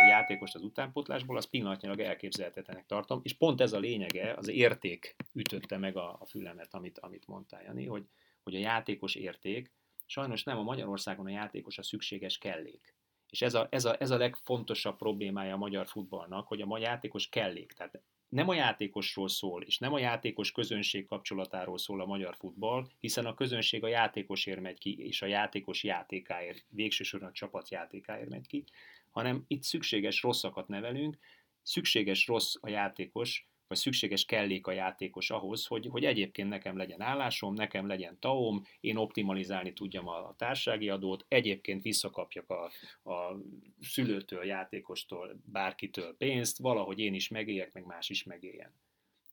játékost 0.08 0.54
az 0.54 0.62
utánpotlásból, 0.62 1.36
az 1.36 1.44
pillanatnyilag 1.44 2.00
elképzelhetetlenek 2.00 2.86
tartom, 2.86 3.20
és 3.22 3.32
pont 3.32 3.60
ez 3.60 3.72
a 3.72 3.78
lényege, 3.78 4.34
az 4.34 4.48
érték 4.48 5.16
ütötte 5.32 5.76
meg 5.76 5.96
a, 5.96 6.16
a 6.20 6.26
fülemet, 6.26 6.74
amit, 6.74 6.98
amit 6.98 7.26
mondtál, 7.26 7.62
Jani, 7.62 7.86
hogy, 7.86 8.04
hogy 8.42 8.54
a 8.54 8.58
játékos 8.58 9.14
érték, 9.14 9.72
sajnos 10.06 10.44
nem 10.44 10.58
a 10.58 10.62
Magyarországon 10.62 11.26
a 11.26 11.30
játékos 11.30 11.78
a 11.78 11.82
szükséges 11.82 12.38
kellék. 12.38 12.94
És 13.28 13.42
ez 13.42 13.54
a, 13.54 13.66
ez, 13.70 13.84
a, 13.84 14.00
ez 14.00 14.10
a 14.10 14.16
legfontosabb 14.16 14.96
problémája 14.96 15.54
a 15.54 15.58
magyar 15.58 15.86
futballnak, 15.86 16.46
hogy 16.46 16.60
a 16.60 16.78
játékos 16.78 17.28
kellék. 17.28 17.72
Tehát 17.72 18.02
nem 18.30 18.48
a 18.48 18.54
játékosról 18.54 19.28
szól, 19.28 19.62
és 19.62 19.78
nem 19.78 19.92
a 19.92 19.98
játékos 19.98 20.52
közönség 20.52 21.06
kapcsolatáról 21.06 21.78
szól 21.78 22.00
a 22.00 22.06
magyar 22.06 22.36
futball, 22.36 22.86
hiszen 23.00 23.26
a 23.26 23.34
közönség 23.34 23.84
a 23.84 23.88
játékosért 23.88 24.60
megy 24.60 24.78
ki, 24.78 24.98
és 24.98 25.22
a 25.22 25.26
játékos 25.26 25.84
játékáért, 25.84 26.64
végsősorban 26.68 27.28
a 27.28 27.32
csapat 27.32 27.70
játékáért 27.70 28.28
megy 28.28 28.46
ki, 28.46 28.64
hanem 29.10 29.44
itt 29.46 29.62
szükséges 29.62 30.22
rosszakat 30.22 30.68
nevelünk, 30.68 31.18
szükséges 31.62 32.26
rossz 32.26 32.54
a 32.60 32.68
játékos, 32.68 33.48
vagy 33.70 33.78
szükséges 33.78 34.24
kellék 34.24 34.66
a 34.66 34.72
játékos 34.72 35.30
ahhoz, 35.30 35.66
hogy, 35.66 35.86
hogy 35.90 36.04
egyébként 36.04 36.48
nekem 36.48 36.76
legyen 36.76 37.00
állásom, 37.00 37.54
nekem 37.54 37.86
legyen 37.86 38.18
taom, 38.20 38.62
én 38.80 38.96
optimalizálni 38.96 39.72
tudjam 39.72 40.08
a 40.08 40.34
társági 40.36 40.88
adót, 40.88 41.24
egyébként 41.28 41.82
visszakapjak 41.82 42.50
a, 42.50 42.64
a 43.10 43.40
szülőtől, 43.80 44.44
játékostól, 44.44 45.40
bárkitől 45.44 46.16
pénzt, 46.16 46.58
valahogy 46.58 46.98
én 46.98 47.14
is 47.14 47.28
megéljek, 47.28 47.72
meg 47.72 47.84
más 47.84 48.08
is 48.08 48.22
megéljen. 48.22 48.74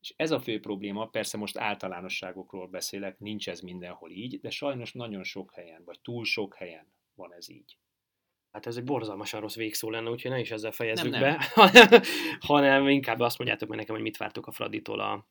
És 0.02 0.14
ez 0.16 0.32
a 0.32 0.40
fő 0.40 0.60
probléma, 0.60 1.08
persze 1.08 1.38
most 1.38 1.58
általánosságokról 1.58 2.68
beszélek, 2.68 3.20
nincs 3.20 3.50
ez 3.50 3.60
mindenhol 3.60 4.12
így, 4.12 4.40
de 4.40 4.50
sajnos 4.50 4.94
nagyon 4.94 5.24
sok 5.24 5.54
helyen, 5.54 5.84
vagy 5.86 6.00
túl 6.02 6.26
sok 6.26 6.56
helyen 6.56 6.88
van 7.16 7.34
ez 7.34 7.50
így. 7.50 7.78
Hát 8.58 8.66
ez 8.66 8.78
egy 8.78 8.84
borzalmasan 8.84 9.41
rossz 9.41 9.55
végszó 9.55 9.89
lenne, 9.89 10.10
úgyhogy 10.10 10.32
ne 10.32 10.39
is 10.39 10.51
ezzel 10.51 10.72
fejezzük 10.72 11.12
nem, 11.12 11.22
be, 11.22 11.51
nem. 11.55 12.01
hanem 12.39 12.88
inkább 12.88 13.20
azt 13.20 13.38
mondjátok 13.38 13.70
meg 13.70 13.78
nekem, 13.78 13.95
hogy 13.95 14.03
mit 14.03 14.18
vártok 14.18 14.47
a 14.47 14.51
Fraditól 14.51 14.99
a, 14.99 15.26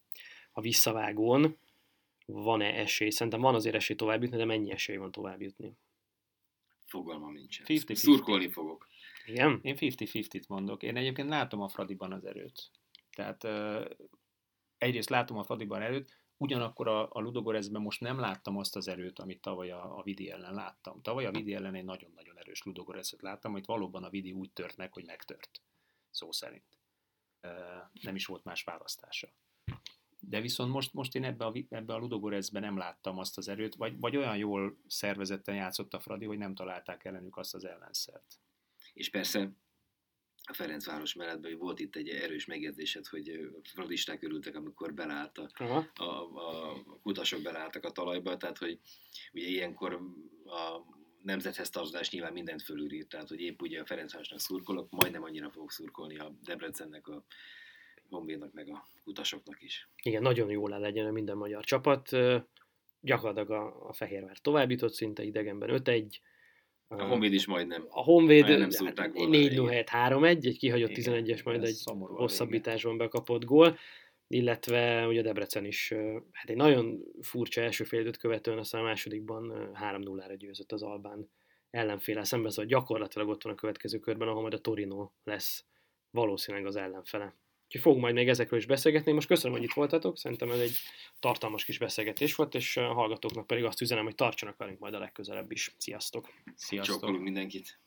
a 0.52 0.60
visszavágón. 0.60 1.56
Van-e 2.26 2.74
esély? 2.74 3.10
Szerintem 3.10 3.40
van 3.40 3.54
azért 3.54 3.74
esély 3.74 3.96
tovább 3.96 4.22
jutni, 4.22 4.36
de 4.36 4.44
mennyi 4.44 4.70
esély 4.70 4.96
van 4.96 5.10
tovább 5.10 5.40
jutni? 5.40 5.76
Fogalmam 6.84 7.32
nincsen. 7.32 7.66
50 7.68 7.96
Szurkolni 7.96 8.48
fogok. 8.48 8.86
Igen? 9.24 9.58
Én 9.62 9.76
50-50-t 9.78 10.48
mondok. 10.48 10.82
Én 10.82 10.96
egyébként 10.96 11.28
látom 11.28 11.60
a 11.60 11.68
Fradiban 11.68 12.12
az 12.12 12.24
erőt. 12.24 12.70
Tehát 13.14 13.44
uh, 13.44 13.84
egyrészt 14.78 15.10
látom 15.10 15.38
a 15.38 15.44
Fradiban 15.44 15.82
erőt, 15.82 16.18
Ugyanakkor 16.36 16.88
a, 16.88 17.08
a 17.10 17.20
Ludogorezben 17.20 17.82
most 17.82 18.00
nem 18.00 18.18
láttam 18.18 18.56
azt 18.56 18.76
az 18.76 18.88
erőt, 18.88 19.18
amit 19.18 19.40
tavaly 19.40 19.70
a, 19.70 19.98
a 19.98 20.02
Vidi 20.02 20.30
ellen 20.30 20.54
láttam. 20.54 21.02
Tavaly 21.02 21.26
a 21.26 21.30
Vidi 21.30 21.54
ellen 21.54 21.74
egy 21.74 21.84
nagyon-nagyon 21.84 22.38
erős 22.38 22.62
Ludogorezet 22.62 23.22
láttam, 23.22 23.52
amit 23.52 23.66
valóban 23.66 24.04
a 24.04 24.10
Vidi 24.10 24.32
úgy 24.32 24.50
tört 24.50 24.76
meg, 24.76 24.92
hogy 24.92 25.04
megtört. 25.04 25.62
Szó 26.10 26.32
szerint. 26.32 26.78
Nem 27.92 28.14
is 28.14 28.26
volt 28.26 28.44
más 28.44 28.64
választása. 28.64 29.28
De 30.20 30.40
viszont 30.40 30.72
most, 30.72 30.92
most 30.92 31.14
én 31.14 31.24
ebbe 31.24 31.44
a, 31.44 31.52
ebbe 31.68 31.94
a 31.94 31.98
Ludogorezben 31.98 32.62
nem 32.62 32.76
láttam 32.76 33.18
azt 33.18 33.38
az 33.38 33.48
erőt, 33.48 33.74
vagy, 33.74 33.98
vagy 33.98 34.16
olyan 34.16 34.36
jól 34.36 34.76
szervezetten 34.86 35.54
játszott 35.54 35.94
a 35.94 36.00
Fradi, 36.00 36.24
hogy 36.24 36.38
nem 36.38 36.54
találták 36.54 37.04
ellenük 37.04 37.36
azt 37.36 37.54
az 37.54 37.64
ellenszert. 37.64 38.40
És 38.92 39.10
persze 39.10 39.50
a 40.48 40.54
Ferencváros 40.54 41.14
mellett, 41.14 41.44
hogy 41.44 41.56
volt 41.56 41.80
itt 41.80 41.96
egy 41.96 42.08
erős 42.08 42.46
megjegyzésed, 42.46 43.06
hogy 43.06 43.50
fradisták 43.62 44.22
örültek, 44.22 44.56
amikor 44.56 44.94
belállt 44.94 45.38
a, 45.38 45.50
a, 45.64 46.02
a, 46.02 46.20
a 46.34 46.98
kutasok 47.02 47.42
belálltak 47.42 47.84
a 47.84 47.90
talajba, 47.90 48.36
tehát 48.36 48.58
hogy 48.58 48.78
ugye 49.32 49.46
ilyenkor 49.46 49.92
a 50.44 50.94
nemzethez 51.22 51.70
tartozás 51.70 52.10
nyilván 52.10 52.32
mindent 52.32 52.62
fölülír, 52.62 53.06
tehát 53.06 53.28
hogy 53.28 53.40
épp 53.40 53.60
ugye 53.60 53.80
a 53.80 53.86
Ferencvárosnak 53.86 54.40
szurkolok, 54.40 54.90
majdnem 54.90 55.22
annyira 55.22 55.50
fogok 55.50 55.72
szurkolni 55.72 56.18
a 56.18 56.34
Debrecennek, 56.44 57.08
a 57.08 57.24
Honvédnak, 58.08 58.52
meg 58.52 58.68
a 58.68 58.86
kutasoknak 59.04 59.62
is. 59.62 59.88
Igen, 60.02 60.22
nagyon 60.22 60.50
jól 60.50 60.70
le 60.70 60.78
legyen 60.78 61.12
minden 61.12 61.36
magyar 61.36 61.64
csapat. 61.64 62.10
Gyakorlatilag 63.00 63.50
a, 63.50 63.88
a 63.88 63.92
Fehérvár 63.92 64.38
tovább 64.38 64.70
jutott 64.70 64.92
szinte 64.92 65.22
idegenben 65.22 65.82
5-1, 65.84 66.18
a 66.88 67.04
Honvéd 67.04 67.32
is 67.32 67.46
majdnem. 67.46 67.86
A 67.88 68.02
Honvéd 68.02 68.58
nem 68.58 68.68
4 69.12 69.56
0 69.56 69.68
helyett 69.68 69.88
3-1, 69.92 70.46
egy 70.46 70.58
kihagyott 70.58 70.90
11-es, 70.94 71.44
majd 71.44 71.64
egy 71.64 71.82
hosszabbításban 72.00 72.96
bekapott 72.96 73.44
gól, 73.44 73.78
illetve 74.28 75.06
ugye 75.06 75.22
Debrecen 75.22 75.64
is, 75.64 75.92
hát 76.32 76.50
egy 76.50 76.56
nagyon 76.56 77.02
furcsa 77.20 77.60
első 77.60 77.84
fél 77.84 78.00
időt 78.00 78.16
követően, 78.16 78.58
aztán 78.58 78.80
a 78.80 78.84
másodikban 78.84 79.70
3-0-ra 79.80 80.34
győzött 80.38 80.72
az 80.72 80.82
Albán 80.82 81.30
ellenféle 81.70 82.24
szemben, 82.24 82.50
szóval 82.50 82.66
gyakorlatilag 82.66 83.28
ott 83.28 83.42
van 83.42 83.52
a 83.52 83.56
következő 83.56 83.98
körben, 83.98 84.28
ahol 84.28 84.40
majd 84.40 84.54
a 84.54 84.60
Torino 84.60 85.10
lesz 85.24 85.64
valószínűleg 86.10 86.66
az 86.66 86.76
ellenfele. 86.76 87.36
Úgyhogy 87.66 87.80
fogunk 87.80 88.02
majd 88.02 88.14
még 88.14 88.28
ezekről 88.28 88.58
is 88.58 88.66
beszélgetni. 88.66 89.12
Most 89.12 89.26
köszönöm, 89.26 89.56
hogy 89.56 89.66
itt 89.66 89.72
voltatok, 89.72 90.18
szerintem 90.18 90.50
ez 90.50 90.58
egy 90.58 90.78
tartalmas 91.20 91.64
kis 91.64 91.78
beszélgetés 91.78 92.34
volt, 92.34 92.54
és 92.54 92.76
a 92.76 92.92
hallgatóknak 92.92 93.46
pedig 93.46 93.64
azt 93.64 93.80
üzenem, 93.80 94.04
hogy 94.04 94.14
tartsanak 94.14 94.56
velünk 94.56 94.78
majd 94.78 94.94
a 94.94 94.98
legközelebb 94.98 95.50
is. 95.50 95.74
Sziasztok! 95.78 96.28
Sziasztok! 96.54 96.94
Csókolunk 96.94 97.22
mindenkit! 97.22 97.78